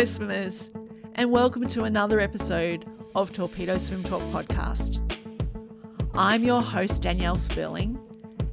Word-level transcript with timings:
Hello, 0.00 0.10
swimmers, 0.10 0.70
and 1.16 1.30
welcome 1.30 1.68
to 1.68 1.84
another 1.84 2.20
episode 2.20 2.86
of 3.14 3.34
Torpedo 3.34 3.76
Swim 3.76 4.02
Talk 4.02 4.22
podcast. 4.32 5.02
I'm 6.14 6.42
your 6.42 6.62
host, 6.62 7.02
Danielle 7.02 7.36
Sperling, 7.36 8.00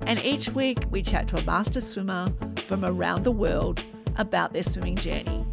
and 0.01 0.19
each 0.25 0.49
week 0.49 0.79
we 0.91 1.01
chat 1.01 1.29
to 1.29 1.37
a 1.37 1.43
master 1.43 1.79
swimmer 1.79 2.33
from 2.65 2.83
around 2.83 3.23
the 3.23 3.31
world 3.31 3.81
about 4.17 4.51
their 4.51 4.61
swimming 4.61 4.97
journey. 4.97 5.45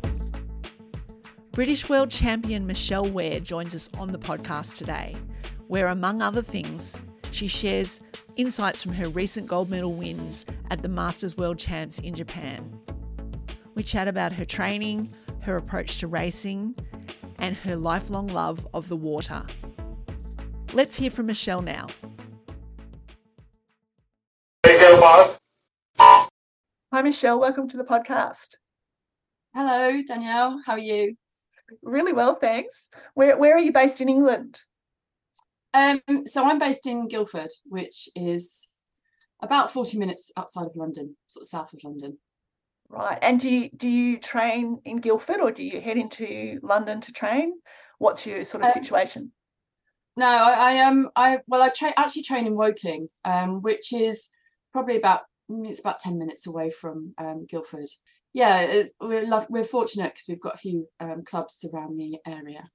British 1.52 1.88
World 1.88 2.10
Champion 2.10 2.66
Michelle 2.66 3.08
Ware 3.08 3.38
joins 3.38 3.72
us 3.72 3.88
on 3.96 4.10
the 4.10 4.18
podcast 4.18 4.74
today, 4.74 5.14
where, 5.68 5.86
among 5.86 6.22
other 6.22 6.42
things, 6.42 6.98
she 7.30 7.46
shares 7.46 8.00
insights 8.34 8.82
from 8.82 8.94
her 8.94 9.08
recent 9.10 9.46
gold 9.46 9.70
medal 9.70 9.92
wins 9.92 10.44
at 10.72 10.82
the 10.82 10.88
Masters 10.88 11.36
World 11.36 11.60
Champs 11.60 12.00
in 12.00 12.16
Japan. 12.16 12.80
We 13.76 13.84
chat 13.84 14.08
about 14.08 14.32
her 14.32 14.44
training, 14.44 15.08
her 15.44 15.56
approach 15.56 15.98
to 15.98 16.06
racing, 16.06 16.74
and 17.38 17.56
her 17.56 17.76
lifelong 17.76 18.26
love 18.28 18.66
of 18.74 18.88
the 18.88 18.96
water. 18.96 19.42
Let's 20.72 20.96
hear 20.96 21.10
from 21.10 21.26
Michelle 21.26 21.62
now. 21.62 21.86
Hi, 26.94 27.02
Michelle. 27.02 27.38
Welcome 27.38 27.68
to 27.68 27.76
the 27.76 27.84
podcast. 27.84 28.56
Hello, 29.54 30.02
Danielle. 30.06 30.60
How 30.64 30.74
are 30.74 30.78
you? 30.78 31.16
Really 31.82 32.12
well, 32.12 32.36
thanks. 32.36 32.88
Where, 33.14 33.36
where 33.36 33.54
are 33.54 33.60
you 33.60 33.72
based 33.72 34.00
in 34.00 34.08
England? 34.08 34.60
Um, 35.74 36.00
so 36.24 36.44
I'm 36.44 36.58
based 36.58 36.86
in 36.86 37.08
Guildford, 37.08 37.50
which 37.64 38.08
is 38.14 38.68
about 39.42 39.72
40 39.72 39.98
minutes 39.98 40.30
outside 40.36 40.66
of 40.66 40.76
London, 40.76 41.16
sort 41.26 41.42
of 41.42 41.48
south 41.48 41.72
of 41.72 41.80
London. 41.82 42.18
Right. 42.94 43.18
And 43.22 43.40
do 43.40 43.48
you 43.48 43.70
do 43.70 43.88
you 43.88 44.18
train 44.18 44.78
in 44.84 44.98
Guildford 44.98 45.40
or 45.40 45.50
do 45.50 45.64
you 45.64 45.80
head 45.80 45.96
into 45.96 46.60
London 46.62 47.00
to 47.02 47.12
train? 47.12 47.54
What's 47.98 48.24
your 48.24 48.44
sort 48.44 48.62
of 48.62 48.68
um, 48.68 48.72
situation? 48.74 49.32
No, 50.16 50.26
I, 50.26 50.76
I 50.76 50.78
um 50.84 51.10
I 51.16 51.38
well 51.48 51.62
I 51.62 51.70
tra- 51.70 51.94
actually 51.96 52.22
train 52.22 52.46
in 52.46 52.54
Woking, 52.54 53.08
um, 53.24 53.62
which 53.62 53.92
is 53.92 54.30
probably 54.72 54.96
about 54.96 55.22
mm, 55.50 55.68
it's 55.68 55.80
about 55.80 55.98
10 55.98 56.18
minutes 56.18 56.46
away 56.46 56.70
from 56.70 57.14
um, 57.18 57.46
Guildford. 57.48 57.88
Yeah, 58.32 58.82
we're 59.00 59.26
love, 59.26 59.46
we're 59.48 59.64
fortunate 59.64 60.14
because 60.14 60.26
we've 60.28 60.40
got 60.40 60.54
a 60.54 60.58
few 60.58 60.88
um, 61.00 61.22
clubs 61.24 61.64
around 61.72 61.96
the 61.96 62.18
area. 62.26 62.68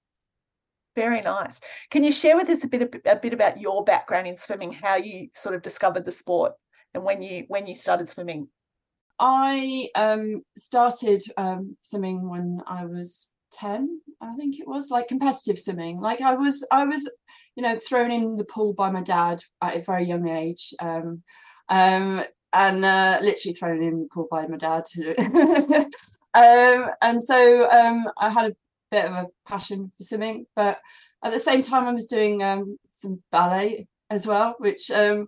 Very 0.95 1.21
nice. 1.21 1.61
Can 1.91 2.03
you 2.03 2.11
share 2.11 2.35
with 2.35 2.49
us 2.49 2.63
a 2.63 2.67
bit 2.67 2.81
of, 2.81 2.93
a 3.05 3.15
bit 3.15 3.33
about 3.33 3.59
your 3.59 3.83
background 3.83 4.27
in 4.27 4.37
swimming, 4.37 4.71
how 4.71 4.95
you 4.95 5.29
sort 5.33 5.55
of 5.55 5.61
discovered 5.61 6.05
the 6.05 6.11
sport, 6.11 6.53
and 6.93 7.03
when 7.03 7.21
you 7.21 7.45
when 7.47 7.67
you 7.67 7.75
started 7.75 8.09
swimming? 8.09 8.49
I 9.19 9.89
um, 9.95 10.43
started 10.57 11.21
um, 11.37 11.75
swimming 11.81 12.29
when 12.29 12.61
I 12.67 12.85
was 12.85 13.29
10, 13.53 14.01
I 14.21 14.35
think 14.35 14.59
it 14.59 14.67
was, 14.67 14.89
like 14.91 15.07
competitive 15.07 15.59
swimming. 15.59 15.99
Like 15.99 16.21
I 16.21 16.35
was, 16.35 16.65
I 16.71 16.85
was, 16.85 17.11
you 17.55 17.63
know, 17.63 17.77
thrown 17.77 18.11
in 18.11 18.35
the 18.35 18.45
pool 18.45 18.73
by 18.73 18.89
my 18.89 19.01
dad 19.01 19.41
at 19.61 19.75
a 19.75 19.81
very 19.81 20.05
young 20.05 20.29
age. 20.29 20.73
Um, 20.79 21.23
um, 21.69 22.23
and 22.53 22.83
uh, 22.83 23.19
literally 23.21 23.53
thrown 23.53 23.83
in 23.83 24.01
the 24.01 24.07
pool 24.11 24.27
by 24.31 24.47
my 24.47 24.57
dad. 24.57 24.83
um, 26.33 26.91
and 27.01 27.21
so 27.21 27.69
um, 27.69 28.07
I 28.17 28.29
had 28.29 28.51
a 28.51 28.55
bit 28.89 29.05
of 29.05 29.11
a 29.13 29.27
passion 29.47 29.91
for 29.97 30.03
swimming, 30.03 30.45
but 30.55 30.79
at 31.23 31.31
the 31.31 31.39
same 31.39 31.61
time, 31.61 31.85
I 31.85 31.91
was 31.91 32.07
doing 32.07 32.41
um, 32.41 32.77
some 32.91 33.21
ballet 33.31 33.87
as 34.09 34.25
well, 34.25 34.55
which 34.57 34.89
um, 34.89 35.27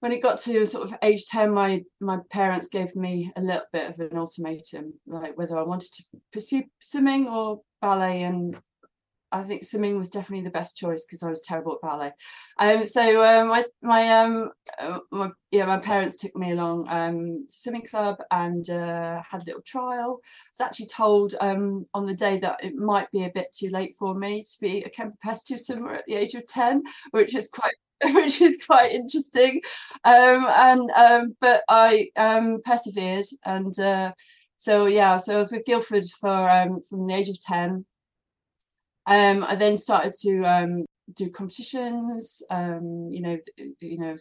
when 0.00 0.12
it 0.12 0.22
got 0.22 0.38
to 0.38 0.66
sort 0.66 0.88
of 0.88 0.96
age 1.02 1.26
10 1.26 1.50
my 1.50 1.82
my 2.00 2.18
parents 2.30 2.68
gave 2.68 2.94
me 2.94 3.32
a 3.36 3.40
little 3.40 3.66
bit 3.72 3.90
of 3.90 3.98
an 4.00 4.16
ultimatum 4.16 4.94
like 5.06 5.36
whether 5.36 5.58
i 5.58 5.62
wanted 5.62 5.92
to 5.92 6.04
pursue 6.32 6.62
swimming 6.80 7.28
or 7.28 7.60
ballet 7.80 8.22
and 8.22 8.58
I 9.30 9.42
think 9.42 9.64
swimming 9.64 9.98
was 9.98 10.10
definitely 10.10 10.44
the 10.44 10.50
best 10.50 10.76
choice 10.76 11.04
because 11.04 11.22
I 11.22 11.30
was 11.30 11.42
terrible 11.42 11.72
at 11.74 11.80
ballet. 11.82 12.12
Um, 12.58 12.84
so 12.86 13.24
um, 13.24 13.48
my 13.48 13.64
my 13.82 14.08
um 14.18 14.50
uh, 14.78 14.98
my, 15.10 15.30
yeah 15.50 15.66
my 15.66 15.78
parents 15.78 16.16
took 16.16 16.34
me 16.36 16.52
along 16.52 16.88
um 16.88 17.46
to 17.48 17.54
swimming 17.58 17.84
club 17.84 18.16
and 18.30 18.68
uh, 18.70 19.22
had 19.28 19.42
a 19.42 19.44
little 19.44 19.62
trial. 19.66 20.20
I 20.22 20.50
was 20.50 20.60
actually 20.60 20.86
told 20.86 21.34
um 21.40 21.86
on 21.94 22.06
the 22.06 22.14
day 22.14 22.38
that 22.40 22.62
it 22.64 22.74
might 22.74 23.10
be 23.10 23.24
a 23.24 23.30
bit 23.30 23.52
too 23.52 23.68
late 23.70 23.94
for 23.98 24.14
me 24.14 24.42
to 24.42 24.56
be 24.60 24.82
a 24.82 24.90
competitive 24.90 25.60
swimmer 25.60 25.92
at 25.94 26.04
the 26.06 26.14
age 26.14 26.34
of 26.34 26.46
ten, 26.46 26.82
which 27.10 27.34
is 27.34 27.48
quite 27.48 27.74
which 28.14 28.40
is 28.40 28.62
quite 28.64 28.92
interesting. 28.92 29.60
Um, 30.04 30.46
and 30.56 30.90
um, 30.92 31.36
but 31.40 31.62
I 31.68 32.08
um, 32.16 32.60
persevered, 32.64 33.24
and 33.44 33.78
uh, 33.78 34.12
so 34.56 34.86
yeah, 34.86 35.16
so 35.16 35.34
I 35.34 35.38
was 35.38 35.52
with 35.52 35.64
Guildford 35.64 36.04
for 36.20 36.48
um, 36.48 36.80
from 36.88 37.06
the 37.06 37.14
age 37.14 37.28
of 37.28 37.40
ten. 37.40 37.84
Um, 39.08 39.42
I 39.42 39.56
then 39.56 39.78
started 39.78 40.12
to 40.20 40.42
um, 40.42 40.84
do 41.14 41.30
competitions. 41.30 42.42
Um, 42.50 43.08
you 43.10 43.22
know, 43.22 43.38
you 43.80 43.98
know, 43.98 44.14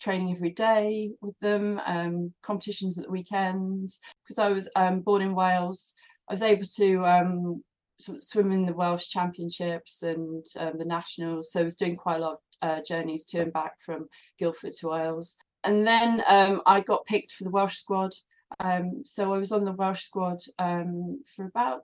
training 0.00 0.32
every 0.32 0.50
day 0.50 1.10
with 1.20 1.38
them. 1.40 1.80
Um, 1.84 2.32
competitions 2.42 2.96
at 2.98 3.04
the 3.04 3.10
weekends 3.10 4.00
because 4.24 4.38
I 4.38 4.48
was 4.48 4.68
um, 4.74 5.00
born 5.00 5.20
in 5.22 5.34
Wales. 5.34 5.92
I 6.28 6.32
was 6.32 6.42
able 6.42 6.64
to 6.76 7.06
um, 7.06 7.62
swim 7.98 8.52
in 8.52 8.64
the 8.64 8.72
Welsh 8.72 9.08
Championships 9.08 10.02
and 10.02 10.44
um, 10.58 10.78
the 10.78 10.86
nationals. 10.86 11.52
So 11.52 11.60
I 11.60 11.64
was 11.64 11.76
doing 11.76 11.96
quite 11.96 12.16
a 12.16 12.20
lot 12.20 12.32
of 12.32 12.38
uh, 12.62 12.80
journeys 12.88 13.24
to 13.26 13.40
and 13.40 13.52
back 13.52 13.72
from 13.84 14.08
Guildford 14.38 14.72
to 14.80 14.88
Wales. 14.88 15.36
And 15.64 15.86
then 15.86 16.22
um, 16.26 16.62
I 16.64 16.80
got 16.80 17.04
picked 17.04 17.32
for 17.32 17.44
the 17.44 17.50
Welsh 17.50 17.76
squad. 17.76 18.12
Um, 18.60 19.02
so 19.04 19.34
I 19.34 19.38
was 19.38 19.52
on 19.52 19.64
the 19.64 19.72
Welsh 19.72 20.04
squad 20.04 20.38
for 20.58 21.44
about, 21.44 21.82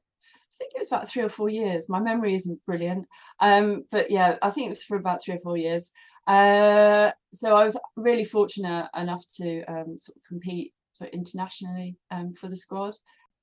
I 0.56 0.65
think 0.65 0.72
it 0.75 0.78
was 0.78 0.89
about 0.89 1.09
three 1.09 1.22
or 1.22 1.28
four 1.28 1.50
years. 1.50 1.89
My 1.89 2.00
memory 2.00 2.34
isn't 2.34 2.65
brilliant, 2.65 3.06
um, 3.41 3.84
but 3.91 4.11
yeah, 4.11 4.37
I 4.43 4.50
think 4.50 4.67
it 4.67 4.71
was 4.71 4.84
for 4.84 4.97
about 4.97 5.22
three 5.22 5.34
or 5.34 5.41
four 5.41 5.56
years. 5.56 5.91
Uh, 6.27 7.12
so 7.33 7.55
I 7.55 7.65
was 7.65 7.78
really 7.97 8.25
fortunate 8.25 8.89
enough 8.97 9.25
to 9.37 9.62
um, 9.65 9.99
sort 10.00 10.17
of 10.17 10.22
compete 10.27 10.72
sort 10.94 11.11
of 11.11 11.15
internationally 11.15 11.97
um, 12.11 12.34
for 12.34 12.49
the 12.49 12.56
squad 12.56 12.97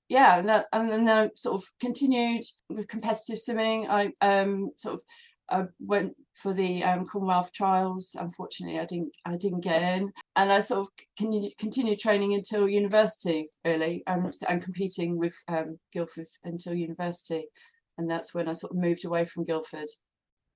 yeah, 0.10 0.38
and, 0.38 0.50
that, 0.50 0.68
and 0.74 0.92
then 0.92 1.10
I 1.10 1.30
sort 1.36 1.56
of 1.56 1.72
continued 1.80 2.44
with 2.70 2.88
competitive 2.88 3.40
swimming. 3.40 3.90
I 3.90 4.12
um, 4.22 4.72
sort 4.78 4.96
of 4.96 5.02
I 5.50 5.66
went 5.80 6.16
for 6.34 6.54
the 6.54 6.84
um, 6.84 7.06
Commonwealth 7.06 7.52
trials. 7.52 8.16
Unfortunately, 8.20 8.80
I 8.80 8.86
didn't 8.86 9.14
I 9.26 9.38
didn't 9.38 9.62
get 9.62 9.82
in, 9.82 10.12
and 10.36 10.52
I 10.52 10.60
sort 10.60 10.82
of 10.82 10.90
continued 11.18 11.58
continue 11.58 11.96
training 11.96 12.34
until 12.34 12.68
university 12.68 13.50
really, 13.66 14.04
and 14.08 14.34
and 14.48 14.64
competing 14.64 15.18
with 15.18 15.36
um, 15.48 15.78
Guildford 15.92 16.28
until 16.44 16.74
university, 16.74 17.46
and 17.98 18.10
that's 18.10 18.34
when 18.34 18.48
I 18.48 18.54
sort 18.54 18.72
of 18.72 18.78
moved 18.78 19.06
away 19.06 19.26
from 19.26 19.44
Guildford. 19.44 19.90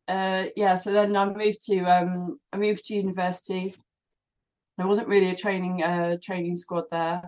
Uh, 0.07 0.45
yeah, 0.55 0.75
so 0.75 0.91
then 0.91 1.15
I 1.15 1.25
moved 1.25 1.65
to 1.65 1.79
um, 1.83 2.39
I 2.53 2.57
moved 2.57 2.85
to 2.85 2.95
university. 2.95 3.73
There 4.77 4.87
wasn't 4.87 5.07
really 5.07 5.31
a 5.31 5.35
training 5.35 5.83
uh, 5.83 6.17
training 6.23 6.55
squad 6.55 6.85
there. 6.91 7.21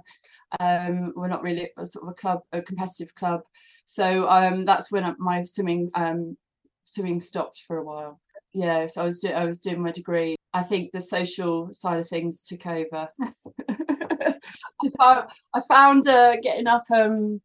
Um, 0.60 1.14
we're 1.16 1.28
not 1.28 1.44
really 1.44 1.70
a 1.78 1.86
sort 1.86 2.06
of 2.06 2.12
a 2.12 2.14
club, 2.14 2.40
a 2.52 2.62
competitive 2.62 3.14
club. 3.16 3.42
So 3.86 4.30
um, 4.30 4.66
that's 4.66 4.92
when 4.92 5.16
my 5.20 5.44
swimming 5.44 5.90
um, 5.96 6.38
swimming 6.86 7.20
stopped 7.20 7.64
for 7.68 7.78
a 7.78 7.84
while. 7.84 8.20
Yeah, 8.54 8.88
so 8.88 9.02
I 9.02 9.06
was 9.06 9.20
do- 9.22 9.30
I 9.30 9.46
was 9.46 9.60
doing 9.60 9.82
my 9.82 9.92
degree. 9.92 10.36
I 10.54 10.64
think 10.64 10.92
the 10.92 11.02
social 11.02 11.70
side 11.72 12.00
of 12.00 12.08
things 12.08 12.42
took 12.42 12.66
over. 12.66 13.10
I 13.70 14.90
found 15.00 15.30
I 15.54 15.62
found 15.70 16.08
uh, 16.08 16.36
getting 16.42 16.68
up 16.68 16.84
um 16.94 17.42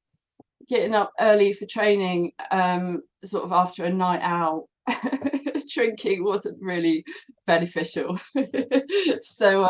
getting 0.68 0.94
up 0.94 1.12
early 1.20 1.52
for 1.52 1.66
training 1.66 2.32
um 2.50 3.02
sort 3.24 3.44
of 3.44 3.52
after 3.52 3.84
a 3.84 3.90
night 3.92 4.22
out 4.22 4.66
drinking 5.74 6.24
wasn't 6.24 6.58
really 6.62 7.04
beneficial. 7.46 8.18
so 9.22 9.64
uh, 9.64 9.68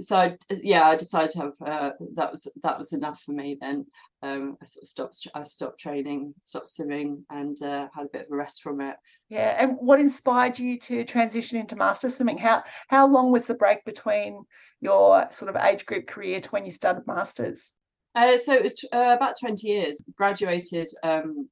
so 0.00 0.16
I, 0.16 0.36
yeah, 0.50 0.84
I 0.84 0.96
decided 0.96 1.30
to 1.32 1.40
have 1.40 1.52
uh, 1.64 1.90
that 2.14 2.30
was 2.30 2.46
that 2.62 2.78
was 2.78 2.92
enough 2.92 3.22
for 3.22 3.32
me. 3.32 3.56
Then 3.58 3.86
um, 4.22 4.56
I 4.60 4.66
sort 4.66 4.82
of 4.82 4.88
stopped. 4.88 5.26
I 5.34 5.42
stopped 5.42 5.80
training, 5.80 6.34
stopped 6.42 6.68
swimming, 6.68 7.24
and 7.30 7.60
uh, 7.62 7.88
had 7.94 8.06
a 8.06 8.10
bit 8.12 8.26
of 8.26 8.32
a 8.32 8.36
rest 8.36 8.62
from 8.62 8.80
it. 8.82 8.96
Yeah, 9.30 9.56
and 9.58 9.72
what 9.78 10.00
inspired 10.00 10.58
you 10.58 10.78
to 10.80 11.04
transition 11.04 11.58
into 11.58 11.76
master 11.76 12.10
swimming? 12.10 12.38
How 12.38 12.62
how 12.88 13.06
long 13.06 13.32
was 13.32 13.46
the 13.46 13.54
break 13.54 13.84
between 13.84 14.44
your 14.80 15.30
sort 15.30 15.54
of 15.54 15.62
age 15.62 15.86
group 15.86 16.06
career 16.06 16.40
to 16.40 16.48
when 16.50 16.66
you 16.66 16.72
started 16.72 17.06
masters? 17.06 17.72
Uh, 18.14 18.36
so 18.36 18.52
it 18.52 18.62
was 18.62 18.84
uh, 18.92 19.14
about 19.16 19.34
twenty 19.40 19.68
years. 19.68 20.02
Graduated 20.14 20.88
um, 21.02 21.48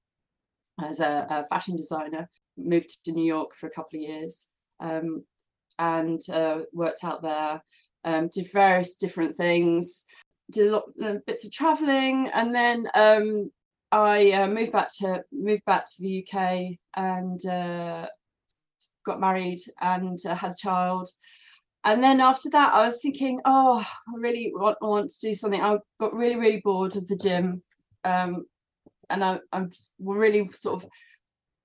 as 0.82 1.00
a, 1.00 1.26
a, 1.30 1.46
fashion 1.48 1.76
designer, 1.76 2.28
moved 2.58 3.04
to 3.04 3.12
New 3.12 3.24
York 3.24 3.54
for 3.54 3.68
a 3.68 3.70
couple 3.70 3.98
of 3.98 4.02
years, 4.02 4.48
um, 4.80 5.24
and 5.78 6.20
uh, 6.30 6.60
worked 6.74 7.04
out 7.04 7.22
there 7.22 7.62
um, 8.04 8.28
did 8.32 8.52
various 8.52 8.96
different 8.96 9.36
things, 9.36 10.04
did 10.50 10.68
a 10.68 10.72
lot 10.72 10.84
uh, 11.02 11.14
bits 11.26 11.44
of 11.44 11.52
traveling, 11.52 12.28
and 12.32 12.54
then 12.54 12.86
um, 12.94 13.50
I 13.92 14.32
uh, 14.32 14.48
moved 14.48 14.72
back 14.72 14.88
to 14.98 15.22
moved 15.32 15.64
back 15.64 15.84
to 15.86 16.02
the 16.02 16.26
UK 16.26 16.76
and 16.96 17.44
uh, 17.46 18.06
got 19.04 19.20
married 19.20 19.60
and 19.80 20.18
uh, 20.26 20.34
had 20.34 20.52
a 20.52 20.56
child. 20.56 21.08
And 21.86 22.02
then 22.02 22.20
after 22.20 22.48
that, 22.50 22.72
I 22.72 22.86
was 22.86 23.02
thinking, 23.02 23.40
oh, 23.44 23.86
I 23.86 24.12
really 24.16 24.52
want, 24.54 24.78
want 24.80 25.10
to 25.10 25.28
do 25.28 25.34
something. 25.34 25.60
I 25.60 25.76
got 26.00 26.14
really, 26.14 26.36
really 26.36 26.62
bored 26.64 26.96
of 26.96 27.06
the 27.06 27.16
gym. 27.16 27.62
Um, 28.04 28.46
and 29.10 29.22
I, 29.22 29.38
I'm 29.52 29.70
really 29.98 30.48
sort 30.54 30.82
of 30.82 30.90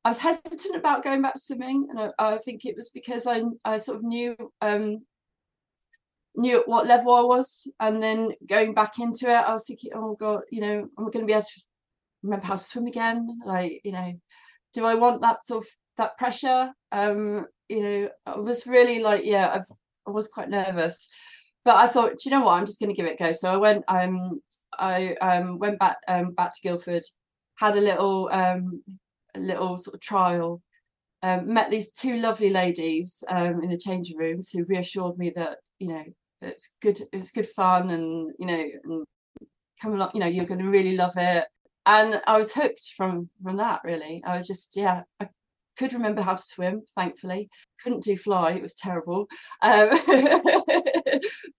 I 0.05 0.09
was 0.09 0.17
hesitant 0.17 0.75
about 0.75 1.03
going 1.03 1.21
back 1.21 1.33
to 1.33 1.39
swimming, 1.39 1.87
and 1.89 1.99
I, 1.99 2.33
I 2.33 2.37
think 2.37 2.65
it 2.65 2.75
was 2.75 2.89
because 2.89 3.27
I 3.27 3.43
I 3.65 3.77
sort 3.77 3.97
of 3.97 4.03
knew 4.03 4.35
um, 4.61 5.05
knew 6.39 6.61
at 6.61 6.67
what 6.67 6.87
level 6.87 7.13
I 7.13 7.21
was, 7.21 7.71
and 7.79 8.01
then 8.01 8.31
going 8.47 8.73
back 8.73 8.99
into 8.99 9.29
it, 9.29 9.47
I 9.47 9.53
was 9.53 9.67
thinking, 9.67 9.91
oh 9.95 10.15
god, 10.19 10.41
you 10.51 10.61
know, 10.61 10.79
am 10.97 11.07
I 11.07 11.09
going 11.09 11.19
to 11.19 11.25
be 11.25 11.33
able 11.33 11.43
to 11.43 11.61
remember 12.23 12.45
how 12.45 12.55
to 12.55 12.63
swim 12.63 12.87
again? 12.87 13.39
Like, 13.45 13.81
you 13.83 13.91
know, 13.91 14.13
do 14.73 14.85
I 14.85 14.95
want 14.95 15.21
that 15.21 15.43
sort 15.43 15.63
of 15.63 15.69
that 15.97 16.17
pressure? 16.17 16.71
Um, 16.91 17.45
you 17.67 17.81
know, 17.81 18.09
I 18.25 18.37
was 18.37 18.65
really 18.65 18.99
like, 18.99 19.25
yeah, 19.25 19.51
I've, 19.53 19.77
I 20.07 20.11
was 20.11 20.27
quite 20.27 20.49
nervous, 20.49 21.07
but 21.65 21.75
I 21.75 21.87
thought, 21.87 22.11
do 22.11 22.17
you 22.25 22.31
know 22.31 22.43
what, 22.43 22.53
I'm 22.53 22.65
just 22.65 22.79
going 22.79 22.89
to 22.89 22.95
give 22.95 23.05
it 23.05 23.19
a 23.19 23.23
go. 23.23 23.31
So 23.31 23.53
I 23.53 23.57
went, 23.57 23.83
um, 23.87 24.41
I 24.77 25.15
um 25.15 25.59
went 25.59 25.79
back 25.79 25.97
um 26.07 26.31
back 26.31 26.53
to 26.53 26.61
Guildford, 26.61 27.03
had 27.57 27.75
a 27.75 27.81
little 27.81 28.29
um 28.31 28.83
a 29.35 29.39
little 29.39 29.77
sort 29.77 29.95
of 29.95 30.01
trial. 30.01 30.61
Um, 31.21 31.53
met 31.53 31.69
these 31.69 31.91
two 31.91 32.15
lovely 32.15 32.49
ladies 32.49 33.25
um, 33.27 33.61
in 33.61 33.69
the 33.69 33.77
changing 33.77 34.17
rooms 34.17 34.51
who 34.51 34.63
reassured 34.63 35.17
me 35.17 35.33
that 35.35 35.57
you 35.77 35.89
know 35.89 36.03
it's 36.41 36.75
good 36.81 36.99
it's 37.11 37.31
good 37.31 37.47
fun 37.47 37.89
and 37.89 38.31
you 38.39 38.45
know 38.45 38.63
and 38.83 39.05
come 39.81 39.93
along 39.93 40.11
you 40.13 40.19
know 40.19 40.27
you're 40.27 40.45
going 40.45 40.59
to 40.59 40.69
really 40.69 40.95
love 40.95 41.13
it. 41.17 41.45
And 41.85 42.21
I 42.27 42.37
was 42.37 42.51
hooked 42.53 42.93
from 42.95 43.29
from 43.43 43.57
that 43.57 43.81
really. 43.83 44.23
I 44.25 44.37
was 44.37 44.47
just 44.47 44.75
yeah 44.75 45.01
I 45.19 45.27
could 45.77 45.93
remember 45.93 46.21
how 46.21 46.33
to 46.33 46.41
swim 46.41 46.83
thankfully. 46.95 47.49
Couldn't 47.83 48.03
do 48.03 48.15
fly 48.17 48.51
it 48.51 48.61
was 48.61 48.75
terrible. 48.75 49.27
Um, 49.61 49.89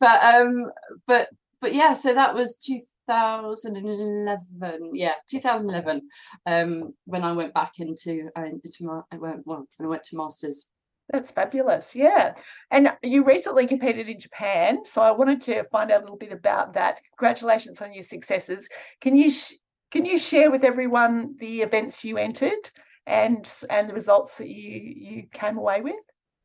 but 0.00 0.22
um 0.22 0.70
but 1.06 1.28
but 1.60 1.74
yeah 1.74 1.94
so 1.94 2.14
that 2.14 2.34
was 2.34 2.56
2011 2.58 4.94
yeah 4.94 5.14
2011 5.28 6.02
um 6.46 6.94
when 7.06 7.24
I 7.24 7.32
went 7.32 7.54
back 7.54 7.72
into 7.78 8.28
uh, 8.36 8.44
into 8.64 8.84
my 8.84 9.00
I 9.10 9.16
went 9.16 9.46
well 9.46 9.66
when 9.76 9.86
I 9.86 9.90
went 9.90 10.04
to 10.04 10.16
masters 10.16 10.66
that's 11.12 11.30
fabulous. 11.30 11.94
Yeah. 11.96 12.34
And 12.70 12.92
you 13.02 13.24
recently 13.24 13.66
competed 13.66 14.08
in 14.08 14.18
Japan. 14.18 14.84
So 14.84 15.02
I 15.02 15.10
wanted 15.10 15.40
to 15.42 15.64
find 15.64 15.90
out 15.90 16.00
a 16.00 16.04
little 16.04 16.16
bit 16.16 16.32
about 16.32 16.74
that. 16.74 17.00
Congratulations 17.18 17.80
on 17.82 17.92
your 17.92 18.04
successes. 18.04 18.68
Can 19.00 19.16
you 19.16 19.30
sh- 19.30 19.54
can 19.90 20.04
you 20.04 20.18
share 20.18 20.50
with 20.50 20.64
everyone 20.64 21.34
the 21.40 21.62
events 21.62 22.04
you 22.04 22.16
entered 22.16 22.70
and 23.06 23.50
and 23.68 23.88
the 23.88 23.94
results 23.94 24.36
that 24.38 24.48
you 24.48 24.80
you 24.80 25.22
came 25.32 25.58
away 25.58 25.80
with? 25.80 25.96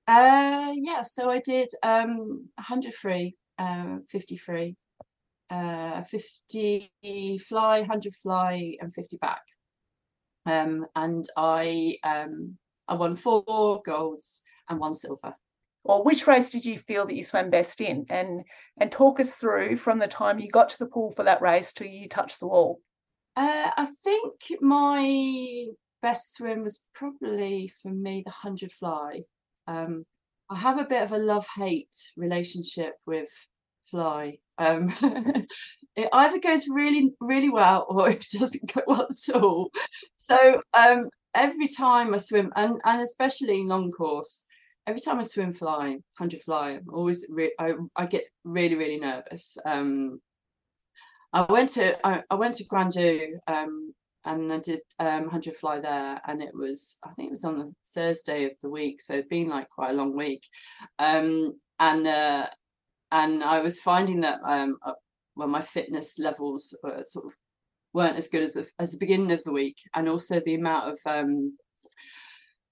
Uh 0.07 0.73
yeah, 0.75 1.01
so 1.03 1.29
I 1.29 1.39
did 1.39 1.67
um 1.83 2.49
100 2.55 2.93
free, 2.93 3.35
um 3.59 4.03
50 4.09 4.37
free, 4.37 4.75
uh 5.51 6.01
50 6.03 6.89
fly, 7.47 7.79
100 7.81 8.13
fly 8.15 8.75
and 8.79 8.93
50 8.93 9.17
back. 9.21 9.41
Um 10.47 10.85
and 10.95 11.25
I 11.37 11.97
um 12.03 12.57
I 12.87 12.95
won 12.95 13.15
four 13.15 13.81
golds 13.83 14.41
and 14.69 14.79
one 14.79 14.93
silver. 14.93 15.35
Or 15.83 16.03
which 16.03 16.25
race 16.25 16.49
did 16.49 16.65
you 16.65 16.79
feel 16.79 17.05
that 17.05 17.13
you 17.13 17.23
swam 17.23 17.51
best 17.51 17.79
in? 17.79 18.05
And 18.09 18.43
and 18.79 18.91
talk 18.91 19.19
us 19.19 19.35
through 19.35 19.77
from 19.77 19.99
the 19.99 20.07
time 20.07 20.39
you 20.39 20.49
got 20.49 20.69
to 20.69 20.79
the 20.79 20.87
pool 20.87 21.11
for 21.15 21.23
that 21.23 21.41
race 21.41 21.71
till 21.71 21.87
you 21.87 22.09
touched 22.09 22.39
the 22.39 22.47
wall. 22.47 22.81
Uh, 23.35 23.69
I 23.77 23.87
think 24.03 24.33
my 24.61 25.65
best 26.01 26.35
swim 26.35 26.63
was 26.63 26.87
probably 26.93 27.71
for 27.81 27.91
me 27.91 28.23
the 28.25 28.31
hundred 28.31 28.71
fly. 28.71 29.21
Um, 29.67 30.05
I 30.49 30.57
have 30.57 30.79
a 30.79 30.85
bit 30.85 31.03
of 31.03 31.11
a 31.11 31.17
love 31.17 31.45
hate 31.55 31.95
relationship 32.17 32.93
with 33.05 33.29
fly. 33.83 34.39
Um, 34.57 34.91
it 35.95 36.09
either 36.11 36.39
goes 36.39 36.65
really 36.67 37.13
really 37.19 37.49
well 37.49 37.85
or 37.89 38.09
it 38.17 38.25
doesn't 38.33 38.73
go 38.73 38.81
well 38.87 39.07
at 39.09 39.35
all. 39.35 39.69
So 40.17 40.61
um, 40.73 41.09
every 41.35 41.67
time 41.67 42.13
I 42.13 42.17
swim, 42.17 42.51
and 42.55 42.79
and 42.85 43.01
especially 43.01 43.63
long 43.65 43.91
course, 43.91 44.45
every 44.87 45.01
time 45.01 45.19
I 45.19 45.23
swim 45.23 45.53
fly, 45.53 45.89
100 45.89 46.41
fly, 46.41 46.71
I'm 46.71 46.85
always 46.91 47.25
re- 47.29 47.55
I, 47.59 47.73
I 47.95 48.05
get 48.05 48.25
really 48.43 48.75
really 48.75 48.99
nervous. 48.99 49.57
Um, 49.65 50.19
I 51.33 51.51
went 51.51 51.69
to 51.69 52.07
I, 52.07 52.23
I 52.29 52.35
went 52.35 52.55
to 52.55 52.65
Gwangju 52.65 53.39
um, 53.47 53.93
and 54.25 54.51
I 54.51 54.59
did 54.59 54.79
um, 54.99 55.23
100 55.23 55.55
fly 55.55 55.79
there, 55.79 56.21
and 56.27 56.41
it 56.41 56.53
was 56.53 56.97
I 57.03 57.09
think 57.13 57.27
it 57.27 57.31
was 57.31 57.43
on 57.45 57.59
the 57.59 57.73
Thursday 57.93 58.45
of 58.45 58.51
the 58.61 58.69
week, 58.69 59.01
so 59.01 59.13
it'd 59.13 59.29
been 59.29 59.49
like 59.49 59.69
quite 59.69 59.91
a 59.91 59.95
long 59.95 60.15
week, 60.15 60.43
um, 60.99 61.59
and 61.79 62.07
uh, 62.07 62.47
and 63.11 63.43
I 63.43 63.59
was 63.59 63.79
finding 63.79 64.21
that 64.21 64.39
um, 64.45 64.77
uh, 64.85 64.93
well 65.35 65.47
my 65.47 65.61
fitness 65.61 66.17
levels 66.19 66.77
were 66.83 67.03
sort 67.03 67.25
of 67.25 67.33
weren't 67.93 68.17
as 68.17 68.27
good 68.27 68.43
as 68.43 68.53
the, 68.53 68.67
as 68.77 68.91
the 68.91 68.97
beginning 68.97 69.31
of 69.31 69.43
the 69.43 69.51
week, 69.51 69.77
and 69.93 70.09
also 70.09 70.39
the 70.39 70.55
amount 70.55 70.91
of 70.91 70.99
um, 71.05 71.57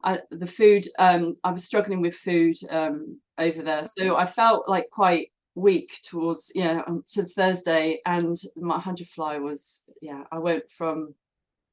I, 0.04 0.20
the 0.32 0.48
food 0.48 0.88
um, 1.00 1.36
I 1.44 1.52
was 1.52 1.64
struggling 1.64 2.02
with 2.02 2.16
food 2.16 2.56
um, 2.70 3.20
over 3.38 3.62
there, 3.62 3.84
so 3.98 4.18
I 4.18 4.26
felt 4.26 4.68
like 4.68 4.90
quite 4.92 5.28
weak 5.56 6.00
towards 6.04 6.52
yeah 6.56 6.82
um, 6.88 7.04
to 7.14 7.24
Thursday, 7.24 8.00
and 8.06 8.38
my 8.56 8.80
hundred 8.80 9.08
fly 9.08 9.38
was 9.40 9.84
yeah 10.02 10.24
I 10.32 10.40
went 10.40 10.70
from 10.70 11.14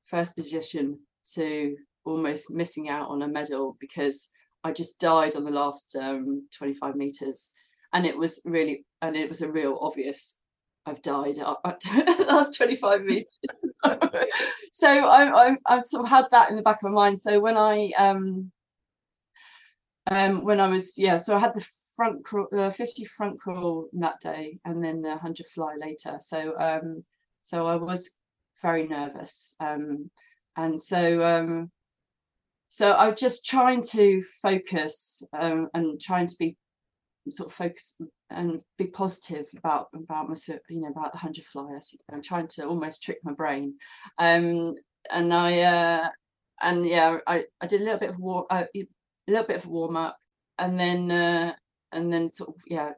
first 0.06 0.36
position 0.36 0.98
to 1.34 1.76
almost 2.04 2.50
missing 2.50 2.88
out 2.88 3.08
on 3.08 3.22
a 3.22 3.28
medal 3.28 3.76
because 3.80 4.28
I 4.64 4.72
just 4.72 4.98
died 4.98 5.36
on 5.36 5.44
the 5.44 5.50
last 5.50 5.96
um, 5.96 6.46
25 6.56 6.96
meters, 6.96 7.52
and 7.92 8.06
it 8.06 8.16
was 8.16 8.40
really 8.44 8.84
and 9.02 9.16
it 9.16 9.28
was 9.28 9.42
a 9.42 9.50
real 9.50 9.78
obvious 9.80 10.36
I've 10.86 11.02
died 11.02 11.38
at 11.38 11.80
the 11.80 12.26
last 12.28 12.56
25 12.56 13.02
meters. 13.04 13.26
so 14.72 14.88
I, 14.88 15.56
I've 15.66 15.86
sort 15.86 16.04
of 16.04 16.10
had 16.10 16.26
that 16.30 16.50
in 16.50 16.56
the 16.56 16.62
back 16.62 16.76
of 16.76 16.84
my 16.84 16.90
mind. 16.90 17.18
So 17.18 17.38
when 17.40 17.56
I 17.56 17.90
um 17.98 18.50
um 20.06 20.44
when 20.44 20.60
I 20.60 20.68
was 20.68 20.98
yeah, 20.98 21.16
so 21.16 21.36
I 21.36 21.40
had 21.40 21.54
the 21.54 21.66
front 22.00 22.24
crawl, 22.24 22.48
the 22.50 22.70
50 22.70 23.04
front 23.04 23.38
crawl 23.38 23.88
that 23.92 24.20
day, 24.20 24.58
and 24.64 24.82
then 24.82 25.02
the 25.02 25.10
100 25.10 25.46
fly 25.46 25.76
later. 25.78 26.16
So 26.20 26.58
um, 26.58 27.04
so 27.42 27.66
I 27.66 27.76
was 27.76 28.10
very 28.62 28.86
nervous, 28.86 29.54
um, 29.60 30.10
and 30.56 30.80
so 30.80 31.22
um, 31.22 31.70
so 32.68 32.92
I 32.92 33.06
was 33.06 33.20
just 33.20 33.44
trying 33.44 33.82
to 33.90 34.22
focus 34.40 35.22
um, 35.38 35.68
and 35.74 36.00
trying 36.00 36.26
to 36.26 36.36
be 36.38 36.56
sort 37.28 37.50
of 37.50 37.54
focus 37.54 37.96
and 38.30 38.60
be 38.78 38.86
positive 38.86 39.46
about 39.56 39.88
about 39.94 40.28
my 40.28 40.36
you 40.68 40.80
know 40.80 40.88
about 40.88 41.12
the 41.12 41.18
100 41.18 41.44
fly. 41.44 41.78
I'm 42.12 42.22
trying 42.22 42.48
to 42.48 42.66
almost 42.66 43.02
trick 43.02 43.18
my 43.24 43.32
brain, 43.32 43.74
um, 44.18 44.74
and 45.10 45.32
I 45.34 45.60
uh, 45.60 46.08
and 46.62 46.86
yeah, 46.86 47.18
I, 47.26 47.44
I 47.60 47.66
did 47.66 47.80
a 47.80 47.84
little 47.84 48.00
bit 48.00 48.10
of 48.10 48.18
war, 48.18 48.46
uh, 48.50 48.64
a 48.76 48.86
little 49.26 49.46
bit 49.46 49.56
of 49.56 49.66
warm 49.66 49.96
up, 49.96 50.16
and 50.58 50.78
then 50.78 51.10
uh, 51.10 51.54
and 51.92 52.12
then 52.12 52.32
sort 52.32 52.50
of 52.50 52.56
yeah 52.66 52.92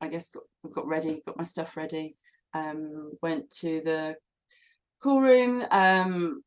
i 0.00 0.08
guess 0.08 0.28
got 0.28 0.42
got 0.72 0.86
ready 0.86 1.22
got 1.26 1.36
my 1.36 1.42
stuff 1.42 1.76
ready 1.76 2.16
um 2.54 3.12
went 3.22 3.48
to 3.50 3.80
the 3.84 4.16
call 5.02 5.20
room 5.20 5.64
um 5.70 6.42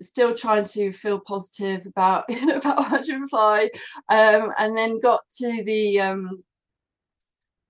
still 0.00 0.34
trying 0.34 0.64
to 0.64 0.92
feel 0.92 1.20
positive 1.20 1.86
about 1.86 2.24
about 2.54 2.76
100 2.78 3.28
fly 3.28 3.68
um 4.08 4.52
and 4.58 4.76
then 4.76 5.00
got 5.00 5.20
to 5.30 5.62
the 5.64 6.00
um 6.00 6.42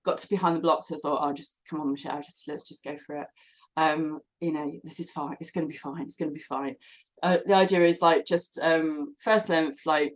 got 0.09 0.17
to 0.17 0.29
behind 0.29 0.55
the 0.55 0.61
blocks 0.61 0.91
i 0.91 0.95
thought 0.97 1.21
i'll 1.21 1.29
oh, 1.29 1.33
just 1.33 1.59
come 1.69 1.81
on 1.81 1.91
michelle 1.91 2.21
just 2.21 2.47
let's 2.47 2.67
just 2.67 2.83
go 2.83 2.97
for 2.97 3.17
it. 3.17 3.27
Um 3.77 4.19
you 4.41 4.51
know 4.51 4.71
this 4.83 4.99
is 4.99 5.11
fine 5.11 5.37
it's 5.39 5.51
going 5.51 5.65
to 5.65 5.71
be 5.71 5.77
fine 5.77 6.01
it's 6.01 6.15
going 6.15 6.29
to 6.29 6.33
be 6.33 6.41
fine. 6.41 6.75
Uh, 7.21 7.37
the 7.45 7.53
idea 7.53 7.83
is 7.83 8.01
like 8.01 8.25
just 8.25 8.59
um 8.61 9.15
first 9.19 9.49
length 9.49 9.81
like 9.85 10.15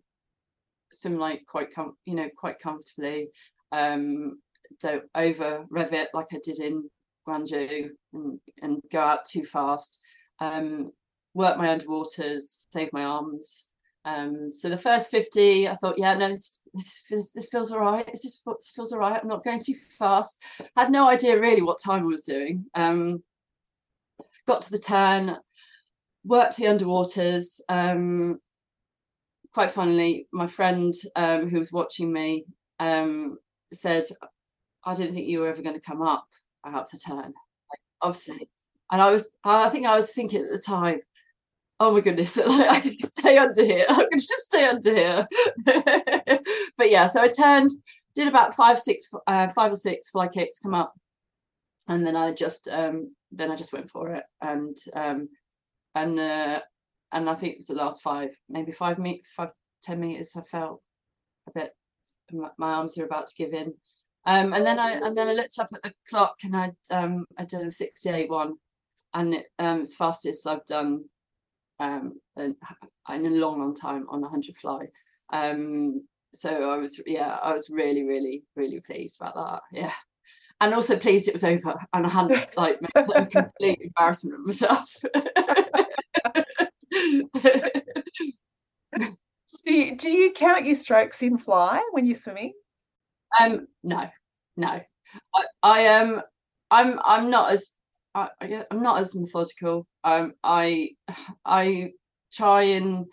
swim 0.92 1.18
like 1.18 1.44
quite 1.48 1.74
com- 1.74 1.98
you 2.06 2.16
know 2.16 2.30
quite 2.36 2.60
comfortably 2.60 3.30
um 3.72 4.40
don't 4.82 5.04
over 5.16 5.66
rev 5.70 5.94
it 5.94 6.10
like 6.14 6.28
I 6.34 6.40
did 6.44 6.60
in 6.60 6.90
Gwangju 7.28 7.90
and, 8.14 8.40
and 8.62 8.82
go 8.92 9.00
out 9.00 9.26
too 9.26 9.44
fast 9.44 10.00
um 10.40 10.92
work 11.34 11.58
my 11.58 11.68
underwaters 11.68 12.66
save 12.72 12.92
my 12.94 13.04
arms 13.04 13.68
um 14.06 14.52
so 14.52 14.70
the 14.70 14.78
first 14.78 15.10
50 15.12 15.70
I 15.70 15.76
thought 15.76 15.98
yeah 15.98 16.14
no 16.14 16.30
this 16.30 16.62
this, 16.74 17.32
this 17.32 17.48
feels 17.48 17.72
all 17.72 17.80
right. 17.80 18.06
This, 18.06 18.26
is, 18.26 18.42
this 18.46 18.72
feels 18.76 18.92
all 18.92 19.00
right. 19.00 19.20
I'm 19.22 19.28
not 19.28 19.44
going 19.44 19.60
too 19.60 19.76
fast. 19.98 20.42
Had 20.76 20.92
no 20.92 21.10
idea 21.10 21.40
really 21.40 21.62
what 21.62 21.82
time 21.82 22.04
I 22.04 22.08
was 22.08 22.24
doing. 22.24 22.66
Um 22.76 23.24
got 24.46 24.62
to 24.64 24.72
the 24.72 24.80
turn 24.80 25.38
worked 26.26 26.58
the 26.58 26.66
underwaters. 26.66 27.62
Um 27.70 28.40
quite 29.54 29.72
funnily, 29.72 30.28
my 30.32 30.48
friend 30.48 30.94
um, 31.16 31.48
who 31.48 31.60
was 31.60 31.72
watching 31.72 32.12
me 32.12 32.46
um, 32.80 33.38
said, 33.72 34.04
"I 34.84 34.96
didn't 34.96 35.14
think 35.14 35.28
you 35.28 35.40
were 35.40 35.48
ever 35.48 35.62
going 35.62 35.80
to 35.80 35.86
come 35.86 36.02
up 36.02 36.28
out 36.66 36.90
the 36.90 36.98
turn." 36.98 37.18
Like, 37.18 37.82
obviously, 38.02 38.50
and 38.92 39.02
I 39.02 39.12
was, 39.12 39.32
I 39.44 39.70
think 39.70 39.86
I 39.86 39.96
was 39.96 40.12
thinking 40.12 40.44
at 40.44 40.52
the 40.52 40.60
time, 40.66 41.02
"Oh 41.84 41.92
my 41.92 42.02
goodness, 42.02 42.38
I 42.48 42.80
can 42.80 43.00
stay 43.00 43.38
under 43.38 43.64
here. 43.64 43.86
I 43.90 44.06
can 44.10 44.20
just 44.20 44.46
stay 44.46 44.66
under 44.66 44.94
here." 44.94 45.28
but 46.78 46.90
yeah, 46.90 47.08
so 47.08 47.22
I 47.22 47.28
turned, 47.28 47.70
did 48.16 48.28
about 48.28 48.56
five, 48.56 48.80
six, 48.80 49.12
uh, 49.28 49.48
five 49.50 49.72
or 49.72 49.76
six 49.76 50.10
fly 50.10 50.28
kicks, 50.28 50.60
come 50.60 50.74
up, 50.74 50.94
and 51.88 52.06
then 52.06 52.16
I 52.16 52.32
just, 52.32 52.68
um, 52.70 53.14
then 53.32 53.52
I 53.52 53.56
just 53.56 53.74
went 53.74 53.90
for 53.90 54.12
it, 54.12 54.24
and 54.42 54.78
um, 54.94 55.30
and 55.96 56.20
uh, 56.20 56.62
and 57.12 57.30
I 57.30 57.36
think 57.36 57.54
it 57.54 57.60
was 57.60 57.68
the 57.68 57.76
last 57.76 58.02
five, 58.02 58.36
maybe 58.50 58.72
five 58.72 59.00
meet 59.00 59.26
five 59.26 59.50
ten 59.82 60.00
meters. 60.00 60.36
I 60.36 60.42
felt 60.42 60.82
a 61.48 61.52
bit 61.52 61.74
my, 62.32 62.50
my 62.58 62.74
arms 62.74 62.98
are 62.98 63.06
about 63.06 63.28
to 63.28 63.36
give 63.36 63.54
in. 63.54 63.74
Um, 64.26 64.54
and 64.54 64.66
then 64.66 64.80
I 64.80 64.92
and 64.94 65.18
then 65.18 65.28
I 65.28 65.34
looked 65.34 65.60
up 65.60 65.70
at 65.74 65.84
the 65.84 65.94
clock 66.10 66.38
and 66.44 66.56
I 66.56 66.72
um 66.92 67.26
I 67.38 67.44
did 67.44 67.62
a 67.62 67.72
68 67.72 68.30
one 68.30 68.54
and 69.14 69.34
it, 69.34 69.48
um 69.60 69.82
it's 69.82 69.96
fastest 69.96 70.48
I've 70.48 70.66
done 70.66 71.04
um 71.84 72.20
in, 72.38 72.56
in 73.10 73.26
a 73.26 73.30
long 73.30 73.60
long 73.60 73.74
time 73.74 74.06
on 74.10 74.20
a 74.20 74.24
100 74.24 74.58
fly. 74.58 74.88
Um 75.32 76.06
so 76.34 76.72
I 76.72 76.78
was 76.78 77.00
yeah 77.06 77.38
I 77.42 77.54
was 77.54 77.70
really 77.70 78.04
really 78.04 78.44
really 78.56 78.82
pleased 78.82 79.22
about 79.22 79.36
that 79.36 79.62
yeah. 79.72 79.94
And 80.62 80.74
also 80.74 80.98
pleased 80.98 81.28
it 81.28 81.34
was 81.34 81.44
over 81.44 81.76
and 81.94 82.06
I 82.06 82.10
hadn't 82.10 82.48
like 82.58 82.82
made 82.82 83.06
a 83.16 83.26
complete 83.26 83.80
embarrassment 83.82 84.40
of 84.40 84.46
myself. 84.46 84.90
Do 89.66 89.74
you, 89.74 89.96
do 89.96 90.12
you 90.12 90.34
count 90.34 90.66
your 90.66 90.76
strokes 90.76 91.24
in 91.24 91.38
fly 91.38 91.82
when 91.92 92.06
you're 92.06 92.16
swimming? 92.16 92.54
Um 93.42 93.68
no 93.84 94.10
no. 94.58 94.82
I, 95.36 95.46
I 95.64 95.80
am 95.82 96.16
um, 96.16 96.22
I'm 96.70 97.00
I'm 97.06 97.30
not 97.30 97.52
as 97.52 97.72
I, 98.14 98.30
I 98.42 98.48
guess 98.48 98.66
I'm 98.72 98.84
not 98.84 99.00
as 99.00 99.16
methodical 99.16 99.88
um 100.04 100.34
I 100.44 100.92
I 101.46 101.92
try 102.34 102.64
and 102.64 103.06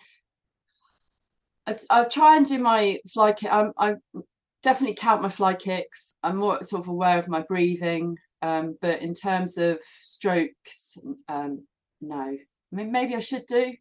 I, 1.66 1.76
I 1.90 2.04
try 2.04 2.36
and 2.36 2.46
do 2.46 2.58
my 2.58 2.98
fly 3.12 3.32
kick 3.32 3.52
I'm 3.52 3.72
I 3.78 3.94
definitely 4.62 4.96
count 4.96 5.22
my 5.22 5.28
fly 5.28 5.54
kicks. 5.54 6.12
I'm 6.22 6.36
more 6.36 6.62
sort 6.62 6.82
of 6.82 6.88
aware 6.88 7.18
of 7.18 7.28
my 7.28 7.42
breathing 7.42 8.16
um 8.42 8.76
but 8.80 9.02
in 9.02 9.14
terms 9.14 9.58
of 9.58 9.78
strokes 9.84 10.98
um 11.28 11.66
no. 12.00 12.20
I 12.20 12.38
mean 12.72 12.92
maybe 12.92 13.14
I 13.14 13.20
should 13.20 13.46
do. 13.46 13.74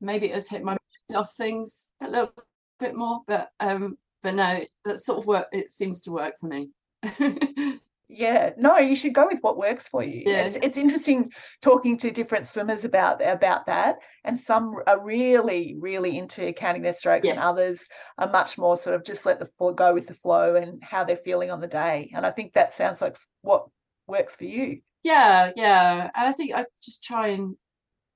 Maybe 0.00 0.26
it'll 0.30 0.42
take 0.42 0.64
my 0.64 0.76
off 1.14 1.34
things 1.36 1.90
a 2.00 2.08
little 2.08 2.32
bit 2.80 2.94
more 2.96 3.20
but 3.26 3.50
um 3.60 3.98
but 4.22 4.34
no 4.34 4.60
that 4.84 4.98
sort 4.98 5.18
of 5.18 5.26
work 5.26 5.46
it 5.52 5.70
seems 5.70 6.00
to 6.02 6.10
work 6.10 6.34
for 6.40 6.46
me 6.46 6.70
yeah 8.12 8.50
no 8.56 8.78
you 8.78 8.94
should 8.94 9.14
go 9.14 9.26
with 9.26 9.38
what 9.40 9.56
works 9.56 9.88
for 9.88 10.02
you. 10.02 10.22
Yeah. 10.26 10.42
it's, 10.42 10.56
it's 10.56 10.76
interesting 10.76 11.32
talking 11.60 11.96
to 11.98 12.10
different 12.10 12.46
swimmers 12.46 12.84
about 12.84 13.24
about 13.26 13.66
that 13.66 13.96
and 14.24 14.38
some 14.38 14.76
are 14.86 15.02
really 15.02 15.76
really 15.78 16.18
into 16.18 16.52
counting 16.52 16.82
their 16.82 16.92
strokes 16.92 17.26
and 17.26 17.38
others 17.38 17.88
are 18.18 18.30
much 18.30 18.58
more 18.58 18.76
sort 18.76 18.94
of 18.94 19.04
just 19.04 19.26
let 19.26 19.38
the 19.38 19.48
flow 19.58 19.72
go 19.72 19.94
with 19.94 20.06
the 20.06 20.14
flow 20.14 20.56
and 20.56 20.82
how 20.82 21.04
they're 21.04 21.16
feeling 21.16 21.50
on 21.50 21.60
the 21.60 21.66
day 21.66 22.10
and 22.14 22.26
i 22.26 22.30
think 22.30 22.52
that 22.52 22.74
sounds 22.74 23.00
like 23.00 23.16
what 23.42 23.66
works 24.06 24.36
for 24.36 24.44
you. 24.44 24.80
Yeah 25.02 25.52
yeah 25.56 26.10
and 26.14 26.28
i 26.28 26.32
think 26.32 26.54
i 26.54 26.64
just 26.82 27.04
try 27.04 27.28
and 27.28 27.56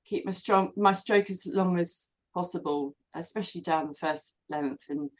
keep 0.04 0.24
my 0.24 0.32
strong 0.32 0.72
my 0.76 0.92
stroke 0.92 1.30
as 1.30 1.46
long 1.46 1.78
as 1.78 2.08
possible 2.34 2.94
especially 3.14 3.62
down 3.62 3.88
the 3.88 3.94
first 3.94 4.36
length 4.48 4.84
and 4.90 5.10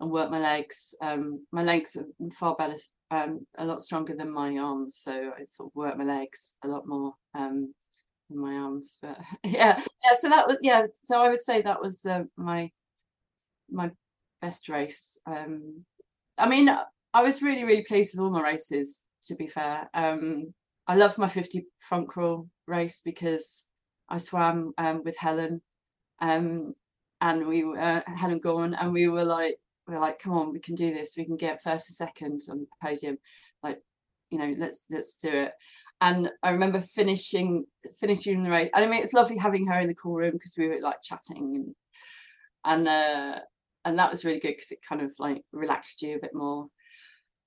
and 0.00 0.10
work 0.10 0.30
my 0.30 0.38
legs. 0.38 0.94
Um 1.02 1.44
my 1.52 1.62
legs 1.62 1.96
are 1.96 2.06
far 2.38 2.54
better 2.54 2.76
um 3.10 3.40
a 3.58 3.64
lot 3.64 3.82
stronger 3.82 4.14
than 4.14 4.30
my 4.30 4.58
arms 4.58 4.96
so 4.96 5.32
i 5.38 5.44
sort 5.44 5.70
of 5.70 5.76
work 5.76 5.96
my 5.96 6.04
legs 6.04 6.54
a 6.64 6.68
lot 6.68 6.86
more 6.86 7.12
um 7.34 7.72
than 8.28 8.38
my 8.38 8.54
arms 8.54 8.98
but 9.00 9.18
yeah 9.44 9.80
yeah 10.04 10.14
so 10.18 10.28
that 10.28 10.46
was 10.46 10.58
yeah 10.62 10.82
so 11.02 11.20
i 11.20 11.28
would 11.28 11.40
say 11.40 11.62
that 11.62 11.80
was 11.80 12.04
uh, 12.04 12.22
my 12.36 12.70
my 13.70 13.90
best 14.42 14.68
race 14.68 15.18
um 15.26 15.84
i 16.38 16.48
mean 16.48 16.68
i 17.14 17.22
was 17.22 17.42
really 17.42 17.64
really 17.64 17.84
pleased 17.84 18.14
with 18.14 18.24
all 18.24 18.30
my 18.30 18.42
races 18.42 19.02
to 19.22 19.34
be 19.36 19.46
fair 19.46 19.88
um 19.94 20.52
I 20.88 20.94
loved 20.94 21.18
my 21.18 21.28
50 21.28 21.66
front 21.76 22.08
crawl 22.08 22.48
race 22.66 23.02
because 23.04 23.66
I 24.08 24.16
swam 24.16 24.72
um, 24.78 25.02
with 25.04 25.18
Helen 25.18 25.60
um, 26.20 26.72
and 27.20 27.46
we 27.46 27.62
uh, 27.78 28.00
Helen 28.06 28.40
Gorman 28.40 28.74
and 28.74 28.92
we 28.92 29.06
were 29.08 29.24
like 29.24 29.58
were 29.94 30.00
like 30.00 30.18
come 30.18 30.32
on 30.32 30.52
we 30.52 30.60
can 30.60 30.74
do 30.74 30.92
this 30.92 31.14
we 31.16 31.24
can 31.24 31.36
get 31.36 31.62
first 31.62 31.90
and 31.90 31.96
second 32.08 32.40
on 32.50 32.60
the 32.60 32.66
podium 32.82 33.18
like 33.62 33.80
you 34.30 34.38
know 34.38 34.54
let's 34.58 34.84
let's 34.90 35.14
do 35.14 35.28
it 35.28 35.52
and 36.00 36.30
I 36.42 36.50
remember 36.50 36.80
finishing 36.80 37.64
finishing 37.98 38.42
the 38.42 38.50
race 38.50 38.70
and 38.74 38.84
I 38.84 38.88
mean 38.88 39.02
it's 39.02 39.14
lovely 39.14 39.36
having 39.36 39.66
her 39.66 39.80
in 39.80 39.88
the 39.88 39.94
call 39.94 40.14
room 40.14 40.32
because 40.32 40.54
we 40.56 40.68
were 40.68 40.80
like 40.80 41.02
chatting 41.02 41.54
and 41.56 41.74
and 42.64 42.88
uh 42.88 43.40
and 43.84 43.98
that 43.98 44.10
was 44.10 44.24
really 44.24 44.40
good 44.40 44.52
because 44.52 44.70
it 44.70 44.78
kind 44.86 45.02
of 45.02 45.12
like 45.18 45.42
relaxed 45.52 46.02
you 46.02 46.16
a 46.16 46.20
bit 46.20 46.34
more 46.34 46.66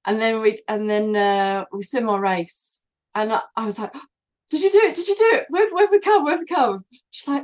and 0.05 0.19
then 0.19 0.41
we 0.41 0.59
and 0.67 0.89
then 0.89 1.15
uh 1.15 1.65
we 1.71 1.81
swim 1.81 2.09
our 2.09 2.19
race 2.19 2.81
and 3.15 3.33
I, 3.33 3.41
I 3.55 3.65
was 3.65 3.79
like, 3.79 3.93
"Did 4.49 4.61
you 4.61 4.71
do 4.71 4.79
it? 4.79 4.95
Did 4.95 5.07
you 5.07 5.15
do 5.15 5.29
it? 5.33 5.45
Where, 5.49 5.73
where 5.73 5.85
have 5.85 5.91
we 5.91 5.99
come? 5.99 6.23
Where 6.23 6.37
we 6.37 6.45
come?" 6.45 6.85
She's 7.11 7.27
like, 7.27 7.43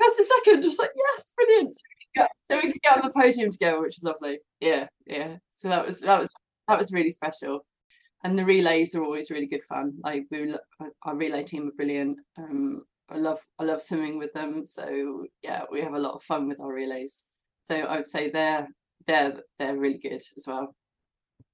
"First 0.00 0.18
and 0.18 0.28
second. 0.44 0.62
Just 0.62 0.78
like, 0.78 0.90
"Yes, 0.96 1.32
brilliant." 1.36 1.76
Yeah, 2.16 2.26
so 2.50 2.56
we 2.56 2.72
could 2.72 2.82
get 2.82 2.96
on 2.96 3.02
the 3.02 3.12
podium 3.12 3.50
together, 3.50 3.80
which 3.80 3.96
was 3.96 4.04
lovely. 4.04 4.38
Yeah, 4.60 4.88
yeah. 5.06 5.36
So 5.54 5.68
that 5.68 5.86
was 5.86 6.00
that 6.00 6.20
was 6.20 6.32
that 6.68 6.78
was 6.78 6.92
really 6.92 7.10
special. 7.10 7.64
And 8.22 8.38
the 8.38 8.44
relays 8.44 8.94
are 8.94 9.02
always 9.02 9.30
really 9.30 9.46
good 9.46 9.62
fun. 9.62 9.94
Like 10.04 10.24
we, 10.30 10.52
were, 10.52 10.60
our 11.04 11.16
relay 11.16 11.42
team 11.42 11.68
are 11.68 11.76
brilliant. 11.76 12.18
Um, 12.36 12.82
I 13.08 13.16
love 13.16 13.40
I 13.58 13.64
love 13.64 13.80
swimming 13.80 14.18
with 14.18 14.32
them. 14.32 14.64
So 14.64 15.24
yeah, 15.42 15.64
we 15.70 15.80
have 15.80 15.94
a 15.94 15.98
lot 15.98 16.14
of 16.14 16.22
fun 16.22 16.48
with 16.48 16.60
our 16.60 16.72
relays. 16.72 17.24
So 17.64 17.76
I 17.76 17.96
would 17.96 18.06
say 18.06 18.30
they're 18.30 18.68
they're 19.06 19.34
they're 19.58 19.76
really 19.76 19.98
good 19.98 20.22
as 20.36 20.44
well. 20.46 20.74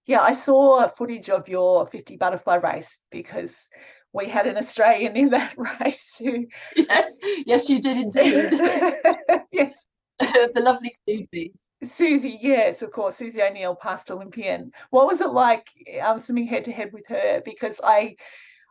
Yeah, 0.06 0.20
I 0.20 0.32
saw 0.32 0.88
footage 0.88 1.28
of 1.30 1.48
your 1.48 1.86
50 1.88 2.16
butterfly 2.16 2.56
race 2.56 3.00
because 3.10 3.68
we 4.12 4.28
had 4.28 4.46
an 4.46 4.56
Australian 4.56 5.16
in 5.16 5.30
that 5.30 5.54
race 5.80 6.16
who 6.18 6.46
Yes, 6.76 7.18
yes, 7.46 7.68
you 7.68 7.80
did 7.80 7.96
indeed. 7.96 8.52
yes, 9.52 9.86
the 10.54 10.62
lovely 10.62 10.92
Susie. 11.06 11.52
Susie, 11.84 12.38
yes, 12.40 12.80
of 12.80 12.90
course, 12.90 13.16
Susie 13.16 13.42
O'Neill, 13.42 13.74
past 13.74 14.10
Olympian. 14.10 14.72
What 14.90 15.06
was 15.06 15.20
it 15.20 15.30
like 15.30 15.66
um, 16.02 16.18
swimming 16.18 16.46
head 16.46 16.64
to 16.64 16.72
head 16.72 16.90
with 16.92 17.06
her? 17.08 17.42
Because 17.44 17.80
I 17.84 18.16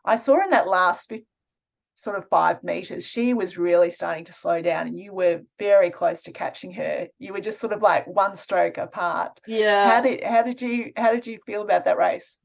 I 0.04 0.16
saw 0.16 0.44
in 0.44 0.50
that 0.52 0.68
last 0.68 1.10
bit, 1.10 1.26
sort 1.96 2.18
of 2.18 2.28
five 2.30 2.64
meters, 2.64 3.08
she 3.08 3.34
was 3.34 3.58
really 3.58 3.90
starting 3.90 4.26
to 4.26 4.34
slow 4.34 4.62
down, 4.62 4.88
and 4.88 4.98
you 4.98 5.14
were 5.14 5.42
very 5.58 5.90
close 5.90 6.22
to 6.24 6.32
catching 6.32 6.74
her. 6.74 7.08
You 7.20 7.34
were 7.34 7.40
just 7.40 7.60
sort 7.60 7.74
of 7.74 7.82
like 7.82 8.06
one 8.06 8.36
stroke 8.36 8.78
apart. 8.78 9.40
Yeah. 9.48 9.90
How 9.90 10.02
did 10.02 10.24
how 10.24 10.42
did 10.44 10.62
you 10.62 10.92
how 10.98 11.12
did 11.12 11.26
you 11.26 11.40
feel 11.46 11.62
about 11.62 11.86
that 11.86 11.98
race? 11.98 12.38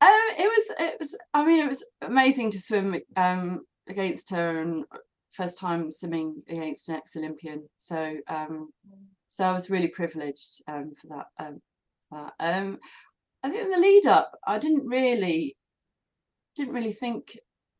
Um, 0.00 0.10
it 0.38 0.46
was 0.46 0.76
it 0.78 0.96
was 1.00 1.16
I 1.34 1.44
mean 1.44 1.64
it 1.64 1.68
was 1.68 1.84
amazing 2.02 2.52
to 2.52 2.60
swim 2.60 2.96
um 3.16 3.60
against 3.88 4.30
her 4.30 4.58
and 4.58 4.84
first 5.32 5.58
time 5.58 5.90
swimming 5.92 6.42
against 6.48 6.88
an 6.88 6.96
ex-Olympian. 6.96 7.68
So 7.78 8.16
um 8.28 8.70
so 9.28 9.44
I 9.44 9.52
was 9.52 9.70
really 9.70 9.88
privileged 9.88 10.62
um 10.68 10.92
for 11.00 11.08
that 11.08 11.26
um 11.44 11.60
that. 12.10 12.32
Um 12.40 12.78
I 13.42 13.50
think 13.50 13.64
in 13.64 13.70
the 13.70 13.78
lead 13.78 14.06
up 14.06 14.32
I 14.46 14.58
didn't 14.58 14.86
really 14.86 15.56
didn't 16.56 16.74
really 16.74 16.92
think 16.92 17.38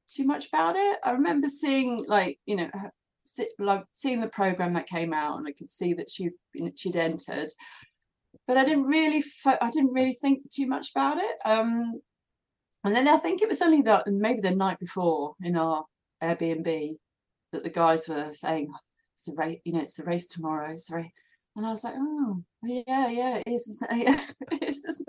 too 0.09 0.25
much 0.25 0.49
about 0.49 0.76
it. 0.76 0.99
I 1.05 1.11
remember 1.12 1.49
seeing 1.49 2.05
like 2.07 2.38
you 2.47 2.57
know 2.57 2.71
like 3.59 3.85
seeing 3.93 4.21
the 4.21 4.28
program 4.28 4.73
that 4.73 4.87
came 4.87 5.12
out 5.12 5.37
and 5.37 5.47
I 5.47 5.52
could 5.52 5.69
see 5.69 5.93
that 5.95 6.09
she 6.09 6.31
she'd 6.76 6.97
entered 6.97 7.50
but 8.47 8.57
I 8.57 8.64
didn't 8.64 8.85
really 8.85 9.23
I 9.47 9.71
didn't 9.71 9.93
really 9.93 10.14
think 10.14 10.50
too 10.50 10.67
much 10.67 10.90
about 10.90 11.19
it. 11.19 11.37
Um, 11.45 12.00
and 12.85 12.97
then 12.97 13.07
I 13.07 13.19
think 13.19 13.43
it 13.43 13.49
was 13.49 13.62
only 13.62 13.83
that 13.83 14.07
maybe 14.07 14.40
the 14.40 14.55
night 14.55 14.78
before 14.78 15.35
in 15.43 15.57
our 15.57 15.85
Airbnb 16.23 16.97
that 17.52 17.64
the 17.64 17.71
guys 17.71 18.09
were 18.09 18.33
saying 18.33 18.69
"Oh, 18.71 18.78
it's 19.14 19.28
a 19.28 19.35
race, 19.35 19.59
you 19.64 19.73
know, 19.73 19.81
it's 19.81 19.95
the 19.95 20.05
race 20.05 20.28
tomorrow. 20.28 20.71
It's 20.71 20.90
a 20.90 20.97
race. 20.97 21.11
And 21.57 21.67
I 21.67 21.71
was 21.71 21.83
like, 21.83 21.95
oh, 21.97 22.43
yeah, 22.62 23.09
yeah, 23.09 23.43
it 23.45 23.49
is. 23.49 23.85
Yeah, 23.93 24.25
it 24.52 24.62
is, 24.62 25.05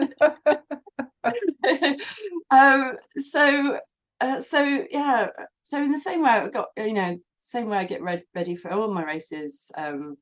um, 2.49 2.93
so, 3.17 3.79
uh, 4.19 4.39
so 4.39 4.85
yeah, 4.89 5.27
so 5.61 5.83
in 5.83 5.91
the 5.91 5.97
same 5.99 6.23
way, 6.23 6.29
I 6.29 6.47
got, 6.49 6.69
you 6.75 6.93
know, 6.93 7.19
same 7.37 7.69
way 7.69 7.77
I 7.77 7.83
get 7.83 8.01
read, 8.01 8.23
ready 8.33 8.55
for 8.55 8.71
all 8.71 8.91
my 8.91 9.03
races, 9.05 9.71
um, 9.77 10.17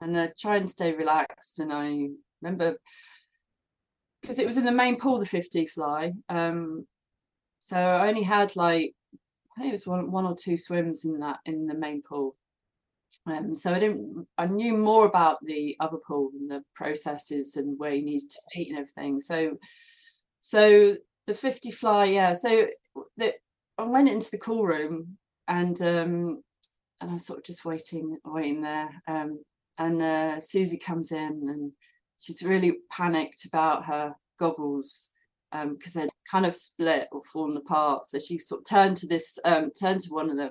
and 0.00 0.18
I 0.18 0.32
try 0.38 0.56
and 0.56 0.68
stay 0.68 0.94
relaxed. 0.94 1.60
And 1.60 1.72
I 1.72 2.08
remember 2.42 2.76
because 4.20 4.38
it 4.38 4.46
was 4.46 4.56
in 4.56 4.64
the 4.64 4.72
main 4.72 4.96
pool, 4.96 5.18
the 5.18 5.26
50 5.26 5.66
fly. 5.66 6.12
Um, 6.28 6.86
so 7.60 7.76
I 7.76 8.08
only 8.08 8.22
had 8.22 8.56
like 8.56 8.92
I 9.58 9.62
think 9.62 9.72
it 9.72 9.72
was 9.72 9.86
one 9.88 10.12
one 10.12 10.24
or 10.24 10.36
two 10.36 10.56
swims 10.56 11.04
in 11.04 11.18
that 11.18 11.40
in 11.44 11.66
the 11.66 11.74
main 11.74 12.00
pool. 12.00 12.36
Um, 13.26 13.56
so 13.56 13.74
I 13.74 13.80
didn't 13.80 14.28
I 14.38 14.46
knew 14.46 14.76
more 14.76 15.06
about 15.06 15.44
the 15.44 15.76
other 15.80 15.96
pool 15.96 16.30
and 16.38 16.48
the 16.48 16.62
processes 16.76 17.56
and 17.56 17.76
where 17.76 17.92
you 17.92 18.04
needed 18.04 18.30
to 18.30 18.60
eat 18.60 18.68
and 18.70 18.78
everything. 18.78 19.20
So 19.20 19.58
so 20.38 20.96
the 21.26 21.34
50 21.34 21.72
fly, 21.72 22.04
yeah. 22.04 22.34
So 22.34 22.68
I 23.18 23.82
went 23.82 24.08
into 24.08 24.30
the 24.30 24.38
cool 24.38 24.64
room 24.64 25.18
and 25.48 25.80
um 25.82 26.44
and 27.00 27.10
I 27.10 27.14
was 27.14 27.26
sort 27.26 27.40
of 27.40 27.44
just 27.44 27.64
waiting, 27.64 28.16
waiting 28.24 28.62
there. 28.62 28.90
Um 29.08 29.42
and 29.78 30.00
uh 30.00 30.38
Susie 30.38 30.78
comes 30.78 31.10
in 31.10 31.48
and 31.48 31.72
she's 32.18 32.44
really 32.44 32.78
panicked 32.92 33.44
about 33.44 33.86
her 33.86 34.14
goggles 34.38 35.10
because 35.52 35.94
they'd 35.94 36.10
kind 36.30 36.46
of 36.46 36.56
split 36.56 37.08
or 37.12 37.22
fallen 37.32 37.56
apart. 37.56 38.06
So 38.06 38.18
she 38.18 38.38
sort 38.38 38.60
of 38.60 38.66
turned 38.68 38.96
to 38.98 39.06
this, 39.06 39.38
um, 39.44 39.70
turned 39.78 40.00
to 40.00 40.10
one 40.10 40.30
of 40.30 40.36
the 40.36 40.50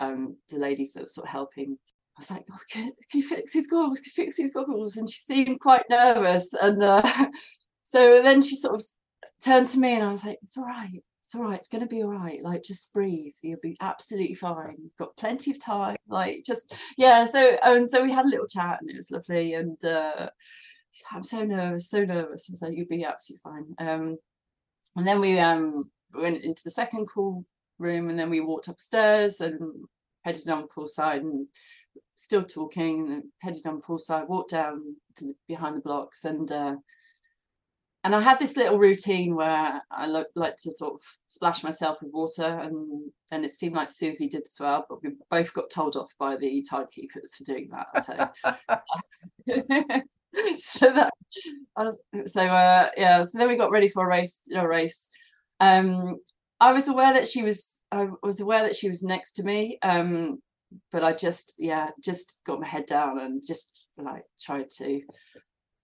um, 0.00 0.36
the 0.48 0.58
ladies 0.58 0.92
that 0.92 1.02
were 1.02 1.08
sort 1.08 1.26
of 1.26 1.32
helping. 1.32 1.78
I 2.16 2.20
was 2.20 2.30
like, 2.30 2.44
oh, 2.50 2.58
can, 2.70 2.92
can 3.10 3.20
you 3.20 3.26
fix 3.26 3.52
his 3.52 3.66
goggles? 3.66 4.00
Can 4.00 4.12
you 4.14 4.24
fix 4.24 4.36
his 4.36 4.52
goggles? 4.52 4.96
And 4.96 5.08
she 5.08 5.18
seemed 5.18 5.60
quite 5.60 5.84
nervous. 5.88 6.52
And 6.60 6.82
uh, 6.82 7.02
so 7.84 8.22
then 8.22 8.42
she 8.42 8.56
sort 8.56 8.74
of 8.74 8.84
turned 9.42 9.68
to 9.68 9.78
me 9.78 9.94
and 9.94 10.04
I 10.04 10.10
was 10.10 10.24
like, 10.24 10.38
it's 10.42 10.58
all 10.58 10.64
right. 10.64 11.02
It's 11.24 11.34
all 11.34 11.44
right. 11.44 11.56
It's 11.56 11.68
going 11.68 11.80
to 11.80 11.86
be 11.86 12.02
all 12.02 12.12
right. 12.12 12.42
Like, 12.42 12.62
just 12.62 12.92
breathe. 12.92 13.32
You'll 13.42 13.58
be 13.62 13.76
absolutely 13.80 14.34
fine. 14.34 14.76
You've 14.82 14.96
got 14.98 15.16
plenty 15.16 15.50
of 15.52 15.64
time. 15.64 15.96
Like, 16.06 16.42
just, 16.44 16.74
yeah. 16.98 17.24
So, 17.24 17.56
and 17.64 17.88
so 17.88 18.02
we 18.02 18.12
had 18.12 18.26
a 18.26 18.28
little 18.28 18.46
chat 18.46 18.78
and 18.80 18.90
it 18.90 18.96
was 18.96 19.10
lovely. 19.10 19.54
And 19.54 19.82
uh, 19.82 20.28
I'm 21.10 21.22
so 21.22 21.44
nervous, 21.44 21.90
so 21.90 22.04
nervous. 22.04 22.48
And 22.48 22.58
so 22.58 22.68
you'll 22.68 22.86
be 22.88 23.04
absolutely 23.04 23.40
fine. 23.42 23.74
Um, 23.78 24.18
and 24.96 25.06
then 25.06 25.20
we 25.20 25.38
um 25.38 25.90
went 26.14 26.44
into 26.44 26.62
the 26.64 26.70
second 26.70 27.06
call 27.06 27.44
room 27.78 28.10
and 28.10 28.18
then 28.18 28.30
we 28.30 28.40
walked 28.40 28.68
upstairs 28.68 29.40
and 29.40 29.60
headed 30.24 30.48
on 30.48 30.68
poolside 30.68 31.20
and 31.20 31.46
still 32.14 32.42
talking 32.42 33.00
and 33.00 33.10
then 33.10 33.32
headed 33.40 33.66
on 33.66 33.80
poolside, 33.80 34.28
walked 34.28 34.50
down 34.50 34.94
to 35.16 35.26
the, 35.26 35.34
behind 35.48 35.76
the 35.76 35.80
blocks 35.80 36.24
and 36.24 36.52
uh, 36.52 36.76
and 38.04 38.16
I 38.16 38.20
have 38.20 38.40
this 38.40 38.56
little 38.56 38.78
routine 38.78 39.36
where 39.36 39.80
I 39.90 40.06
lo- 40.06 40.24
like 40.34 40.56
to 40.56 40.72
sort 40.72 40.94
of 40.94 41.00
splash 41.28 41.62
myself 41.62 41.98
with 42.02 42.12
water 42.12 42.44
and 42.44 43.10
and 43.30 43.44
it 43.44 43.54
seemed 43.54 43.76
like 43.76 43.92
Susie 43.92 44.28
did 44.28 44.42
as 44.42 44.56
well, 44.60 44.84
but 44.88 45.02
we 45.02 45.12
both 45.30 45.54
got 45.54 45.70
told 45.70 45.96
off 45.96 46.12
by 46.18 46.36
the 46.36 46.64
timekeepers 46.68 47.36
for 47.36 47.44
doing 47.44 47.70
that. 47.70 48.32
So 49.46 50.02
so 50.56 50.92
that 50.92 51.12
was, 51.76 51.98
so 52.26 52.42
uh 52.42 52.88
yeah, 52.96 53.22
so 53.22 53.38
then 53.38 53.48
we 53.48 53.56
got 53.56 53.70
ready 53.70 53.88
for 53.88 54.04
a 54.04 54.08
race, 54.08 54.40
a 54.54 54.66
race. 54.66 55.08
Um 55.60 56.16
I 56.60 56.72
was 56.72 56.88
aware 56.88 57.12
that 57.12 57.28
she 57.28 57.42
was 57.42 57.80
I 57.90 58.08
was 58.22 58.40
aware 58.40 58.62
that 58.62 58.76
she 58.76 58.88
was 58.88 59.02
next 59.02 59.32
to 59.34 59.42
me. 59.42 59.78
Um 59.82 60.38
but 60.90 61.04
I 61.04 61.12
just 61.12 61.54
yeah, 61.58 61.90
just 62.02 62.40
got 62.46 62.60
my 62.60 62.66
head 62.66 62.86
down 62.86 63.18
and 63.18 63.42
just 63.46 63.88
like 63.98 64.24
tried 64.40 64.70
to 64.78 65.02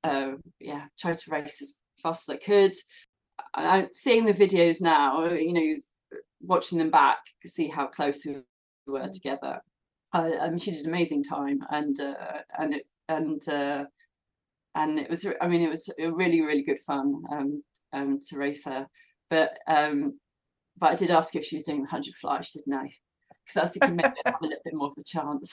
uh, 0.05 0.33
yeah, 0.61 0.85
tried 0.99 1.19
to 1.19 1.31
race 1.31 1.63
as 1.63 1.75
fast 2.03 2.29
as 2.29 2.35
I 2.37 2.39
could. 2.39 2.73
I, 3.55 3.89
seeing 3.93 4.25
the 4.25 4.33
videos 4.33 4.81
now, 4.81 5.25
you 5.25 5.53
know, 5.53 6.19
watching 6.41 6.79
them 6.79 6.91
back, 6.91 7.19
see 7.45 7.69
how 7.69 7.87
close 7.87 8.25
we 8.25 8.43
were 8.87 9.01
mm. 9.01 9.13
together. 9.13 9.61
I, 10.13 10.39
I 10.39 10.49
mean, 10.51 10.59
she 10.59 10.73
did 10.73 10.85
an 10.85 10.89
amazing 10.89 11.23
time, 11.25 11.61
and 11.71 11.99
uh, 12.01 12.39
and 12.59 12.75
it, 12.75 12.87
and 13.09 13.47
uh, 13.49 13.85
and 14.79 14.99
it 14.99 15.11
was. 15.11 15.27
I 15.41 15.49
mean, 15.49 15.63
it 15.63 15.69
was 15.69 15.91
really 15.99 16.41
really 16.41 16.63
good 16.63 16.79
fun 16.81 17.23
um, 17.31 17.63
um, 17.93 18.19
to 18.29 18.39
race 18.39 18.65
her. 18.65 18.87
But 19.29 19.59
um, 19.67 20.19
but 20.79 20.93
I 20.93 20.95
did 20.95 21.11
ask 21.11 21.35
her 21.35 21.41
if 21.41 21.45
she 21.45 21.57
was 21.57 21.65
doing 21.65 21.83
the 21.83 21.89
hundred 21.89 22.15
fly. 22.15 22.41
She 22.41 22.51
said 22.51 22.63
no, 22.67 22.83
because 23.45 23.57
I 23.57 23.63
was 23.63 23.73
thinking 23.73 23.97
maybe 23.97 24.15
I'd 24.25 24.33
have 24.33 24.41
a 24.41 24.47
little 24.47 24.63
bit 24.65 24.75
more 24.75 24.89
of 24.89 24.95
a 24.99 25.05
chance. 25.05 25.53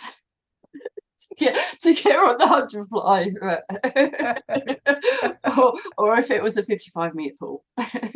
to 1.18 1.28
get 1.38 1.58
to 1.82 1.94
get 1.94 2.16
on 2.16 2.38
the 2.38 2.48
hundred 2.48 2.88
fly, 2.88 3.32
or, 5.58 5.74
or 5.98 6.20
if 6.20 6.30
it 6.30 6.44
was 6.44 6.58
a 6.58 6.64
fifty-five 6.64 7.16
meter 7.16 7.36
pool. 7.40 7.64
yeah. 7.78 8.10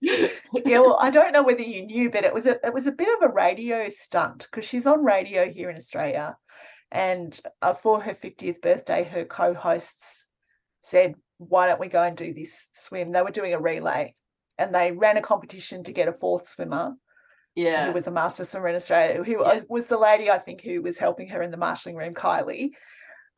yeah, 0.00 0.78
well, 0.78 0.96
I 1.00 1.10
don't 1.10 1.32
know 1.32 1.42
whether 1.42 1.62
you 1.62 1.84
knew, 1.84 2.10
but 2.10 2.24
it 2.24 2.32
was 2.32 2.46
a 2.46 2.64
it 2.66 2.72
was 2.72 2.86
a 2.86 2.92
bit 2.92 3.08
of 3.08 3.28
a 3.28 3.32
radio 3.32 3.88
stunt 3.88 4.48
because 4.50 4.64
she's 4.64 4.86
on 4.86 5.04
radio 5.04 5.50
here 5.50 5.68
in 5.68 5.76
Australia, 5.76 6.36
and 6.90 7.38
uh, 7.62 7.74
for 7.74 8.00
her 8.00 8.14
fiftieth 8.14 8.60
birthday, 8.60 9.04
her 9.04 9.24
co-hosts 9.24 10.26
said, 10.82 11.14
"Why 11.38 11.66
don't 11.66 11.80
we 11.80 11.88
go 11.88 12.02
and 12.02 12.16
do 12.16 12.34
this 12.34 12.68
swim?" 12.72 13.12
They 13.12 13.22
were 13.22 13.30
doing 13.30 13.54
a 13.54 13.60
relay, 13.60 14.14
and 14.58 14.74
they 14.74 14.92
ran 14.92 15.16
a 15.16 15.22
competition 15.22 15.84
to 15.84 15.92
get 15.92 16.08
a 16.08 16.12
fourth 16.12 16.48
swimmer 16.48 16.94
yeah 17.56 17.86
who 17.86 17.92
was 17.92 18.06
a 18.06 18.10
master 18.10 18.44
swimmer 18.44 18.68
in 18.68 18.76
Australia, 18.76 19.22
who 19.22 19.42
yeah. 19.44 19.60
was 19.68 19.86
the 19.86 19.98
lady 19.98 20.30
I 20.30 20.38
think 20.38 20.60
who 20.60 20.82
was 20.82 20.98
helping 20.98 21.28
her 21.28 21.42
in 21.42 21.50
the 21.50 21.56
marshalling 21.56 21.96
room, 21.96 22.14
Kylie. 22.14 22.70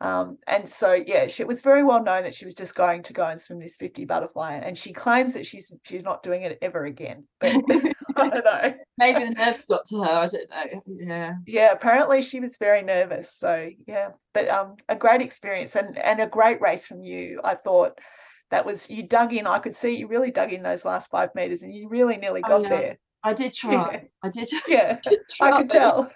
Um, 0.03 0.39
and 0.49 0.69
so 0.69 0.95
yeah, 0.95 1.29
she, 1.29 1.45
it 1.45 1.47
was 1.47 1.63
very 1.63 1.85
well 1.85 2.03
known 2.03 2.25
that 2.25 2.35
she 2.35 2.45
was 2.45 2.57
just 2.57 2.75
going 2.75 3.05
to 3.05 3.13
go 3.13 3.25
and 3.25 3.41
swim 3.41 3.61
this 3.61 3.77
50 3.77 4.05
butterfly, 4.05 4.55
and 4.57 4.77
she 4.77 4.93
claims 4.93 5.33
that 5.35 5.47
she's 5.47 5.73
she's 5.85 6.03
not 6.03 6.25
doing 6.25 6.43
it 6.43 6.59
ever 6.61 6.87
again. 6.87 7.25
But 7.39 7.53
I 8.17 8.29
don't 8.29 8.45
know. 8.45 8.75
Maybe 8.99 9.21
the 9.21 9.31
nerves 9.31 9.65
got 9.67 9.85
to 9.87 10.03
her. 10.03 10.11
I 10.11 10.27
don't 10.27 10.51
know. 10.51 10.83
Yeah. 10.89 11.35
Yeah. 11.47 11.71
Apparently 11.71 12.21
she 12.21 12.41
was 12.41 12.57
very 12.57 12.83
nervous. 12.83 13.33
So 13.33 13.71
yeah, 13.87 14.09
but 14.35 14.49
um, 14.49 14.75
a 14.89 14.97
great 14.97 15.23
experience 15.23 15.77
and 15.77 15.97
and 15.97 16.21
a 16.21 16.27
great 16.27 16.61
race 16.61 16.85
from 16.85 17.05
you. 17.05 17.41
I 17.45 17.55
thought 17.55 17.97
that 18.51 18.67
was 18.67 18.91
you 18.91 19.05
dug 19.05 19.33
in. 19.33 19.47
I 19.47 19.61
could 19.61 19.77
see 19.77 19.95
you 19.95 20.09
really 20.09 20.33
dug 20.33 20.53
in 20.53 20.65
those 20.65 20.85
last 20.85 21.13
five 21.13 21.33
meters, 21.37 21.63
and 21.63 21.73
you 21.73 21.89
really 21.89 22.17
nearly 22.17 22.43
oh, 22.45 22.49
got 22.49 22.61
oh, 22.61 22.65
yeah. 22.65 22.69
there. 22.69 22.99
I 23.23 23.35
did 23.35 23.55
try. 23.55 23.93
Yeah. 23.93 24.01
I 24.25 24.31
did. 24.31 24.49
Yeah, 24.67 24.99
I, 25.41 25.49
I 25.49 25.59
could 25.59 25.71
tell. 25.71 26.11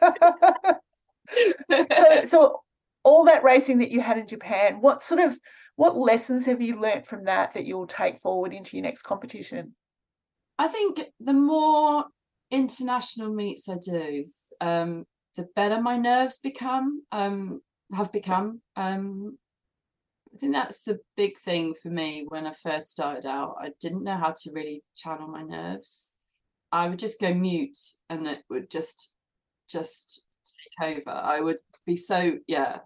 so, 1.70 2.24
so 2.24 2.60
all 3.06 3.24
that 3.24 3.44
racing 3.44 3.78
that 3.78 3.92
you 3.92 4.00
had 4.00 4.18
in 4.18 4.26
Japan, 4.26 4.80
what 4.80 5.04
sort 5.04 5.20
of 5.20 5.38
what 5.76 5.96
lessons 5.96 6.44
have 6.46 6.60
you 6.60 6.80
learnt 6.80 7.06
from 7.06 7.24
that 7.26 7.54
that 7.54 7.64
you'll 7.64 7.86
take 7.86 8.20
forward 8.20 8.52
into 8.52 8.76
your 8.76 8.82
next 8.82 9.02
competition? 9.02 9.76
I 10.58 10.66
think 10.66 11.00
the 11.20 11.32
more 11.32 12.06
international 12.50 13.32
meets 13.32 13.68
I 13.68 13.76
do, 13.76 14.24
um, 14.60 15.04
the 15.36 15.46
better 15.54 15.80
my 15.80 15.96
nerves 15.96 16.38
become. 16.38 17.02
Um, 17.12 17.60
have 17.94 18.10
become. 18.10 18.60
Um, 18.74 19.38
I 20.34 20.38
think 20.38 20.54
that's 20.54 20.82
the 20.82 20.98
big 21.16 21.38
thing 21.38 21.74
for 21.80 21.88
me 21.88 22.24
when 22.26 22.44
I 22.44 22.52
first 22.52 22.90
started 22.90 23.24
out. 23.24 23.54
I 23.60 23.70
didn't 23.80 24.02
know 24.02 24.16
how 24.16 24.34
to 24.36 24.50
really 24.52 24.82
channel 24.96 25.28
my 25.28 25.42
nerves. 25.42 26.10
I 26.72 26.88
would 26.88 26.98
just 26.98 27.20
go 27.20 27.32
mute 27.32 27.78
and 28.10 28.26
it 28.26 28.42
would 28.50 28.68
just 28.68 29.12
just 29.68 30.26
take 30.80 30.98
over. 30.98 31.10
I 31.10 31.40
would 31.40 31.58
be 31.86 31.96
so 31.96 32.38
yeah, 32.46 32.78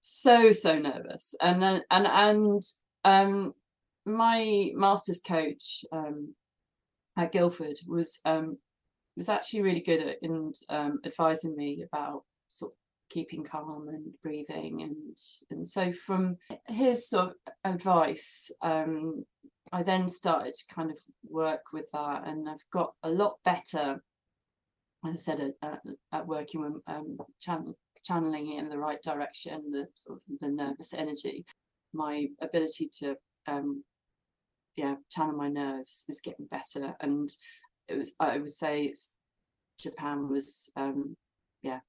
so 0.00 0.52
so 0.52 0.78
nervous. 0.78 1.34
And 1.40 1.62
and 1.64 1.82
and 1.90 2.62
um 3.04 3.52
my 4.04 4.70
master's 4.74 5.20
coach 5.20 5.84
um 5.92 6.34
at 7.16 7.32
Guildford 7.32 7.78
was 7.86 8.18
um 8.24 8.58
was 9.16 9.28
actually 9.28 9.62
really 9.62 9.80
good 9.80 10.00
at 10.00 10.16
in 10.22 10.52
um, 10.68 11.00
advising 11.04 11.56
me 11.56 11.84
about 11.90 12.22
sort 12.48 12.72
of 12.72 12.76
keeping 13.08 13.42
calm 13.42 13.86
and 13.88 14.12
breathing 14.22 14.82
and 14.82 15.16
and 15.50 15.66
so 15.66 15.90
from 15.92 16.36
his 16.66 17.08
sort 17.08 17.30
of 17.30 17.34
advice 17.64 18.50
um 18.62 19.24
I 19.72 19.82
then 19.82 20.08
started 20.08 20.54
to 20.54 20.74
kind 20.74 20.90
of 20.90 20.98
work 21.28 21.72
with 21.72 21.90
that, 21.92 22.26
and 22.26 22.48
I've 22.48 22.64
got 22.72 22.92
a 23.02 23.10
lot 23.10 23.38
better, 23.44 24.02
as 25.06 25.12
I 25.12 25.16
said, 25.16 25.52
at, 25.62 25.80
at 26.12 26.26
working 26.26 26.62
with 26.62 26.82
um, 26.86 27.18
channel, 27.40 27.76
channeling 28.04 28.52
it 28.52 28.58
in 28.58 28.68
the 28.68 28.78
right 28.78 29.02
direction, 29.02 29.70
the 29.70 29.86
sort 29.94 30.18
of 30.18 30.38
the 30.40 30.48
nervous 30.48 30.92
energy. 30.92 31.44
My 31.92 32.26
ability 32.40 32.90
to, 33.00 33.16
um, 33.46 33.82
yeah, 34.76 34.96
channel 35.10 35.36
my 35.36 35.48
nerves 35.48 36.04
is 36.08 36.20
getting 36.20 36.46
better, 36.46 36.94
and 37.00 37.30
it 37.88 37.96
was. 37.96 38.12
I 38.20 38.38
would 38.38 38.52
say 38.52 38.92
Japan 39.80 40.28
was, 40.28 40.70
um, 40.76 41.16
yeah, 41.62 41.80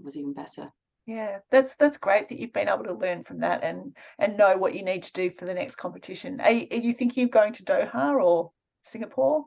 was 0.00 0.16
even 0.16 0.32
better 0.32 0.72
yeah 1.06 1.38
that's 1.50 1.76
that's 1.76 1.98
great 1.98 2.28
that 2.28 2.38
you've 2.38 2.52
been 2.52 2.68
able 2.68 2.84
to 2.84 2.94
learn 2.94 3.24
from 3.24 3.40
that 3.40 3.64
and 3.64 3.96
and 4.18 4.36
know 4.36 4.56
what 4.56 4.74
you 4.74 4.84
need 4.84 5.02
to 5.02 5.12
do 5.12 5.30
for 5.30 5.44
the 5.44 5.54
next 5.54 5.76
competition 5.76 6.40
are, 6.40 6.46
are 6.46 6.50
you 6.50 6.92
thinking 6.92 7.24
of 7.24 7.30
going 7.30 7.52
to 7.52 7.64
doha 7.64 8.22
or 8.22 8.52
singapore 8.84 9.44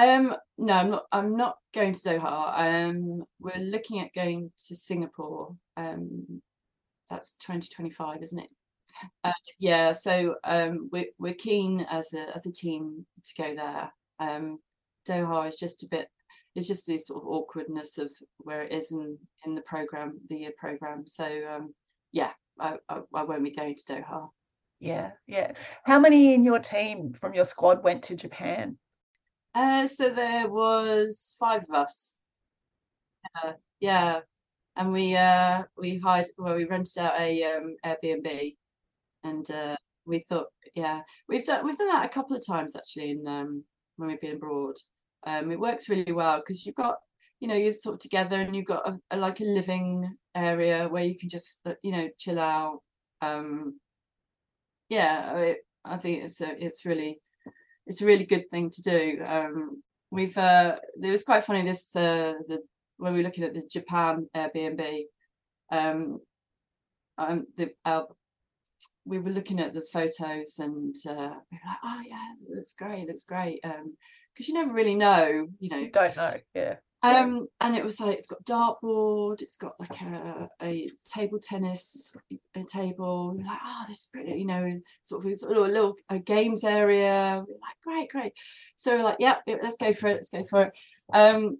um 0.00 0.34
no 0.58 0.74
i'm 0.74 0.90
not 0.90 1.04
i'm 1.12 1.36
not 1.36 1.56
going 1.74 1.92
to 1.92 2.00
doha 2.00 2.58
um 2.58 3.22
we're 3.38 3.64
looking 3.64 4.00
at 4.00 4.12
going 4.14 4.50
to 4.56 4.74
singapore 4.74 5.54
um 5.76 6.42
that's 7.08 7.32
2025 7.38 8.22
isn't 8.22 8.40
it 8.40 8.50
uh, 9.24 9.32
yeah 9.58 9.92
so 9.92 10.34
um 10.44 10.88
we're, 10.92 11.06
we're 11.18 11.34
keen 11.34 11.86
as 11.90 12.12
a 12.12 12.34
as 12.34 12.46
a 12.46 12.52
team 12.52 13.04
to 13.24 13.42
go 13.42 13.54
there 13.54 13.92
um 14.18 14.58
doha 15.08 15.48
is 15.48 15.56
just 15.56 15.82
a 15.84 15.88
bit 15.88 16.08
it's 16.54 16.66
just 16.66 16.86
the 16.86 16.98
sort 16.98 17.22
of 17.22 17.28
awkwardness 17.28 17.98
of 17.98 18.12
where 18.38 18.62
it 18.62 18.72
is 18.72 18.92
in 18.92 19.16
in 19.46 19.54
the 19.54 19.62
program, 19.62 20.20
the 20.28 20.36
year 20.36 20.52
program. 20.58 21.06
So 21.06 21.24
um, 21.24 21.74
yeah, 22.12 22.30
I, 22.58 22.76
I, 22.88 23.00
I 23.14 23.22
won't 23.24 23.44
be 23.44 23.50
going 23.50 23.74
to 23.74 23.92
Doha. 23.92 24.28
Yeah, 24.80 25.10
yeah. 25.26 25.52
How 25.84 25.98
many 25.98 26.34
in 26.34 26.44
your 26.44 26.58
team 26.58 27.12
from 27.12 27.34
your 27.34 27.44
squad 27.44 27.84
went 27.84 28.02
to 28.04 28.16
Japan? 28.16 28.78
Uh, 29.54 29.86
so 29.86 30.10
there 30.10 30.48
was 30.48 31.34
five 31.38 31.62
of 31.64 31.70
us. 31.74 32.18
Uh, 33.42 33.52
yeah, 33.80 34.20
and 34.76 34.92
we 34.92 35.16
uh 35.16 35.62
we 35.78 35.98
hired 35.98 36.26
well 36.38 36.56
we 36.56 36.64
rented 36.66 36.98
out 36.98 37.20
a 37.20 37.44
um, 37.44 37.76
Airbnb, 37.84 38.56
and 39.24 39.50
uh, 39.50 39.76
we 40.06 40.20
thought 40.20 40.48
yeah 40.76 41.02
we've 41.28 41.44
done 41.46 41.66
we've 41.66 41.78
done 41.78 41.88
that 41.88 42.06
a 42.06 42.10
couple 42.10 42.36
of 42.36 42.46
times 42.46 42.76
actually 42.76 43.12
in 43.12 43.26
um 43.28 43.64
when 43.96 44.10
we've 44.10 44.20
been 44.20 44.36
abroad. 44.36 44.76
Um, 45.26 45.50
it 45.52 45.60
works 45.60 45.88
really 45.90 46.12
well 46.12 46.38
because 46.38 46.66
you've 46.66 46.76
got, 46.76 46.96
you 47.40 47.48
know, 47.48 47.54
you're 47.56 47.72
sort 47.72 47.94
of 47.96 48.00
together 48.00 48.36
and 48.40 48.56
you've 48.56 48.66
got 48.66 48.88
a, 48.88 48.98
a, 49.12 49.16
like 49.18 49.40
a 49.40 49.44
living 49.44 50.16
area 50.34 50.88
where 50.88 51.04
you 51.04 51.18
can 51.18 51.28
just, 51.28 51.58
uh, 51.66 51.74
you 51.82 51.92
know, 51.92 52.08
chill 52.18 52.40
out. 52.40 52.80
Um, 53.22 53.80
yeah, 54.88 55.32
I, 55.34 55.56
I 55.84 55.96
think 55.96 56.24
it's 56.24 56.40
a, 56.40 56.64
it's 56.64 56.84
really, 56.86 57.20
it's 57.90 58.02
a 58.02 58.06
really 58.06 58.24
good 58.24 58.48
thing 58.50 58.70
to 58.70 58.82
do. 58.82 59.18
Um, 59.26 59.82
we've 60.12 60.38
uh 60.38 60.76
it 61.02 61.10
was 61.10 61.24
quite 61.24 61.44
funny 61.44 61.62
this 61.62 61.94
uh 61.96 62.34
the 62.48 62.62
when 62.98 63.12
we 63.12 63.18
were 63.18 63.24
looking 63.24 63.44
at 63.44 63.52
the 63.52 63.64
Japan 63.70 64.28
Airbnb 64.36 65.02
um 65.72 66.20
um 67.18 67.46
the 67.56 67.70
our 67.84 68.06
we 69.04 69.18
were 69.18 69.30
looking 69.30 69.58
at 69.58 69.74
the 69.74 69.80
photos 69.92 70.58
and 70.60 70.94
uh, 71.08 71.34
we 71.50 71.58
were 71.58 71.68
like, 71.70 71.84
oh 71.84 72.00
yeah, 72.06 72.28
it 72.48 72.54
looks 72.56 72.74
great, 72.74 73.08
looks 73.08 73.24
great. 73.24 73.58
Um, 73.64 73.96
because 74.32 74.46
you 74.46 74.54
never 74.54 74.72
really 74.72 74.94
know, 74.94 75.48
you 75.58 75.68
know. 75.68 75.78
You 75.78 75.90
don't 75.90 76.16
know, 76.16 76.36
yeah. 76.54 76.76
Um, 77.02 77.48
and 77.60 77.76
it 77.76 77.84
was 77.84 77.98
like 77.98 78.18
it's 78.18 78.26
got 78.26 78.44
dartboard, 78.44 79.40
it's 79.40 79.56
got 79.56 79.72
like 79.80 80.02
a, 80.02 80.48
a 80.62 80.90
table 81.04 81.38
tennis 81.40 82.14
a 82.54 82.62
table. 82.64 83.36
Like, 83.42 83.58
oh, 83.64 83.84
this 83.88 84.00
is 84.00 84.08
pretty, 84.12 84.38
you 84.38 84.46
know, 84.46 84.80
sort 85.02 85.24
of 85.24 85.32
a 85.32 85.46
little, 85.46 85.66
little 85.66 85.96
a 86.10 86.18
games 86.18 86.62
area. 86.62 87.42
We're 87.46 87.54
like, 87.54 87.80
great, 87.84 88.10
great. 88.10 88.32
So 88.76 88.98
we're 88.98 89.04
like, 89.04 89.16
yeah, 89.18 89.36
let's 89.46 89.76
go 89.76 89.92
for 89.92 90.08
it, 90.08 90.14
let's 90.14 90.30
go 90.30 90.44
for 90.44 90.64
it. 90.64 90.72
Um, 91.12 91.58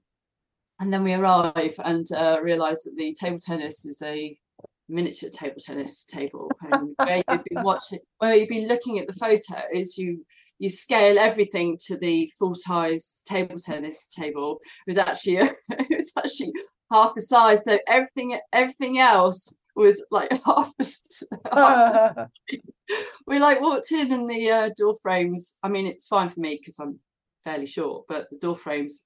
and 0.79 0.93
then 0.93 1.03
we 1.03 1.15
arrive 1.15 1.75
and 1.85 2.07
uh, 2.13 2.41
realize 2.43 2.83
that 2.83 2.97
the 2.97 3.15
table 3.19 3.39
tennis 3.39 3.87
is 3.87 4.03
a 4.03 4.37
miniature 4.91 5.31
table 5.31 5.61
tennis 5.61 6.05
table 6.05 6.51
and 6.73 6.95
where 6.97 7.23
you've 7.31 7.45
been 7.45 7.63
watching 7.63 8.01
where 8.19 8.35
you've 8.35 8.49
been 8.49 8.67
looking 8.67 8.99
at 8.99 9.07
the 9.07 9.13
photos 9.13 9.97
you 9.97 10.25
you 10.61 10.71
scale 10.71 11.19
everything 11.19 11.77
to 11.87 11.97
the 11.97 12.31
full 12.39 12.55
size 12.55 13.23
table 13.27 13.59
tennis 13.59 14.07
table. 14.09 14.61
It 14.87 14.91
was 14.91 14.99
actually 14.99 15.37
it 15.71 15.97
was 15.97 16.13
actually 16.17 16.53
half 16.93 17.15
the 17.17 17.21
size. 17.21 17.65
So 17.65 17.79
everything 17.89 18.39
everything 18.53 19.01
else 19.01 19.53
was 19.75 20.07
like 20.13 20.31
half 20.47 20.73
the, 20.79 21.29
half 21.53 22.15
the 22.15 22.29
we 23.27 23.39
like 23.41 23.61
walked 23.61 23.91
in 23.91 24.13
and 24.13 24.31
the 24.31 24.51
uh, 24.51 24.71
door 24.77 24.97
frames 25.01 25.59
i 25.63 25.69
mean 25.69 25.87
it's 25.87 26.07
fine 26.07 26.29
for 26.29 26.41
me 26.41 26.59
because 26.61 26.79
i'm 26.81 26.99
fairly 27.45 27.67
short 27.67 28.05
but 28.09 28.27
the 28.31 28.37
door 28.39 28.57
frames 28.57 29.05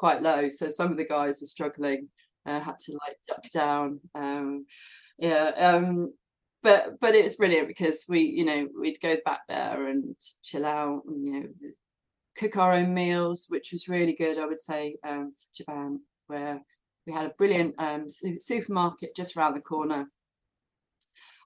quite 0.00 0.22
low. 0.22 0.48
So 0.48 0.70
some 0.70 0.90
of 0.90 0.96
the 0.96 1.04
guys 1.04 1.40
were 1.40 1.46
struggling 1.46 2.08
uh, 2.46 2.58
had 2.58 2.78
to 2.78 2.92
like 2.92 3.16
duck 3.28 3.44
down 3.52 4.00
um, 4.14 4.64
yeah 5.18 5.52
um 5.56 6.14
but 6.62 7.00
but 7.00 7.14
it 7.14 7.22
was 7.22 7.36
brilliant 7.36 7.68
because 7.68 8.04
we 8.08 8.20
you 8.20 8.44
know 8.44 8.68
we'd 8.78 9.00
go 9.00 9.16
back 9.24 9.40
there 9.48 9.88
and 9.88 10.14
chill 10.42 10.66
out 10.66 11.02
and 11.06 11.26
you 11.26 11.32
know 11.32 11.46
cook 12.36 12.56
our 12.56 12.72
own 12.72 12.94
meals 12.94 13.46
which 13.48 13.70
was 13.72 13.88
really 13.88 14.14
good 14.14 14.38
i 14.38 14.46
would 14.46 14.58
say 14.58 14.96
um 15.06 15.34
japan 15.54 16.00
where 16.28 16.60
we 17.06 17.12
had 17.12 17.26
a 17.26 17.34
brilliant 17.38 17.74
um 17.78 18.06
supermarket 18.08 19.14
just 19.16 19.36
around 19.36 19.54
the 19.54 19.60
corner. 19.60 20.06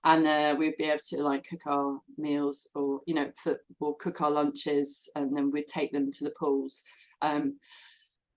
And 0.07 0.27
uh, 0.27 0.55
we'd 0.59 0.77
be 0.77 0.85
able 0.85 1.01
to 1.09 1.23
like 1.23 1.47
cook 1.49 1.63
our 1.67 1.99
meals 2.19 2.69
or 2.75 3.01
you 3.07 3.15
know 3.15 3.31
for, 3.43 3.59
or 3.81 3.97
cook 3.97 4.21
our 4.21 4.31
lunches 4.31 5.09
and 5.17 5.35
then 5.35 5.51
we'd 5.51 5.67
take 5.67 5.93
them 5.93 6.13
to 6.13 6.25
the 6.25 6.35
pools 6.39 6.83
um, 7.23 7.57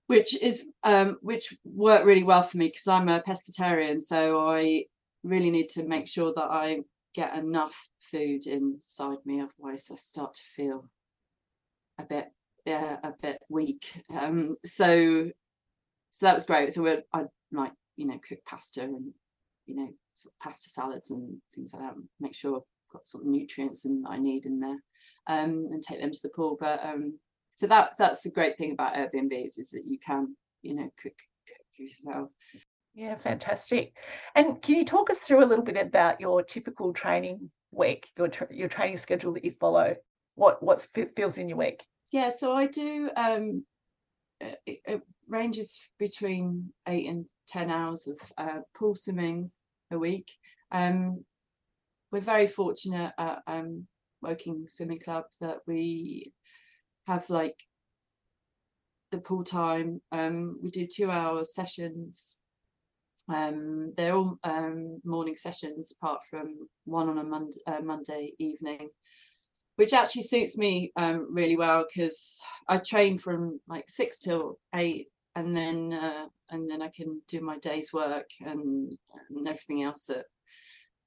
which 0.05 0.41
is 0.41 0.67
um, 0.85 1.17
which 1.21 1.53
worked 1.65 2.05
really 2.05 2.23
well 2.23 2.41
for 2.41 2.55
me 2.55 2.67
because 2.67 2.87
I'm 2.87 3.09
a 3.09 3.21
pescatarian 3.21 4.01
so 4.01 4.47
I 4.47 4.85
really 5.23 5.51
need 5.51 5.69
to 5.69 5.87
make 5.87 6.07
sure 6.07 6.31
that 6.33 6.49
I 6.49 6.79
get 7.13 7.35
enough 7.35 7.89
food 7.99 8.45
inside 8.45 9.17
me, 9.25 9.41
otherwise 9.41 9.89
I 9.91 9.95
start 9.95 10.35
to 10.35 10.43
feel 10.55 10.89
a 11.99 12.05
bit 12.05 12.27
yeah 12.65 12.97
a 13.03 13.13
bit 13.21 13.39
weak. 13.49 13.91
Um, 14.13 14.55
so 14.65 15.29
so 16.11 16.25
that 16.25 16.35
was 16.35 16.45
great. 16.45 16.73
So 16.73 17.01
I 17.13 17.23
like 17.51 17.71
you 17.95 18.07
know 18.07 18.19
cook 18.27 18.39
pasta 18.45 18.83
and 18.83 19.13
you 19.65 19.75
know 19.75 19.89
sort 20.13 20.33
of 20.33 20.39
pasta 20.39 20.69
salads 20.69 21.11
and 21.11 21.41
things 21.53 21.73
like 21.73 21.81
that. 21.81 21.95
Make 22.19 22.35
sure 22.35 22.57
I've 22.57 22.93
got 22.93 23.07
sort 23.07 23.23
of 23.23 23.29
nutrients 23.29 23.85
and 23.85 24.05
I 24.07 24.17
need 24.17 24.45
in 24.45 24.59
there, 24.59 24.79
um, 25.27 25.67
and 25.71 25.81
take 25.81 26.01
them 26.01 26.11
to 26.11 26.19
the 26.23 26.29
pool. 26.29 26.57
But 26.59 26.83
um, 26.85 27.19
so 27.55 27.67
that 27.67 27.93
that's 27.97 28.21
the 28.21 28.31
great 28.31 28.57
thing 28.57 28.73
about 28.73 28.95
Airbnbs 28.95 29.57
is 29.57 29.69
that 29.71 29.85
you 29.85 29.97
can 29.99 30.35
you 30.61 30.75
know 30.75 30.89
cook 31.01 31.13
cook 31.47 31.65
yourself. 31.77 32.29
Yeah, 32.97 33.13
fantastic. 33.13 33.95
And 34.33 34.59
can 34.59 34.73
you 34.73 34.83
talk 34.83 35.11
us 35.11 35.19
through 35.19 35.43
a 35.43 35.45
little 35.45 35.63
bit 35.63 35.77
about 35.77 36.19
your 36.19 36.41
typical 36.41 36.93
training 36.93 37.51
week, 37.69 38.07
your 38.17 38.27
tra- 38.27 38.47
your 38.49 38.67
training 38.67 38.97
schedule 38.97 39.33
that 39.33 39.45
you 39.45 39.53
follow? 39.59 39.95
What 40.33 40.63
what 40.63 40.85
feels 41.15 41.37
in 41.37 41.47
your 41.47 41.59
week? 41.59 41.83
Yeah, 42.11 42.29
so 42.29 42.53
I 42.53 42.65
do. 42.65 43.11
Um, 43.15 43.65
it, 44.41 44.59
it 44.65 45.01
ranges 45.27 45.79
between 45.99 46.73
eight 46.87 47.07
and 47.07 47.27
ten 47.47 47.69
hours 47.69 48.07
of 48.07 48.31
uh, 48.35 48.61
pool 48.75 48.95
swimming 48.95 49.51
a 49.91 49.99
week. 49.99 50.31
Um, 50.71 51.23
we're 52.11 52.21
very 52.21 52.47
fortunate 52.47 53.13
at 53.19 53.43
um, 53.45 53.85
Woking 54.23 54.65
Swimming 54.67 55.01
Club 55.01 55.25
that 55.39 55.59
we 55.67 56.33
have 57.05 57.29
like 57.29 57.61
the 59.11 59.19
pool 59.19 59.43
time. 59.43 60.01
Um, 60.11 60.57
we 60.63 60.71
do 60.71 60.87
two 60.87 61.11
hour 61.11 61.43
sessions 61.43 62.39
um, 63.29 63.93
they're 63.97 64.15
all 64.15 64.39
um, 64.43 65.01
morning 65.03 65.35
sessions 65.35 65.91
apart 65.91 66.21
from 66.29 66.67
one 66.85 67.09
on 67.09 67.17
a 67.17 67.23
Monday, 67.23 67.59
uh, 67.67 67.81
Monday 67.81 68.31
evening, 68.39 68.89
which 69.75 69.93
actually 69.93 70.23
suits 70.23 70.57
me 70.57 70.91
um, 70.95 71.27
really 71.33 71.57
well 71.57 71.85
because 71.87 72.41
I 72.69 72.77
train 72.77 73.17
from 73.17 73.59
like 73.67 73.89
six 73.89 74.19
till 74.19 74.59
eight, 74.75 75.07
and 75.35 75.55
then 75.55 75.93
uh, 75.93 76.27
and 76.51 76.69
then 76.69 76.81
I 76.81 76.89
can 76.89 77.21
do 77.27 77.41
my 77.41 77.57
day's 77.59 77.91
work 77.91 78.29
and, 78.41 78.97
and 79.29 79.47
everything 79.47 79.83
else 79.83 80.03
that 80.05 80.25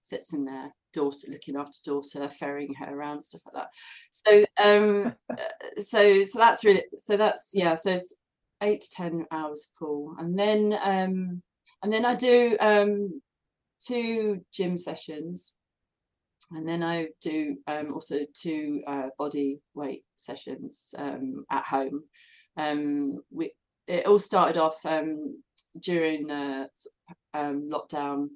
sits 0.02 0.32
in 0.34 0.44
there. 0.44 0.70
Daughter 0.92 1.28
looking 1.30 1.56
after 1.56 1.78
daughter, 1.84 2.28
ferrying 2.28 2.74
her 2.74 2.94
around, 2.94 3.22
stuff 3.22 3.42
like 3.46 3.64
that. 3.64 3.68
So 4.10 4.44
um, 4.62 5.14
uh, 5.30 5.80
so 5.80 6.24
so 6.24 6.38
that's 6.38 6.64
really 6.64 6.84
so 6.98 7.16
that's 7.16 7.52
yeah. 7.54 7.76
So 7.76 7.92
it's 7.92 8.14
eight 8.62 8.82
to 8.82 8.90
ten 8.90 9.26
hours 9.30 9.70
pool, 9.78 10.16
and 10.18 10.38
then 10.38 10.76
um 10.82 11.42
and 11.82 11.92
then 11.92 12.04
I 12.04 12.14
do 12.14 12.56
um, 12.60 13.20
two 13.80 14.44
gym 14.52 14.76
sessions, 14.76 15.52
and 16.52 16.68
then 16.68 16.82
I 16.82 17.08
do 17.20 17.56
um, 17.66 17.92
also 17.94 18.20
two 18.34 18.82
uh, 18.86 19.08
body 19.18 19.60
weight 19.74 20.04
sessions 20.16 20.94
um, 20.98 21.44
at 21.50 21.64
home. 21.64 22.04
Um, 22.56 23.20
we, 23.30 23.52
it 23.86 24.06
all 24.06 24.18
started 24.18 24.58
off 24.58 24.84
um, 24.84 25.42
during 25.80 26.30
uh, 26.30 26.66
um, 27.34 27.70
lockdown. 27.70 28.28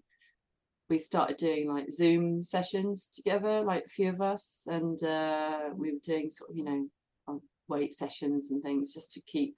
We 0.88 0.98
started 0.98 1.38
doing 1.38 1.68
like 1.68 1.90
Zoom 1.90 2.42
sessions 2.42 3.08
together, 3.08 3.62
like 3.62 3.84
a 3.86 3.88
few 3.88 4.10
of 4.10 4.20
us, 4.20 4.66
and 4.66 5.02
uh, 5.02 5.70
we 5.74 5.92
were 5.92 5.98
doing 6.02 6.30
sort 6.30 6.50
of 6.50 6.56
you 6.56 6.64
know 6.64 6.88
weight 7.68 7.94
sessions 7.94 8.50
and 8.50 8.62
things 8.62 8.92
just 8.92 9.12
to 9.12 9.22
keep 9.22 9.56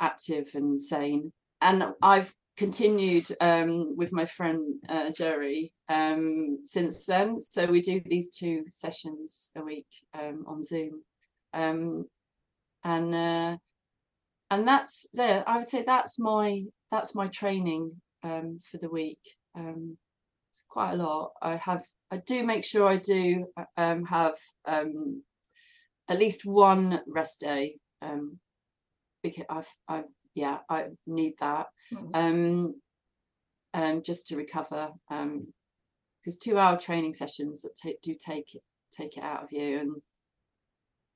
active 0.00 0.50
and 0.54 0.80
sane. 0.80 1.32
And 1.60 1.84
I've 2.02 2.34
continued 2.60 3.26
um, 3.40 3.96
with 3.96 4.12
my 4.12 4.26
friend 4.26 4.74
uh, 4.86 5.10
Jerry 5.10 5.72
um, 5.88 6.58
since 6.62 7.06
then. 7.06 7.40
So 7.40 7.64
we 7.64 7.80
do 7.80 8.02
these 8.04 8.28
two 8.28 8.64
sessions 8.70 9.50
a 9.56 9.62
week 9.64 9.86
um, 10.12 10.44
on 10.46 10.62
Zoom, 10.62 11.02
um, 11.54 12.04
and 12.84 13.14
uh, 13.14 13.56
and 14.50 14.68
that's 14.68 15.06
there. 15.14 15.42
I 15.46 15.56
would 15.56 15.66
say 15.66 15.84
that's 15.86 16.18
my 16.18 16.64
that's 16.90 17.14
my 17.14 17.28
training 17.28 17.92
um, 18.22 18.60
for 18.70 18.76
the 18.76 18.90
week. 18.90 19.22
Um, 19.56 19.96
it's 20.52 20.66
quite 20.68 20.92
a 20.92 20.96
lot. 20.96 21.30
I 21.40 21.56
have 21.56 21.82
I 22.10 22.18
do 22.18 22.44
make 22.44 22.64
sure 22.66 22.86
I 22.86 22.96
do 22.96 23.46
have 23.78 24.36
at 24.68 26.18
least 26.18 26.44
one 26.44 27.00
rest 27.08 27.40
day 27.40 27.78
because 29.22 29.44
I've 29.48 29.74
I've 29.88 30.12
yeah, 30.34 30.58
I 30.68 30.86
need 31.06 31.34
that. 31.40 31.66
Mm. 31.92 32.10
Um, 32.14 32.74
um, 33.72 34.02
just 34.02 34.26
to 34.28 34.36
recover. 34.36 34.90
Um, 35.10 35.52
because 36.22 36.36
two 36.36 36.58
hour 36.58 36.78
training 36.78 37.14
sessions 37.14 37.62
that 37.62 37.74
take, 37.76 38.00
do 38.02 38.14
take 38.14 38.54
it 38.54 38.62
take 38.92 39.16
it 39.16 39.22
out 39.22 39.42
of 39.42 39.52
you 39.52 39.78
and 39.78 40.02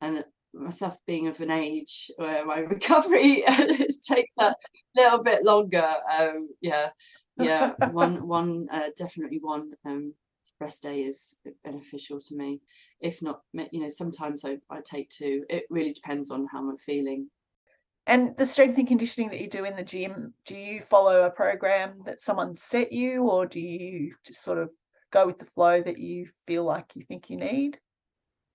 and 0.01 0.25
myself 0.55 0.97
being 1.07 1.27
of 1.27 1.41
an 1.41 1.51
age 1.51 2.11
where 2.17 2.45
my 2.47 2.59
recovery 2.77 3.43
takes 4.07 4.37
a 4.39 4.55
little 4.95 5.23
bit 5.23 5.45
longer. 5.45 5.89
Um, 6.17 6.49
yeah, 6.61 6.91
yeah, 7.37 7.73
one 7.91 8.27
one 8.27 8.69
uh, 8.71 8.91
definitely 8.97 9.41
one 9.43 9.73
um, 9.85 10.15
rest 10.61 10.83
day 10.83 11.03
is 11.03 11.37
beneficial 11.65 12.21
to 12.21 12.37
me. 12.37 12.61
If 13.01 13.21
not, 13.23 13.41
you 13.73 13.81
know, 13.81 13.89
sometimes 13.89 14.45
I, 14.45 14.59
I 14.71 14.81
take 14.85 15.11
two. 15.11 15.45
It 15.49 15.65
really 15.71 15.93
depends 15.93 16.31
on 16.31 16.47
how 16.51 16.69
I'm 16.69 16.79
feeling. 16.79 17.29
And 18.07 18.37
the 18.37 18.45
strength 18.45 18.77
and 18.77 18.87
conditioning 18.87 19.31
that 19.31 19.41
you 19.41 19.49
do 19.49 19.65
in 19.65 19.77
the 19.77 19.83
gym, 19.83 20.35
do 20.45 20.55
you 20.55 20.83
follow 20.91 21.23
a 21.23 21.31
program 21.31 22.03
that 22.05 22.21
someone 22.21 22.55
set 22.55 22.93
you, 22.93 23.23
or 23.23 23.47
do 23.47 23.61
you 23.61 24.15
just 24.27 24.43
sort 24.43 24.59
of 24.59 24.71
go 25.11 25.27
with 25.27 25.39
the 25.39 25.47
flow 25.47 25.81
that 25.81 25.99
you 25.99 26.29
feel 26.47 26.65
like 26.65 26.95
you 26.95 27.03
think 27.03 27.31
you 27.31 27.39
need? 27.39 27.79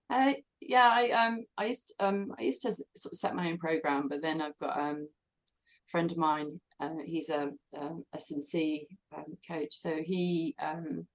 Uh, 0.09 0.33
yeah, 0.61 0.89
I 0.91 1.11
um 1.11 1.45
I 1.57 1.65
used 1.65 1.93
um 1.99 2.33
I 2.37 2.43
used 2.43 2.61
to 2.63 2.73
sort 2.73 3.13
of 3.13 3.17
set 3.17 3.35
my 3.35 3.49
own 3.49 3.57
program, 3.57 4.07
but 4.07 4.21
then 4.21 4.41
I've 4.41 4.57
got 4.59 4.77
um 4.77 5.07
a 5.47 5.89
friend 5.89 6.11
of 6.11 6.17
mine. 6.17 6.59
Uh, 6.79 6.95
he's 7.03 7.29
a, 7.29 7.49
a 7.75 7.89
S&C 8.15 8.87
um, 9.15 9.37
coach, 9.47 9.71
so 9.71 9.95
he 10.03 10.55
um 10.61 11.07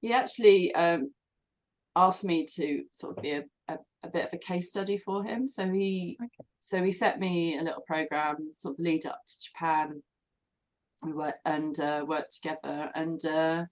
he 0.00 0.12
actually 0.12 0.74
um 0.74 1.12
asked 1.94 2.24
me 2.24 2.46
to 2.46 2.84
sort 2.92 3.16
of 3.16 3.22
be 3.22 3.32
a, 3.32 3.44
a, 4.02 4.08
bit 4.08 4.26
of 4.26 4.32
a 4.32 4.38
case 4.38 4.70
study 4.70 4.98
for 4.98 5.24
him. 5.24 5.46
So 5.46 5.70
he 5.70 6.16
okay 6.22 6.44
so 6.60 6.82
he 6.82 6.92
set 6.92 7.18
me 7.18 7.56
a 7.56 7.62
little 7.62 7.82
program, 7.86 8.50
sort 8.52 8.74
of 8.74 8.84
lead 8.84 9.06
up 9.06 9.22
to 9.26 9.42
Japan. 9.42 10.02
We 11.04 11.12
worked 11.12 11.38
and 11.44 11.78
uh, 11.80 12.04
worked 12.06 12.34
together, 12.34 12.90
and 12.94 13.24
uh, 13.24 13.64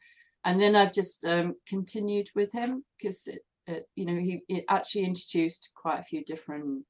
and 0.44 0.62
then 0.62 0.76
I've 0.76 0.92
just 0.92 1.24
um, 1.24 1.56
continued 1.68 2.30
with 2.34 2.52
him 2.52 2.84
because 2.96 3.26
it, 3.26 3.40
it, 3.66 3.88
you 3.96 4.06
know, 4.06 4.16
he 4.16 4.42
it 4.48 4.64
actually 4.68 5.04
introduced 5.04 5.72
quite 5.74 5.98
a 5.98 6.04
few 6.04 6.22
different 6.24 6.84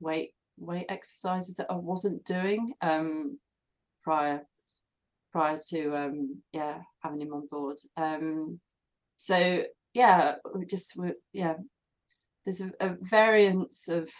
weight 0.00 0.34
weight 0.58 0.86
exercises 0.88 1.54
that 1.56 1.70
I 1.70 1.76
wasn't 1.76 2.24
doing 2.24 2.74
um, 2.82 3.38
prior 4.02 4.42
prior 5.32 5.58
to 5.70 5.96
um, 5.96 6.42
yeah 6.52 6.78
having 7.00 7.22
him 7.22 7.32
on 7.32 7.48
board. 7.50 7.78
Um, 7.96 8.60
so 9.16 9.64
yeah, 9.94 10.34
we 10.54 10.66
just 10.66 10.96
we, 10.96 11.14
yeah, 11.32 11.54
there's 12.44 12.60
a, 12.60 12.72
a 12.80 12.96
variance 13.00 13.88
of 13.88 14.10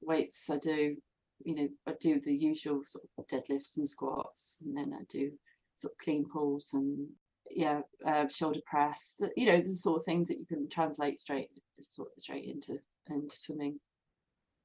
weights 0.00 0.48
I 0.50 0.58
do. 0.58 0.96
You 1.44 1.54
know, 1.54 1.68
I 1.86 1.94
do 2.00 2.20
the 2.20 2.34
usual 2.34 2.82
sort 2.84 3.04
of 3.18 3.26
deadlifts 3.26 3.76
and 3.76 3.88
squats, 3.88 4.58
and 4.64 4.76
then 4.76 4.92
I 4.98 5.02
do 5.08 5.32
sort 5.76 5.92
of 5.92 5.98
clean 5.98 6.24
pulls 6.32 6.70
and 6.72 7.08
yeah, 7.50 7.80
uh, 8.06 8.28
shoulder 8.28 8.60
press. 8.64 9.20
You 9.36 9.46
know, 9.46 9.60
the 9.60 9.74
sort 9.74 10.00
of 10.00 10.04
things 10.04 10.28
that 10.28 10.38
you 10.38 10.46
can 10.46 10.68
translate 10.68 11.20
straight 11.20 11.48
sort 11.80 12.08
of 12.16 12.22
straight 12.22 12.44
into 12.44 12.78
into 13.10 13.34
swimming. 13.34 13.80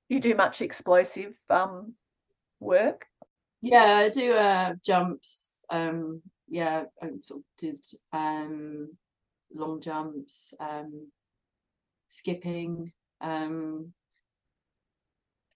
You 0.10 0.20
do 0.20 0.36
much 0.36 0.62
explosive 0.62 1.34
um, 1.50 1.94
work? 2.60 3.06
Yeah, 3.62 4.04
I 4.06 4.10
do 4.10 4.34
uh, 4.34 4.74
jumps. 4.86 5.60
Um, 5.70 6.22
yeah, 6.48 6.84
I 7.02 7.08
sort 7.24 7.42
of 7.42 7.46
did 7.58 7.80
um, 8.14 8.90
long 9.54 9.82
jumps, 9.82 10.54
um, 10.60 11.08
skipping, 12.10 12.92
um, 13.22 13.94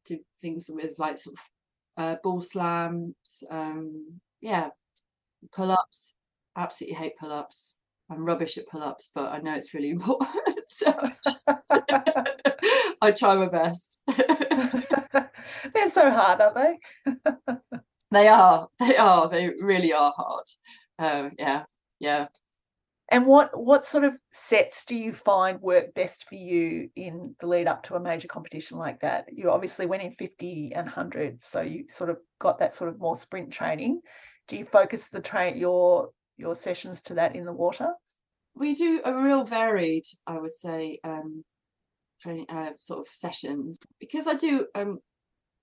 do 0.06 0.20
things 0.42 0.70
with 0.70 0.98
like 1.00 1.18
sort 1.18 1.38
of 1.38 2.04
uh, 2.04 2.16
ball 2.24 2.42
slams. 2.42 3.44
Um, 3.50 4.20
yeah, 4.42 4.70
pull 5.52 5.72
ups. 5.72 6.16
Absolutely 6.58 6.96
hate 6.96 7.14
pull 7.20 7.32
ups. 7.32 7.76
I'm 8.10 8.26
rubbish 8.26 8.58
at 8.58 8.68
pull 8.68 8.84
ups, 8.84 9.12
but 9.16 9.32
I 9.32 9.40
know 9.40 9.54
it's 9.54 9.74
really 9.74 9.90
important. 9.92 10.30
so 10.68 10.92
I 13.02 13.12
try 13.12 13.36
my 13.36 13.48
best. 13.48 14.02
They're 15.74 15.90
so 15.90 16.12
hard, 16.12 16.42
aren't 16.42 16.56
they? 16.56 16.80
they 18.12 18.28
are. 18.28 18.68
They 18.80 18.96
are. 18.98 19.30
They 19.30 19.52
really 19.60 19.94
are 19.94 20.14
hard. 20.16 20.46
Um, 21.00 21.32
yeah. 21.40 21.64
Yeah. 22.00 22.28
And 23.12 23.26
what 23.26 23.52
what 23.60 23.86
sort 23.86 24.06
of 24.06 24.14
sets 24.32 24.86
do 24.86 24.96
you 24.96 25.12
find 25.12 25.60
work 25.60 25.94
best 25.94 26.30
for 26.30 26.36
you 26.36 26.90
in 26.96 27.36
the 27.42 27.48
lead 27.48 27.68
up 27.68 27.84
to 27.84 27.96
a 27.96 28.00
major 28.00 28.30
competition 28.30 28.78
like 28.78 29.02
that? 29.02 29.26
You 29.34 29.52
obviously 29.52 29.86
went 29.86 30.02
in 30.02 30.16
50 30.16 30.72
and 30.74 30.86
100, 30.86 31.44
so 31.44 31.60
you 31.60 31.84
sort 31.90 32.10
of 32.10 32.20
got 32.40 32.60
that 32.60 32.74
sort 32.74 32.90
of 32.90 33.00
more 33.00 33.18
sprint 33.18 33.52
training. 33.52 34.00
Do 34.48 34.56
you 34.56 34.64
focus 34.64 35.10
the 35.10 35.20
train 35.20 35.58
your 35.58 36.12
your 36.38 36.56
sessions 36.56 37.02
to 37.04 37.16
that 37.16 37.36
in 37.36 37.44
the 37.44 37.52
water? 37.52 37.90
We 38.56 38.76
do 38.76 39.02
a 39.04 39.14
real 39.14 39.44
varied, 39.44 40.06
I 40.26 40.40
would 40.40 40.54
say, 40.54 41.00
um, 41.04 41.44
training 42.22 42.46
uh, 42.48 42.72
sort 42.78 43.06
of 43.06 43.14
sessions 43.14 43.78
because 44.00 44.26
I 44.26 44.36
do 44.36 44.68
um, 44.74 45.00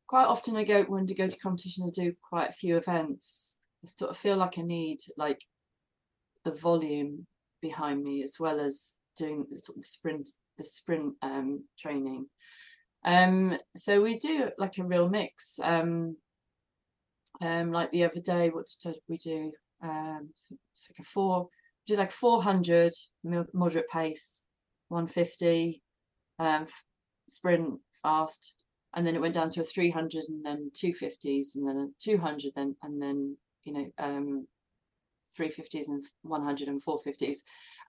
quite 0.07 0.27
often. 0.27 0.55
I 0.55 0.65
go 0.65 0.83
when 0.83 1.07
to 1.07 1.15
go 1.15 1.27
to 1.27 1.39
competition, 1.39 1.87
I 1.89 1.99
do 1.99 2.13
quite 2.29 2.51
a 2.51 2.61
few 2.61 2.77
events. 2.77 3.57
I 3.83 3.89
sort 3.89 4.11
of 4.11 4.19
feel 4.19 4.37
like 4.37 4.59
I 4.59 4.63
need 4.63 4.99
like 5.17 5.43
the 6.45 6.53
volume 6.53 7.27
behind 7.61 8.03
me 8.03 8.23
as 8.23 8.37
well 8.39 8.61
as 8.61 8.95
doing 9.17 9.47
the 9.51 9.59
sort 9.59 9.79
of 9.79 9.85
sprint 9.85 10.29
the 10.59 10.65
sprint 10.65 11.15
um, 11.23 11.65
training. 11.79 12.27
Um, 13.05 13.57
so 13.77 14.03
we 14.03 14.19
do 14.19 14.51
like 14.59 14.79
a 14.79 14.85
real 14.85 15.09
mix. 15.09 15.59
Um, 15.63 16.17
um, 17.41 17.71
like 17.71 17.91
the 17.93 18.05
other 18.05 18.21
day, 18.21 18.51
what 18.51 18.67
did 18.83 18.97
we 19.09 19.17
do? 19.17 19.53
Um, 19.83 20.31
it's 20.73 20.89
like 20.91 20.99
a 20.99 21.05
four, 21.05 21.45
we 21.45 21.95
did 21.95 21.99
like 21.99 22.11
400 22.11 22.93
moderate 23.55 23.89
pace, 23.89 24.45
150 24.89 25.81
um, 26.41 26.67
sprint 27.29 27.81
fast, 28.03 28.55
and 28.95 29.07
then 29.07 29.15
it 29.15 29.21
went 29.21 29.35
down 29.35 29.51
to 29.51 29.61
a 29.61 29.65
300 29.65 30.25
and 30.29 30.45
then 30.45 30.71
250s 30.75 31.55
and 31.55 31.69
then 31.69 31.77
a 31.77 31.87
200 32.01 32.53
then 32.57 32.75
and 32.83 33.01
then 33.01 33.37
you 33.65 33.73
know 33.73 34.45
350s 35.39 35.89
and 35.89 36.05
100 36.23 36.69
and 36.69 36.83
450s 36.83 37.39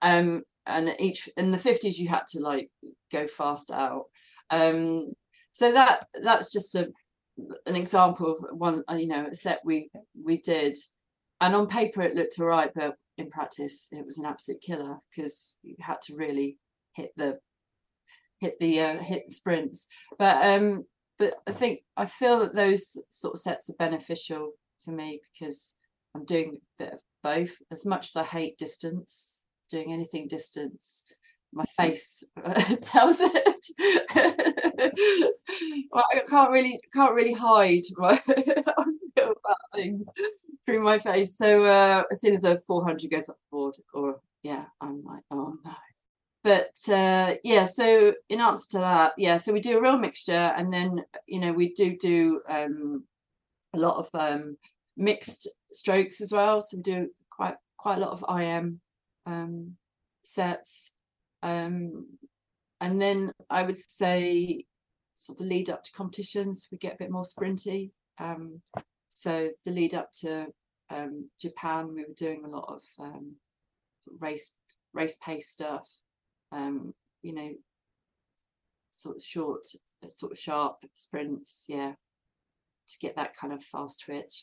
um 0.02 0.42
and 0.66 0.94
each 0.98 1.28
in 1.36 1.50
the 1.50 1.58
50s 1.58 1.96
you 1.96 2.08
had 2.08 2.26
to 2.28 2.40
like 2.40 2.70
go 3.10 3.26
fast 3.26 3.70
out. 3.70 4.04
Um 4.50 5.12
so 5.52 5.72
that 5.72 6.06
that's 6.22 6.52
just 6.52 6.74
a 6.74 6.90
an 7.66 7.76
example 7.76 8.36
of 8.36 8.58
one 8.58 8.84
uh, 8.90 8.94
you 8.94 9.08
know 9.08 9.26
a 9.26 9.34
set 9.34 9.60
we 9.64 9.90
we 10.22 10.38
did. 10.38 10.76
And 11.40 11.54
on 11.54 11.66
paper 11.66 12.02
it 12.02 12.14
looked 12.14 12.38
all 12.38 12.46
right 12.46 12.70
but 12.74 12.96
in 13.18 13.30
practice 13.30 13.88
it 13.92 14.04
was 14.04 14.18
an 14.18 14.26
absolute 14.26 14.60
killer 14.60 14.98
because 15.10 15.56
you 15.62 15.74
had 15.80 16.00
to 16.02 16.16
really 16.16 16.58
hit 16.92 17.12
the 17.16 17.38
hit 18.40 18.58
the 18.60 18.80
uh, 18.80 18.98
hit 18.98 19.30
sprints. 19.30 19.86
But 20.18 20.44
um 20.44 20.84
but 21.18 21.34
i 21.46 21.52
think 21.52 21.80
i 21.96 22.06
feel 22.06 22.38
that 22.38 22.54
those 22.54 22.96
sort 23.10 23.34
of 23.34 23.40
sets 23.40 23.68
are 23.68 23.74
beneficial 23.78 24.52
for 24.82 24.90
me 24.90 25.20
because 25.30 25.74
i'm 26.14 26.24
doing 26.24 26.56
a 26.56 26.84
bit 26.84 26.92
of 26.94 27.00
both. 27.22 27.56
As 27.70 27.86
much 27.86 28.08
as 28.08 28.16
I 28.16 28.24
hate 28.24 28.58
distance, 28.58 29.44
doing 29.68 29.92
anything 29.92 30.28
distance, 30.28 31.04
my 31.52 31.64
face 31.76 32.22
tells 32.82 33.20
it. 33.20 33.66
well, 35.92 36.04
I 36.12 36.20
can't 36.28 36.50
really 36.50 36.80
can't 36.92 37.14
really 37.14 37.32
hide 37.32 37.82
my 37.96 38.20
about 39.16 39.56
things 39.74 40.06
through 40.64 40.82
my 40.82 40.98
face. 40.98 41.36
So 41.36 41.64
uh, 41.64 42.04
as 42.10 42.20
soon 42.20 42.34
as 42.34 42.44
a 42.44 42.58
400 42.58 43.10
goes 43.10 43.28
up 43.28 43.36
the 43.36 43.56
board, 43.56 43.74
or 43.94 44.20
yeah, 44.42 44.66
I'm 44.80 45.02
like, 45.04 45.22
oh 45.30 45.54
no. 45.64 45.74
But 46.42 46.88
uh, 46.90 47.34
yeah, 47.44 47.64
so 47.64 48.14
in 48.30 48.40
answer 48.40 48.70
to 48.70 48.78
that, 48.78 49.12
yeah, 49.18 49.36
so 49.36 49.52
we 49.52 49.60
do 49.60 49.76
a 49.76 49.82
real 49.82 49.98
mixture, 49.98 50.32
and 50.32 50.72
then 50.72 51.04
you 51.26 51.40
know 51.40 51.52
we 51.52 51.74
do 51.74 51.96
do 51.98 52.40
um, 52.48 53.04
a 53.74 53.78
lot 53.78 53.98
of 53.98 54.08
um, 54.14 54.56
mixed 54.96 55.48
strokes 55.72 56.20
as 56.20 56.32
well. 56.32 56.60
So 56.60 56.76
we 56.76 56.82
do 56.82 57.10
quite 57.30 57.56
quite 57.78 57.98
a 57.98 58.00
lot 58.00 58.12
of 58.12 58.40
IM 58.40 58.80
um, 59.26 59.76
sets. 60.24 60.92
Um, 61.42 62.06
and 62.80 63.00
then 63.00 63.32
I 63.48 63.62
would 63.62 63.78
say 63.78 64.64
sort 65.14 65.38
of 65.38 65.46
the 65.46 65.54
lead 65.54 65.70
up 65.70 65.84
to 65.84 65.92
competitions, 65.92 66.68
we 66.70 66.78
get 66.78 66.94
a 66.94 66.98
bit 66.98 67.10
more 67.10 67.24
sprinty. 67.24 67.90
Um, 68.18 68.60
so 69.08 69.50
the 69.64 69.70
lead 69.70 69.94
up 69.94 70.10
to 70.20 70.46
um, 70.90 71.30
Japan, 71.40 71.94
we 71.94 72.02
were 72.02 72.14
doing 72.16 72.44
a 72.44 72.48
lot 72.48 72.66
of 72.68 72.82
um, 72.98 73.36
race 74.18 74.54
race 74.92 75.16
pace 75.24 75.48
stuff. 75.48 75.88
Um, 76.52 76.94
you 77.22 77.34
know, 77.34 77.50
sort 78.92 79.16
of 79.16 79.22
short, 79.22 79.66
sort 80.08 80.32
of 80.32 80.38
sharp 80.38 80.84
sprints. 80.94 81.64
Yeah, 81.68 81.92
to 81.92 82.98
get 82.98 83.16
that 83.16 83.36
kind 83.36 83.52
of 83.52 83.62
fast 83.62 84.04
twitch. 84.04 84.42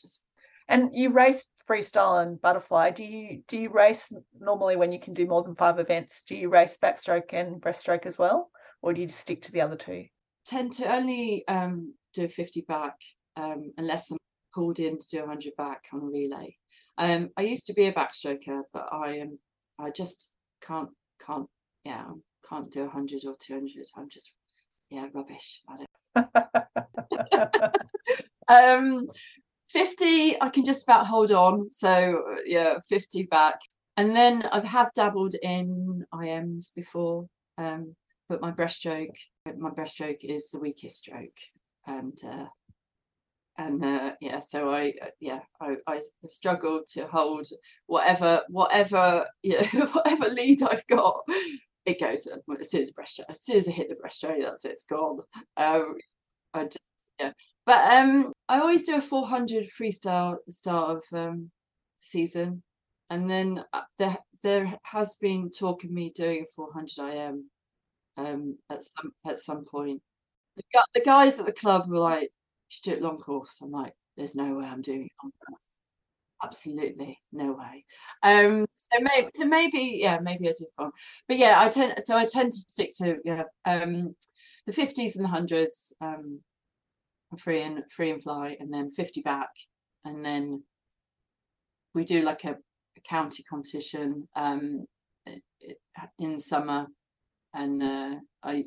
And 0.68 0.90
you 0.92 1.10
race 1.10 1.46
freestyle 1.68 2.22
and 2.22 2.40
butterfly. 2.40 2.90
Do 2.90 3.04
you 3.04 3.42
do 3.48 3.58
you 3.58 3.70
race 3.70 4.12
normally 4.38 4.76
when 4.76 4.92
you 4.92 5.00
can 5.00 5.14
do 5.14 5.26
more 5.26 5.42
than 5.42 5.54
five 5.54 5.78
events? 5.78 6.22
Do 6.26 6.34
you 6.36 6.48
race 6.48 6.78
backstroke 6.82 7.32
and 7.32 7.60
breaststroke 7.60 8.06
as 8.06 8.18
well, 8.18 8.50
or 8.82 8.92
do 8.92 9.00
you 9.00 9.08
stick 9.08 9.42
to 9.42 9.52
the 9.52 9.60
other 9.60 9.76
two? 9.76 10.06
Tend 10.46 10.72
to 10.72 10.92
only 10.92 11.46
um, 11.48 11.94
do 12.14 12.28
fifty 12.28 12.62
back 12.62 12.96
um, 13.36 13.72
unless 13.76 14.10
I'm 14.10 14.18
pulled 14.54 14.78
in 14.78 14.98
to 14.98 15.08
do 15.08 15.24
a 15.24 15.26
hundred 15.26 15.52
back 15.56 15.84
on 15.92 16.00
a 16.00 16.04
relay. 16.04 16.56
Um, 16.96 17.30
I 17.36 17.42
used 17.42 17.66
to 17.68 17.74
be 17.74 17.86
a 17.86 17.92
backstroker, 17.92 18.62
but 18.72 18.88
I 18.92 19.18
am 19.18 19.38
I 19.78 19.90
just 19.90 20.32
can't 20.62 20.90
can't 21.24 21.48
yeah 21.84 22.06
can't 22.48 22.70
do 22.70 22.84
a 22.84 22.88
hundred 22.88 23.24
or 23.26 23.36
two 23.40 23.54
hundred. 23.54 23.86
I'm 23.96 24.08
just 24.08 24.34
yeah 24.90 25.08
rubbish 25.14 25.62
at 25.70 25.80
it. 25.80 25.88
um 28.48 29.06
50 29.68 30.40
i 30.40 30.48
can 30.48 30.64
just 30.64 30.84
about 30.84 31.06
hold 31.06 31.30
on. 31.30 31.70
So 31.70 32.22
yeah 32.44 32.74
50 32.88 33.24
back. 33.24 33.60
And 33.96 34.14
then 34.14 34.44
i 34.52 34.64
have 34.66 34.92
dabbled 34.94 35.34
in 35.42 36.04
ims 36.14 36.74
before 36.74 37.26
um, 37.58 37.94
but 38.28 38.40
my 38.40 38.52
breaststroke 38.52 39.16
my 39.56 39.70
breaststroke 39.70 40.22
is 40.22 40.50
the 40.50 40.60
weakest 40.60 40.98
stroke. 40.98 41.38
And 41.86 42.18
uh, 42.24 42.46
and 43.56 43.84
uh, 43.84 44.12
yeah 44.20 44.40
so 44.40 44.70
i 44.70 44.92
uh, 45.02 45.06
yeah 45.20 45.40
I, 45.60 45.76
I 45.86 46.00
struggle 46.28 46.82
to 46.92 47.06
hold 47.06 47.46
whatever 47.86 48.42
whatever 48.48 49.26
yeah 49.42 49.66
whatever 49.92 50.28
lead 50.28 50.62
i've 50.62 50.86
got. 50.86 51.20
It 51.86 52.00
goes 52.00 52.28
as 52.60 52.70
soon 52.70 52.82
as 52.82 52.92
breaststroke 52.92 53.30
as 53.30 53.42
soon 53.42 53.56
as 53.56 53.68
i 53.68 53.72
hit 53.72 53.88
the 53.88 53.96
breaststroke 53.96 54.42
that's 54.42 54.64
it, 54.64 54.72
it's 54.72 54.84
gone. 54.84 55.20
Um 55.56 55.96
i 56.54 56.64
just 56.64 56.78
yeah. 57.18 57.32
But 57.66 57.92
um, 57.92 58.32
I 58.48 58.60
always 58.60 58.82
do 58.84 58.96
a 58.96 59.00
400 59.00 59.66
freestyle 59.66 60.34
at 60.34 60.46
the 60.46 60.52
start 60.52 60.96
of 60.98 61.02
um, 61.18 61.50
season, 62.00 62.62
and 63.10 63.28
then 63.30 63.64
uh, 63.72 63.82
there 63.98 64.16
there 64.42 64.78
has 64.84 65.16
been 65.20 65.50
talk 65.50 65.84
of 65.84 65.90
me 65.90 66.10
doing 66.14 66.42
a 66.44 66.52
400 66.54 66.98
IM 67.14 67.50
um, 68.16 68.58
at 68.70 68.84
some 68.84 69.12
at 69.26 69.38
some 69.38 69.64
point. 69.64 70.02
the, 70.56 70.64
the 70.94 71.00
guys 71.02 71.38
at 71.38 71.46
the 71.46 71.52
club 71.52 71.88
were 71.88 71.98
like, 71.98 72.24
"You 72.24 72.30
should 72.70 72.84
do 72.84 72.92
it 72.98 73.02
long 73.02 73.18
course." 73.18 73.60
I'm 73.62 73.70
like, 73.72 73.94
"There's 74.16 74.34
no 74.36 74.54
way 74.56 74.66
I'm 74.66 74.82
doing 74.82 75.04
it 75.06 75.12
long 75.22 75.32
course. 75.46 75.60
Absolutely 76.42 77.18
no 77.32 77.52
way." 77.52 77.84
Um, 78.22 78.66
so 78.76 78.98
maybe, 79.00 79.28
so 79.34 79.46
maybe, 79.46 79.98
yeah, 80.02 80.18
maybe 80.20 80.48
I 80.48 80.52
did 80.52 80.68
wrong, 80.78 80.92
but 81.28 81.38
yeah, 81.38 81.60
I 81.60 81.68
tend, 81.68 81.94
so 82.04 82.16
I 82.16 82.26
tend 82.26 82.52
to 82.52 82.58
stick 82.58 82.90
to 82.98 83.16
yeah, 83.24 83.44
um, 83.64 84.14
the 84.66 84.72
fifties 84.72 85.16
and 85.16 85.24
the 85.24 85.28
hundreds, 85.30 85.92
um, 86.00 86.40
free 87.36 87.62
and 87.62 87.82
free 87.90 88.10
and 88.10 88.22
fly, 88.22 88.56
and 88.60 88.72
then 88.72 88.90
fifty 88.90 89.20
back, 89.22 89.50
and 90.04 90.24
then 90.24 90.62
we 91.94 92.04
do 92.04 92.22
like 92.22 92.44
a, 92.44 92.52
a 92.96 93.00
county 93.08 93.42
competition 93.48 94.28
um 94.36 94.84
i- 95.26 95.40
i- 95.98 96.08
in 96.18 96.38
summer 96.38 96.86
and 97.54 97.82
uh, 97.82 98.14
I 98.42 98.64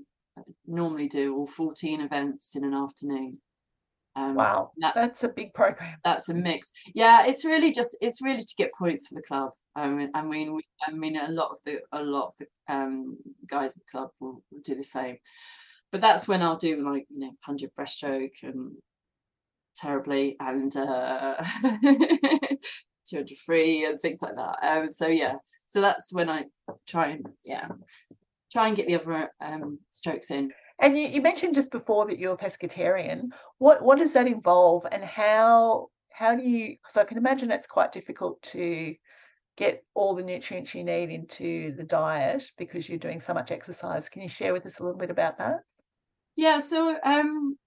normally 0.66 1.08
do 1.08 1.36
all 1.36 1.46
14 1.48 2.02
events 2.02 2.56
in 2.56 2.64
an 2.64 2.74
afternoon. 2.74 3.38
Um, 4.16 4.36
Wow, 4.36 4.72
that's 4.78 4.96
that's 4.96 5.24
a 5.24 5.30
big 5.30 5.54
program. 5.54 5.96
that's 6.04 6.30
a 6.30 6.34
mix. 6.34 6.72
Yeah, 6.96 7.26
it's 7.26 7.46
really 7.46 7.72
just 7.72 7.96
it's 8.02 8.22
really 8.22 8.40
to 8.40 8.56
get 8.58 8.72
points 8.78 9.08
for 9.08 9.16
the 9.16 9.22
club. 9.22 9.52
I 9.76 9.88
mean, 9.88 10.10
I 10.14 10.22
mean, 10.24 10.54
we, 10.54 10.64
I 10.86 10.92
mean, 10.92 11.16
a 11.16 11.30
lot 11.32 11.52
of 11.52 11.58
the 11.66 11.80
a 11.94 12.04
lot 12.04 12.28
of 12.30 12.34
the 12.40 12.74
um, 12.74 13.18
guys 13.48 13.72
at 13.72 13.76
the 13.86 13.92
club 13.92 14.10
will, 14.20 14.44
will 14.52 14.62
do 14.66 14.76
the 14.76 14.84
same. 14.84 15.18
But 15.92 16.02
that's 16.02 16.28
when 16.28 16.42
I'll 16.42 16.58
do 16.58 16.84
like 16.84 17.06
you 17.10 17.20
know 17.20 17.32
hundred 17.42 17.72
breaststroke 17.78 18.44
and 18.44 18.74
terribly 19.76 20.38
and 20.40 20.76
uh, 20.76 21.44
two 23.06 23.18
hundred 23.18 23.38
free 23.46 23.86
and 23.86 24.00
things 24.00 24.22
like 24.22 24.36
that. 24.36 24.58
Um, 24.62 24.92
so 24.92 25.08
yeah, 25.08 25.36
so 25.68 25.82
that's 25.82 26.14
when 26.14 26.30
I 26.30 26.46
try 26.88 27.10
and 27.10 27.26
yeah 27.44 27.68
try 28.52 28.68
and 28.68 28.76
get 28.76 28.88
the 28.88 28.96
other 28.96 29.30
um, 29.40 29.80
strokes 29.92 30.30
in. 30.32 30.52
And 30.80 30.98
you, 30.98 31.08
you 31.08 31.22
mentioned 31.22 31.56
just 31.56 31.72
before 31.72 32.08
that 32.08 32.20
you're 32.20 32.34
a 32.34 32.38
pescatarian. 32.38 33.30
What 33.60 33.82
what 33.82 33.98
does 33.98 34.14
that 34.14 34.28
involve, 34.28 34.86
and 34.92 35.04
how 35.04 35.90
how 36.12 36.36
do 36.36 36.44
you? 36.44 36.78
So 36.88 37.02
I 37.02 37.06
can 37.06 37.18
imagine 37.18 37.52
it's 37.52 37.68
quite 37.68 37.92
difficult 37.92 38.42
to 38.44 38.96
get 39.58 39.84
all 39.94 40.16
the 40.16 40.24
nutrients 40.24 40.74
you 40.74 40.84
need 40.84 41.10
into 41.10 41.76
the 41.76 41.84
diet 41.84 42.50
because 42.58 42.90
you're 42.90 42.98
doing 42.98 43.20
so 43.20 43.34
much 43.34 43.52
exercise. 43.52 44.10
Can 44.10 44.22
you 44.22 44.30
share 44.30 44.54
with 44.54 44.66
us 44.66 44.80
a 44.80 44.84
little 44.84 44.98
bit 44.98 45.12
about 45.12 45.38
that? 45.38 45.58
Yeah, 46.36 46.60
so 46.60 46.98
um 47.04 47.58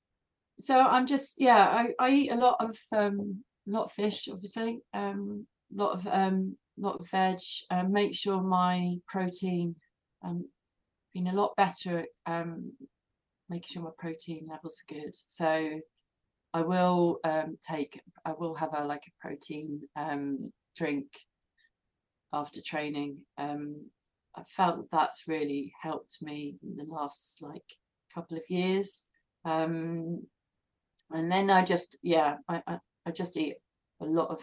so 0.59 0.81
I'm 0.81 1.07
just 1.07 1.37
yeah, 1.38 1.66
I, 1.68 1.94
I 1.98 2.11
eat 2.11 2.33
a 2.33 2.37
lot 2.37 2.57
of 2.61 2.79
um 2.92 3.44
lot 3.66 3.85
of 3.85 3.92
fish 3.92 4.29
obviously, 4.31 4.81
um 4.94 5.46
a 5.77 5.83
lot 5.83 5.92
of 5.94 6.07
um 6.09 6.57
lot 6.79 7.00
of 7.00 7.09
veg, 7.11 7.38
um 7.70 7.92
make 7.92 8.14
sure 8.14 8.42
my 8.42 8.96
protein 9.07 9.77
um 10.24 10.46
been 11.14 11.29
a 11.29 11.33
lot 11.35 11.55
better 11.57 12.00
at 12.00 12.09
um 12.27 12.72
making 13.50 13.68
sure 13.74 13.83
my 13.83 13.90
protein 13.98 14.46
levels 14.50 14.81
are 14.90 14.94
good. 14.94 15.14
So 15.29 15.81
I 16.55 16.62
will 16.62 17.20
um 17.24 17.59
take 17.66 18.00
I 18.24 18.33
will 18.33 18.55
have 18.57 18.70
a 18.74 18.85
like 18.85 19.05
a 19.09 19.27
protein 19.29 19.83
um 19.96 20.53
drink 20.77 21.07
after 22.33 22.61
training. 22.62 23.14
Um 23.38 23.90
I 24.37 24.42
felt 24.44 24.77
that 24.79 24.90
that's 24.90 25.24
really 25.29 25.72
helped 25.81 26.18
me 26.22 26.57
in 26.62 26.74
the 26.77 26.85
last 26.92 27.38
like 27.40 27.77
couple 28.14 28.37
of 28.37 28.44
years. 28.48 29.05
Um, 29.44 30.22
and 31.11 31.31
then 31.31 31.50
I 31.50 31.64
just, 31.64 31.98
yeah, 32.03 32.37
I, 32.48 32.62
I, 32.66 32.79
I 33.07 33.11
just 33.11 33.37
eat 33.37 33.57
a 34.00 34.05
lot 34.05 34.31
of 34.31 34.40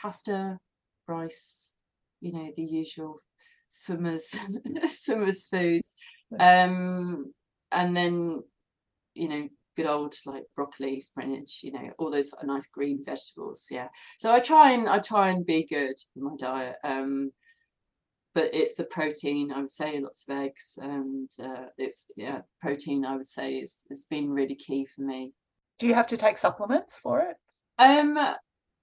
pasta, 0.00 0.58
rice, 1.06 1.72
you 2.20 2.32
know, 2.32 2.50
the 2.56 2.62
usual 2.62 3.20
swimmers, 3.68 4.38
swimmers 4.88 5.46
foods. 5.46 5.92
Um, 6.38 7.32
and 7.70 7.96
then, 7.96 8.42
you 9.14 9.28
know, 9.28 9.48
good 9.76 9.86
old 9.86 10.14
like 10.26 10.44
broccoli, 10.56 11.00
spinach, 11.00 11.60
you 11.62 11.72
know, 11.72 11.90
all 11.98 12.10
those 12.10 12.32
nice 12.44 12.66
green 12.68 13.02
vegetables. 13.04 13.66
Yeah. 13.70 13.88
So 14.18 14.32
I 14.32 14.40
try 14.40 14.72
and 14.72 14.88
I 14.88 15.00
try 15.00 15.30
and 15.30 15.44
be 15.44 15.66
good 15.66 15.94
with 16.14 16.24
my 16.24 16.36
diet. 16.38 16.76
Um, 16.84 17.30
but 18.34 18.50
it's 18.54 18.74
the 18.74 18.84
protein 18.84 19.52
i 19.52 19.60
would 19.60 19.70
say 19.70 20.00
lots 20.00 20.24
of 20.28 20.36
eggs 20.36 20.78
and 20.82 21.30
uh, 21.42 21.66
it's 21.78 22.06
yeah 22.16 22.40
protein 22.60 23.04
i 23.04 23.16
would 23.16 23.26
say 23.26 23.54
is 23.54 23.78
has 23.88 24.06
been 24.10 24.30
really 24.30 24.54
key 24.54 24.84
for 24.86 25.02
me 25.02 25.32
Do 25.78 25.86
you 25.86 25.94
have 25.94 26.06
to 26.08 26.16
take 26.16 26.38
supplements 26.38 26.98
for 26.98 27.20
it? 27.20 27.36
um 27.78 28.18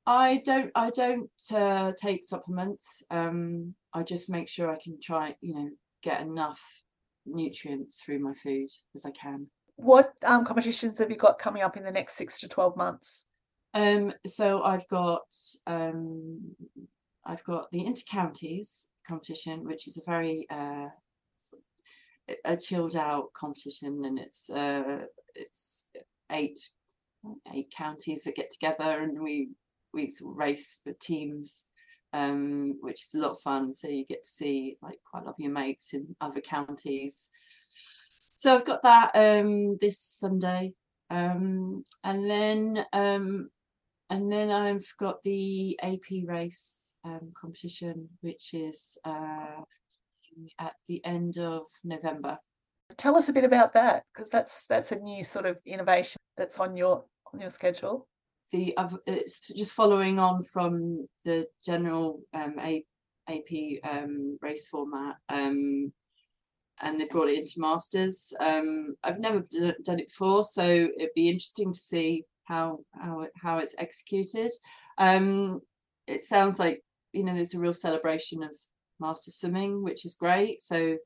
i 0.06 0.42
don't 0.46 0.72
i 0.76 0.90
don't 0.90 1.30
uh, 1.54 1.92
take 1.98 2.24
supplements 2.24 3.04
um 3.12 3.74
i 3.94 4.04
just 4.04 4.30
make 4.30 4.48
sure 4.50 4.70
i 4.72 4.78
can 4.84 4.98
try 5.02 5.36
you 5.42 5.56
know 5.56 5.70
get 6.04 6.22
enough 6.22 6.62
nutrients 7.26 8.02
through 8.02 8.20
my 8.20 8.34
food 8.34 8.68
as 8.96 9.06
i 9.06 9.12
can 9.12 9.48
What 9.76 10.14
um, 10.26 10.44
competitions 10.46 10.98
have 11.00 11.12
you 11.12 11.18
got 11.18 11.40
coming 11.40 11.62
up 11.62 11.78
in 11.78 11.84
the 11.84 11.92
next 11.92 12.16
six 12.16 12.40
to 12.42 12.48
twelve 12.48 12.76
months? 12.76 13.26
um 13.74 14.14
so 14.26 14.64
i've 14.64 14.88
got 14.90 15.22
um 15.68 16.42
i've 17.26 17.44
got 17.44 17.72
the 17.72 17.82
intercounties 17.86 18.88
competition 19.08 19.66
which 19.66 19.88
is 19.88 19.98
a 19.98 20.04
very 20.06 20.46
uh 20.50 20.88
a 22.46 22.56
chilled 22.56 22.96
out 22.96 23.34
competition 23.34 24.06
and 24.06 24.20
it's 24.20 24.50
uh 24.50 25.00
it's 25.36 25.88
eight 26.32 26.60
eight 27.54 27.72
counties 27.76 28.24
that 28.24 28.36
get 28.36 28.50
together 28.50 29.02
and 29.02 29.22
we 29.22 29.50
we 29.94 30.10
sort 30.10 30.32
of 30.32 30.38
race 30.38 30.82
the 30.86 30.94
teams 31.02 31.66
um 32.14 32.78
which 32.82 33.02
is 33.02 33.14
a 33.16 33.20
lot 33.20 33.32
of 33.32 33.42
fun. 33.42 33.74
So 33.74 33.88
you 33.88 34.06
get 34.06 34.24
to 34.24 34.30
see 34.30 34.78
like 34.82 35.00
quite 35.10 35.24
a 35.24 35.26
lot 35.26 35.36
of 35.36 35.40
your 35.40 35.52
mates 35.52 35.94
in 35.94 36.16
other 36.20 36.42
counties. 36.42 37.30
So 38.36 38.56
I've 38.56 38.66
got 38.66 38.84
that 38.84 39.12
um 39.16 39.78
this 39.80 40.00
Sunday. 40.00 40.74
Um 41.10 41.86
and 42.04 42.30
then 42.30 42.86
um 42.94 43.50
and 44.10 44.32
then 44.32 44.50
I've 44.52 44.88
got 45.00 45.24
the 45.24 45.80
AP 45.82 46.28
race 46.28 46.91
um 47.04 47.32
competition 47.36 48.10
which 48.22 48.54
is 48.54 48.98
uh 49.06 49.62
at 50.60 50.74
the 50.88 51.04
end 51.06 51.38
of 51.38 51.64
November. 51.84 52.38
Tell 52.98 53.16
us 53.16 53.30
a 53.30 53.34
bit 53.34 53.44
about 53.44 53.74
that 53.74 54.04
because 54.14 54.30
that's 54.30 54.66
that's 54.68 54.92
a 54.92 55.00
new 55.00 55.24
sort 55.24 55.46
of 55.46 55.58
innovation 55.66 56.20
that's 56.38 56.60
on 56.60 56.76
your 56.76 57.06
on 57.34 57.40
your 57.40 57.50
schedule. 57.50 58.08
the 58.52 58.76
it's 59.08 59.48
just 59.54 59.74
following 59.74 60.20
on 60.20 60.44
from 60.44 61.08
the 61.26 61.48
general 61.64 62.22
um 62.34 62.56
A, 62.60 62.84
AP 63.30 63.80
um 63.84 64.38
race 64.42 64.68
format 64.68 65.16
um 65.30 65.92
and 66.82 67.00
they 67.00 67.06
brought 67.06 67.30
it 67.30 67.38
into 67.38 67.60
masters. 67.62 68.34
Um 68.40 68.96
I've 69.04 69.20
never 69.20 69.44
d- 69.52 69.74
done 69.84 70.00
it 70.00 70.08
before 70.08 70.44
so 70.44 70.64
it'd 70.64 71.14
be 71.16 71.30
interesting 71.30 71.72
to 71.72 71.80
see 71.80 72.26
how 72.44 72.80
how 72.94 73.22
it, 73.22 73.32
how 73.42 73.60
it's 73.60 73.76
executed. 73.78 74.52
Um 74.98 75.62
it 76.08 76.26
sounds 76.26 76.60
like 76.60 76.84
you 77.14 77.24
know 77.24 77.34
there's 77.34 77.54
a 77.54 77.60
real 77.60 77.74
celebration 77.74 78.44
of 78.44 78.52
master 79.00 79.32
swimming 79.32 79.84
which 79.84 80.06
is 80.06 80.16
great 80.16 80.62
so 80.62 80.98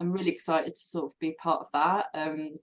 I'm 0.00 0.12
really 0.12 0.30
excited 0.30 0.74
to 0.74 0.80
sort 0.80 1.06
of 1.06 1.18
be 1.20 1.36
part 1.40 1.60
of 1.60 1.68
that 1.72 2.06
um 2.14 2.58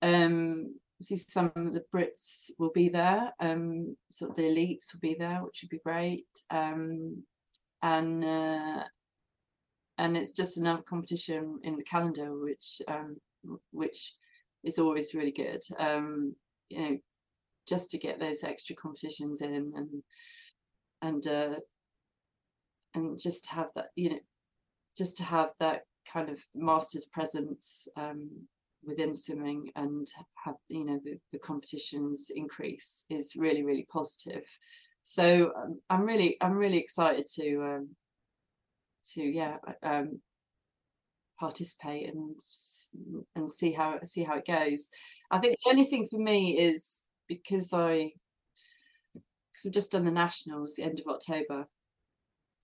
um 0.00 0.74
see 1.02 1.16
some 1.16 1.52
of 1.56 1.72
the 1.72 1.84
Brits 1.94 2.50
will 2.58 2.70
be 2.72 2.88
there, 2.88 3.32
um, 3.40 3.96
sort 4.10 4.30
of 4.30 4.36
the 4.36 4.42
elites 4.42 4.92
will 4.92 5.00
be 5.00 5.14
there, 5.18 5.40
which 5.42 5.60
would 5.62 5.70
be 5.70 5.80
great. 5.84 6.26
Um, 6.50 7.22
and 7.82 8.24
uh, 8.24 8.84
and 9.98 10.16
it's 10.16 10.32
just 10.32 10.58
another 10.58 10.82
competition 10.82 11.60
in 11.64 11.76
the 11.76 11.84
calendar, 11.84 12.38
which 12.38 12.80
um, 12.88 13.16
which 13.72 14.14
is 14.64 14.78
always 14.78 15.14
really 15.14 15.32
good. 15.32 15.60
Um, 15.78 16.34
you 16.70 16.80
know, 16.80 16.98
just 17.66 17.90
to 17.90 17.98
get 17.98 18.20
those 18.20 18.44
extra 18.44 18.76
competitions 18.76 19.42
in 19.42 19.54
and 19.54 20.02
and 21.02 21.26
uh, 21.26 21.56
and 22.94 23.18
just 23.18 23.44
to 23.46 23.54
have 23.54 23.70
that, 23.74 23.86
you 23.96 24.10
know, 24.10 24.20
just 24.96 25.16
to 25.18 25.24
have 25.24 25.50
that 25.60 25.82
kind 26.10 26.28
of 26.28 26.40
master's 26.54 27.06
presence 27.06 27.88
um, 27.96 28.30
within 28.84 29.14
swimming 29.14 29.70
and 29.76 30.06
have 30.44 30.56
you 30.68 30.84
know 30.84 30.98
the, 31.04 31.18
the 31.32 31.38
competitions 31.38 32.30
increase 32.34 33.04
is 33.10 33.36
really 33.36 33.62
really 33.62 33.86
positive. 33.92 34.44
So 35.04 35.52
um, 35.56 35.80
i'm 35.90 36.02
really 36.02 36.36
i'm 36.40 36.52
really 36.52 36.78
excited 36.78 37.26
to 37.34 37.62
um 37.62 37.88
to 39.12 39.22
yeah 39.22 39.56
um 39.82 40.20
participate 41.38 42.08
and 42.12 42.36
and 43.34 43.50
see 43.50 43.72
how 43.72 43.98
see 44.04 44.22
how 44.22 44.36
it 44.36 44.46
goes. 44.46 44.88
I 45.30 45.38
think 45.38 45.56
the 45.64 45.70
only 45.70 45.84
thing 45.84 46.06
for 46.10 46.18
me 46.18 46.58
is 46.58 47.02
because 47.28 47.72
i 47.72 48.12
because 49.62 49.68
i've 49.68 49.74
just 49.74 49.92
done 49.92 50.04
the 50.04 50.10
nationals 50.10 50.74
the 50.74 50.82
end 50.82 51.00
of 51.00 51.12
october 51.12 51.66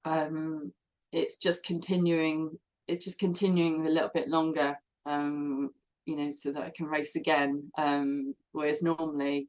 um 0.04 0.72
it's 1.12 1.36
just 1.36 1.64
continuing 1.64 2.50
it's 2.86 3.04
just 3.04 3.18
continuing 3.18 3.86
a 3.86 3.90
little 3.90 4.10
bit 4.12 4.28
longer 4.28 4.76
um 5.06 5.70
you 6.08 6.16
know, 6.16 6.30
so 6.30 6.50
that 6.52 6.62
I 6.62 6.70
can 6.70 6.86
race 6.86 7.16
again. 7.16 7.70
Um, 7.76 8.34
whereas 8.52 8.82
normally, 8.82 9.48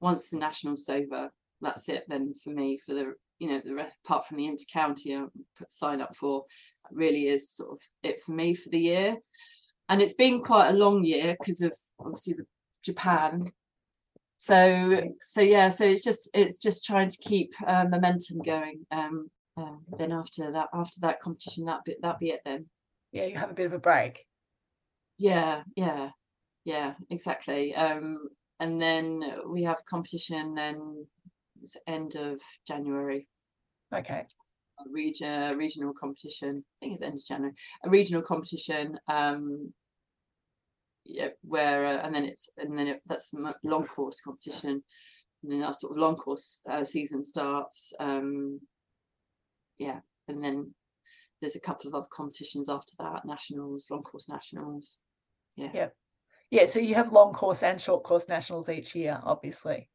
once 0.00 0.28
the 0.28 0.36
nationals 0.36 0.88
over, 0.88 1.30
that's 1.60 1.88
it. 1.88 2.04
Then 2.08 2.34
for 2.42 2.50
me, 2.50 2.76
for 2.76 2.92
the 2.92 3.14
you 3.38 3.48
know 3.48 3.62
the 3.64 3.74
rest, 3.74 3.94
apart 4.04 4.26
from 4.26 4.38
the 4.38 4.48
intercounty 4.48 5.16
I 5.16 5.26
put 5.56 5.72
sign 5.72 6.00
up 6.00 6.16
for, 6.16 6.44
really 6.90 7.28
is 7.28 7.52
sort 7.54 7.70
of 7.70 7.78
it 8.02 8.20
for 8.20 8.32
me 8.32 8.52
for 8.54 8.68
the 8.70 8.80
year. 8.80 9.16
and 9.88 10.02
it's 10.02 10.14
been 10.14 10.40
quite 10.40 10.70
a 10.70 10.72
long 10.72 11.04
year 11.04 11.36
because 11.38 11.60
of 11.62 11.72
obviously 12.00 12.34
the 12.34 12.46
Japan. 12.82 13.52
So 14.42 15.00
so 15.20 15.40
yeah, 15.40 15.68
so 15.68 15.84
it's 15.84 16.02
just 16.02 16.28
it's 16.34 16.58
just 16.58 16.84
trying 16.84 17.08
to 17.08 17.16
keep 17.18 17.52
uh, 17.64 17.84
momentum 17.88 18.40
going. 18.40 18.84
Um, 18.90 19.30
um, 19.56 19.82
then 19.96 20.10
after 20.10 20.50
that 20.50 20.66
after 20.74 20.98
that 21.02 21.20
competition, 21.20 21.66
that 21.66 21.84
bit 21.84 21.98
that 22.02 22.18
be 22.18 22.30
it 22.30 22.40
then. 22.44 22.66
Yeah, 23.12 23.26
you 23.26 23.36
have 23.36 23.52
a 23.52 23.54
bit 23.54 23.66
of 23.66 23.72
a 23.72 23.78
break. 23.78 24.26
Yeah, 25.16 25.62
yeah, 25.76 26.10
yeah, 26.64 26.94
exactly. 27.08 27.72
Um, 27.76 28.30
and 28.58 28.82
then 28.82 29.22
we 29.46 29.62
have 29.62 29.84
competition 29.84 30.54
then 30.56 31.06
it's 31.62 31.76
end 31.86 32.16
of 32.16 32.40
January. 32.66 33.28
Okay. 33.94 34.24
A 34.80 34.90
region 34.90 35.56
regional 35.56 35.92
competition. 35.94 36.56
I 36.56 36.74
think 36.80 36.94
it's 36.94 37.02
end 37.02 37.14
of 37.14 37.24
January. 37.24 37.54
A 37.84 37.90
regional 37.90 38.22
competition. 38.22 38.98
Um, 39.06 39.72
where 41.42 41.86
uh, 41.86 41.98
and 42.04 42.14
then 42.14 42.24
it's 42.24 42.48
and 42.56 42.76
then 42.78 42.86
it, 42.86 43.02
that's 43.06 43.32
long 43.62 43.86
course 43.86 44.20
competition, 44.20 44.82
and 45.42 45.52
then 45.52 45.62
our 45.62 45.74
sort 45.74 45.92
of 45.92 45.98
long 45.98 46.16
course 46.16 46.60
uh, 46.70 46.84
season 46.84 47.24
starts. 47.24 47.92
Um, 47.98 48.60
yeah, 49.78 50.00
and 50.28 50.42
then 50.42 50.74
there's 51.42 51.56
a 51.56 51.60
couple 51.60 51.88
of 51.88 51.94
other 51.94 52.06
competitions 52.10 52.68
after 52.68 52.92
that, 53.00 53.24
nationals, 53.26 53.88
long 53.90 54.02
course 54.02 54.28
nationals. 54.28 54.98
Yeah. 55.56 55.70
Yeah. 55.74 55.88
Yeah. 56.50 56.66
So 56.66 56.78
you 56.78 56.94
have 56.94 57.12
long 57.12 57.32
course 57.32 57.62
and 57.62 57.80
short 57.80 58.04
course 58.04 58.28
nationals 58.28 58.68
each 58.68 58.94
year, 58.94 59.20
obviously. 59.24 59.90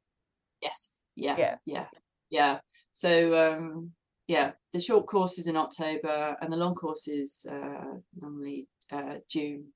Yes. 0.61 0.99
Yeah. 1.15 1.35
Yeah. 1.37 1.55
Yeah. 1.65 1.85
Yeah. 2.29 2.59
So 2.93 3.53
um 3.53 3.91
yeah, 4.27 4.51
the 4.73 4.79
short 4.81 5.07
course 5.07 5.39
is 5.39 5.47
in 5.47 5.55
October 5.55 6.35
and 6.41 6.51
the 6.51 6.57
long 6.57 6.75
course 6.75 7.07
is 7.07 7.45
uh 7.49 7.95
normally 8.19 8.67
uh 8.91 9.15
June 9.29 9.67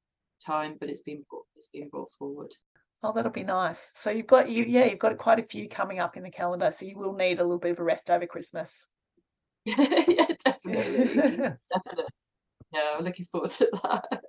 time, 0.45 0.77
but 0.79 0.89
it's 0.89 1.01
been 1.01 1.23
brought 1.29 1.45
it's 1.55 1.69
been 1.69 1.89
brought 1.89 2.11
forward. 2.13 2.51
Oh, 3.03 3.11
that'll 3.13 3.31
be 3.31 3.43
nice. 3.43 3.91
So 3.95 4.11
you've 4.11 4.27
got 4.27 4.49
you, 4.49 4.63
yeah, 4.63 4.85
you've 4.85 4.99
got 4.99 5.17
quite 5.17 5.39
a 5.39 5.43
few 5.43 5.67
coming 5.67 5.99
up 5.99 6.17
in 6.17 6.23
the 6.23 6.29
calendar. 6.29 6.71
So 6.71 6.85
you 6.85 6.97
will 6.97 7.15
need 7.15 7.39
a 7.39 7.43
little 7.43 7.57
bit 7.57 7.71
of 7.71 7.79
a 7.79 7.83
rest 7.83 8.09
over 8.09 8.27
Christmas. 8.27 8.85
yeah, 9.65 10.27
definitely. 10.43 11.05
definitely. 11.15 12.05
Yeah, 12.73 12.95
I'm 12.97 13.03
looking 13.03 13.25
forward 13.25 13.51
to 13.51 13.69
that. 13.83 14.21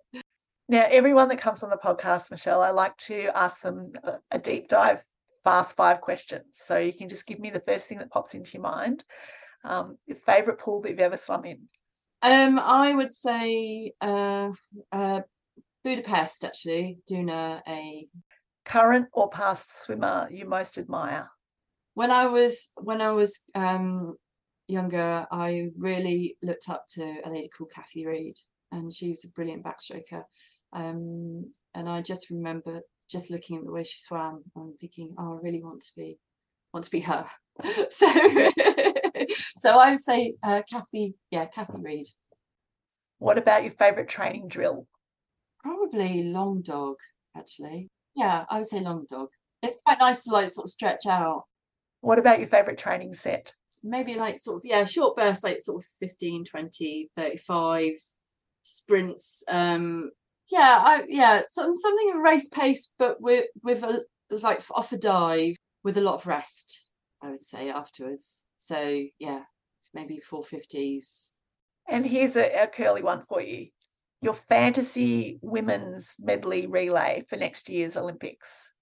Now, 0.68 0.86
everyone 0.88 1.28
that 1.28 1.38
comes 1.38 1.62
on 1.62 1.70
the 1.70 1.76
podcast, 1.76 2.30
Michelle, 2.30 2.62
I 2.62 2.70
like 2.70 2.96
to 2.98 3.28
ask 3.34 3.60
them 3.60 3.92
a, 4.04 4.14
a 4.30 4.38
deep 4.38 4.68
dive, 4.68 5.02
fast 5.44 5.76
five 5.76 6.00
questions. 6.00 6.44
So 6.52 6.78
you 6.78 6.94
can 6.94 7.08
just 7.08 7.26
give 7.26 7.38
me 7.38 7.50
the 7.50 7.60
first 7.60 7.88
thing 7.88 7.98
that 7.98 8.10
pops 8.10 8.34
into 8.34 8.52
your 8.54 8.62
mind. 8.62 9.04
Um, 9.64 9.98
your 10.06 10.16
favorite 10.16 10.58
pool 10.58 10.80
that 10.80 10.90
you've 10.90 11.00
ever 11.00 11.16
swum 11.16 11.44
in? 11.44 11.68
Um, 12.22 12.58
I 12.58 12.94
would 12.94 13.12
say 13.12 13.92
uh, 14.00 14.50
uh, 14.90 15.20
Budapest 15.84 16.44
actually, 16.44 16.98
doing 17.06 17.28
a, 17.28 17.62
a 17.68 18.08
Current 18.64 19.08
or 19.12 19.28
past 19.28 19.82
swimmer 19.84 20.28
you 20.30 20.46
most 20.46 20.78
admire? 20.78 21.28
when 21.94 22.10
I 22.10 22.26
was 22.26 22.70
when 22.76 23.00
I 23.00 23.12
was 23.12 23.40
um 23.54 24.14
younger, 24.68 25.26
I 25.30 25.68
really 25.76 26.36
looked 26.42 26.68
up 26.68 26.84
to 26.94 27.02
a 27.24 27.30
lady 27.30 27.48
called 27.48 27.72
Kathy 27.74 28.06
Read, 28.06 28.34
and 28.70 28.92
she 28.92 29.10
was 29.10 29.24
a 29.24 29.30
brilliant 29.30 29.64
backstroker. 29.64 30.22
Um, 30.72 31.52
and 31.74 31.88
I 31.88 32.00
just 32.00 32.30
remember 32.30 32.80
just 33.10 33.30
looking 33.30 33.58
at 33.58 33.64
the 33.64 33.72
way 33.72 33.84
she 33.84 33.98
swam 33.98 34.42
and 34.56 34.78
thinking, 34.80 35.14
oh, 35.18 35.36
I 35.36 35.40
really 35.42 35.62
want 35.62 35.82
to 35.82 35.92
be 35.96 36.18
want 36.72 36.84
to 36.84 36.90
be 36.90 37.00
her. 37.00 37.26
so 37.90 38.06
so 39.58 39.78
I 39.78 39.90
would 39.90 40.00
say 40.00 40.34
uh, 40.42 40.62
Kathy, 40.70 41.14
yeah, 41.30 41.46
Kathy 41.46 41.80
Read. 41.80 42.06
What 43.18 43.38
about 43.38 43.62
your 43.62 43.72
favorite 43.72 44.08
training 44.08 44.48
drill? 44.48 44.86
Probably 45.62 46.24
long 46.24 46.62
dog, 46.62 46.96
actually. 47.36 47.88
Yeah, 48.14 48.44
I 48.50 48.58
would 48.58 48.66
say 48.66 48.80
long 48.80 49.06
dog. 49.08 49.28
It's 49.62 49.76
quite 49.84 50.00
nice 50.00 50.24
to 50.24 50.32
like 50.32 50.50
sort 50.50 50.66
of 50.66 50.70
stretch 50.70 51.06
out. 51.06 51.44
What 52.00 52.18
about 52.18 52.40
your 52.40 52.48
favorite 52.48 52.78
training 52.78 53.14
set? 53.14 53.54
maybe 53.82 54.14
like 54.14 54.38
sort 54.38 54.58
of 54.58 54.62
yeah 54.64 54.84
short 54.84 55.16
bursts 55.16 55.44
like 55.44 55.60
sort 55.60 55.82
of 55.82 55.88
15 56.00 56.44
20 56.44 57.10
35 57.16 57.92
sprints 58.62 59.42
um 59.48 60.10
yeah 60.50 60.78
i 60.84 61.04
yeah 61.08 61.42
some 61.48 61.76
something 61.76 62.10
of 62.10 62.16
a 62.16 62.20
race 62.20 62.48
pace 62.48 62.94
but 62.98 63.20
with 63.20 63.46
with 63.62 63.82
a 63.82 64.02
like 64.30 64.62
off 64.72 64.92
a 64.92 64.96
dive 64.96 65.56
with 65.82 65.96
a 65.96 66.00
lot 66.00 66.14
of 66.14 66.26
rest 66.26 66.88
i 67.22 67.30
would 67.30 67.42
say 67.42 67.70
afterwards 67.70 68.44
so 68.58 69.02
yeah 69.18 69.42
maybe 69.94 70.20
450s 70.30 71.30
And 71.88 72.06
here's 72.06 72.36
a, 72.36 72.62
a 72.62 72.66
curly 72.66 73.02
one 73.02 73.24
for 73.28 73.42
you. 73.42 73.68
Your 74.22 74.34
fantasy 74.34 75.38
women's 75.42 76.16
medley 76.18 76.66
relay 76.66 77.24
for 77.28 77.36
next 77.36 77.68
year's 77.68 77.96
Olympics. 77.96 78.72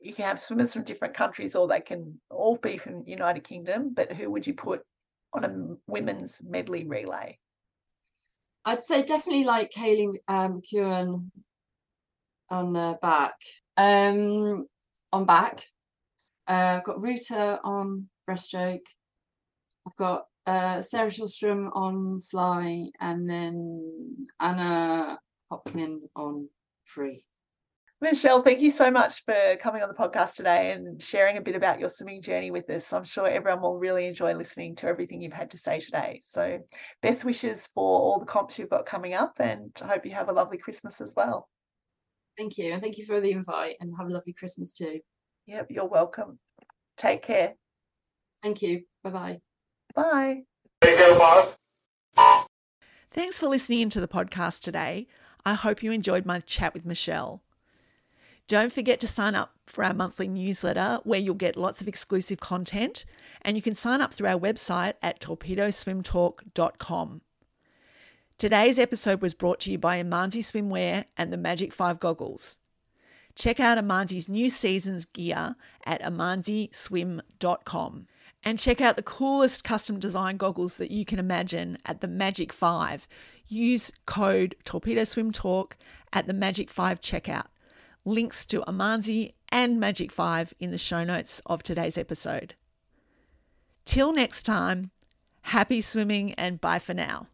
You 0.00 0.14
can 0.14 0.24
have 0.24 0.40
swimmers 0.40 0.72
from 0.72 0.82
different 0.82 1.14
countries 1.14 1.54
or 1.54 1.68
they 1.68 1.80
can 1.80 2.20
all 2.30 2.56
be 2.56 2.78
from 2.78 3.04
United 3.06 3.44
Kingdom, 3.44 3.92
but 3.94 4.10
who 4.12 4.30
would 4.30 4.46
you 4.46 4.54
put 4.54 4.82
on 5.32 5.44
a 5.44 5.76
women's 5.86 6.40
medley 6.42 6.86
relay? 6.86 7.38
i'd 8.64 8.84
say 8.84 9.02
definitely 9.02 9.44
like 9.44 9.70
Kaylee 9.70 10.16
um 10.28 10.60
McKeown 10.60 11.30
on 12.50 12.76
uh, 12.76 12.94
back 13.00 13.34
um 13.76 14.66
on 15.12 15.24
back 15.24 15.64
uh, 16.48 16.76
i've 16.78 16.84
got 16.84 17.02
Ruta 17.02 17.60
on 17.64 18.08
breaststroke 18.28 18.86
i've 19.86 19.96
got 19.96 20.24
uh, 20.46 20.82
Sarah 20.82 21.10
Sjöström 21.10 21.70
on 21.74 22.20
fly, 22.22 22.88
and 23.00 23.28
then 23.28 24.26
Anna 24.38 25.18
Hopkin 25.50 26.00
on 26.16 26.48
free. 26.84 27.24
Michelle, 28.02 28.40
thank 28.40 28.60
you 28.60 28.70
so 28.70 28.90
much 28.90 29.24
for 29.26 29.56
coming 29.60 29.82
on 29.82 29.88
the 29.88 29.94
podcast 29.94 30.34
today 30.34 30.72
and 30.72 31.02
sharing 31.02 31.36
a 31.36 31.42
bit 31.42 31.54
about 31.54 31.78
your 31.78 31.90
swimming 31.90 32.22
journey 32.22 32.50
with 32.50 32.70
us. 32.70 32.94
I'm 32.94 33.04
sure 33.04 33.28
everyone 33.28 33.60
will 33.60 33.78
really 33.78 34.06
enjoy 34.06 34.32
listening 34.34 34.74
to 34.76 34.86
everything 34.86 35.20
you've 35.20 35.34
had 35.34 35.50
to 35.50 35.58
say 35.58 35.80
today. 35.80 36.22
So, 36.24 36.60
best 37.02 37.26
wishes 37.26 37.68
for 37.74 38.00
all 38.00 38.18
the 38.18 38.24
comps 38.24 38.58
you've 38.58 38.70
got 38.70 38.86
coming 38.86 39.12
up, 39.12 39.34
and 39.38 39.70
I 39.82 39.86
hope 39.86 40.06
you 40.06 40.12
have 40.12 40.30
a 40.30 40.32
lovely 40.32 40.56
Christmas 40.56 41.02
as 41.02 41.12
well. 41.14 41.50
Thank 42.38 42.56
you, 42.56 42.72
and 42.72 42.80
thank 42.80 42.96
you 42.96 43.04
for 43.04 43.20
the 43.20 43.32
invite, 43.32 43.76
and 43.80 43.92
have 43.98 44.06
a 44.06 44.10
lovely 44.10 44.32
Christmas 44.32 44.72
too. 44.72 45.00
Yep, 45.46 45.66
you're 45.68 45.84
welcome. 45.84 46.38
Take 46.96 47.22
care. 47.22 47.54
Thank 48.42 48.62
you. 48.62 48.84
Bye 49.04 49.10
bye. 49.10 49.40
Bye. 49.94 50.44
Thanks 53.10 53.38
for 53.38 53.48
listening 53.48 53.90
to 53.90 54.00
the 54.00 54.08
podcast 54.08 54.62
today. 54.62 55.06
I 55.44 55.54
hope 55.54 55.82
you 55.82 55.90
enjoyed 55.90 56.26
my 56.26 56.40
chat 56.40 56.74
with 56.74 56.84
Michelle. 56.84 57.42
Don't 58.46 58.72
forget 58.72 59.00
to 59.00 59.06
sign 59.06 59.34
up 59.34 59.54
for 59.66 59.84
our 59.84 59.94
monthly 59.94 60.28
newsletter 60.28 61.00
where 61.04 61.20
you'll 61.20 61.34
get 61.34 61.56
lots 61.56 61.80
of 61.80 61.88
exclusive 61.88 62.40
content 62.40 63.04
and 63.42 63.56
you 63.56 63.62
can 63.62 63.74
sign 63.74 64.00
up 64.00 64.12
through 64.12 64.28
our 64.28 64.38
website 64.38 64.94
at 65.02 65.20
torpedoswimtalk.com. 65.20 67.20
Today's 68.38 68.78
episode 68.78 69.22
was 69.22 69.34
brought 69.34 69.60
to 69.60 69.70
you 69.70 69.78
by 69.78 70.02
Amanzi 70.02 70.40
Swimwear 70.40 71.04
and 71.16 71.32
the 71.32 71.36
Magic 71.36 71.72
5 71.72 72.00
goggles. 72.00 72.58
Check 73.36 73.60
out 73.60 73.78
Amanzi's 73.78 74.28
new 74.28 74.50
season's 74.50 75.04
gear 75.04 75.54
at 75.84 76.02
amanziswim.com 76.02 78.06
and 78.42 78.58
check 78.58 78.80
out 78.80 78.96
the 78.96 79.02
coolest 79.02 79.64
custom 79.64 79.98
design 79.98 80.36
goggles 80.36 80.76
that 80.78 80.90
you 80.90 81.04
can 81.04 81.18
imagine 81.18 81.78
at 81.84 82.00
the 82.00 82.08
Magic 82.08 82.52
5. 82.52 83.06
Use 83.46 83.92
code 84.06 84.56
Torpedo 84.64 85.04
Swim 85.04 85.30
Talk 85.30 85.76
at 86.12 86.26
the 86.26 86.32
Magic 86.32 86.70
5 86.70 87.00
checkout. 87.00 87.46
Links 88.04 88.46
to 88.46 88.62
Amanzi 88.62 89.34
and 89.50 89.78
Magic 89.78 90.10
5 90.10 90.54
in 90.58 90.70
the 90.70 90.78
show 90.78 91.04
notes 91.04 91.42
of 91.46 91.62
today's 91.62 91.98
episode. 91.98 92.54
Till 93.84 94.12
next 94.12 94.44
time, 94.44 94.90
happy 95.42 95.80
swimming 95.80 96.32
and 96.34 96.60
bye 96.60 96.78
for 96.78 96.94
now. 96.94 97.26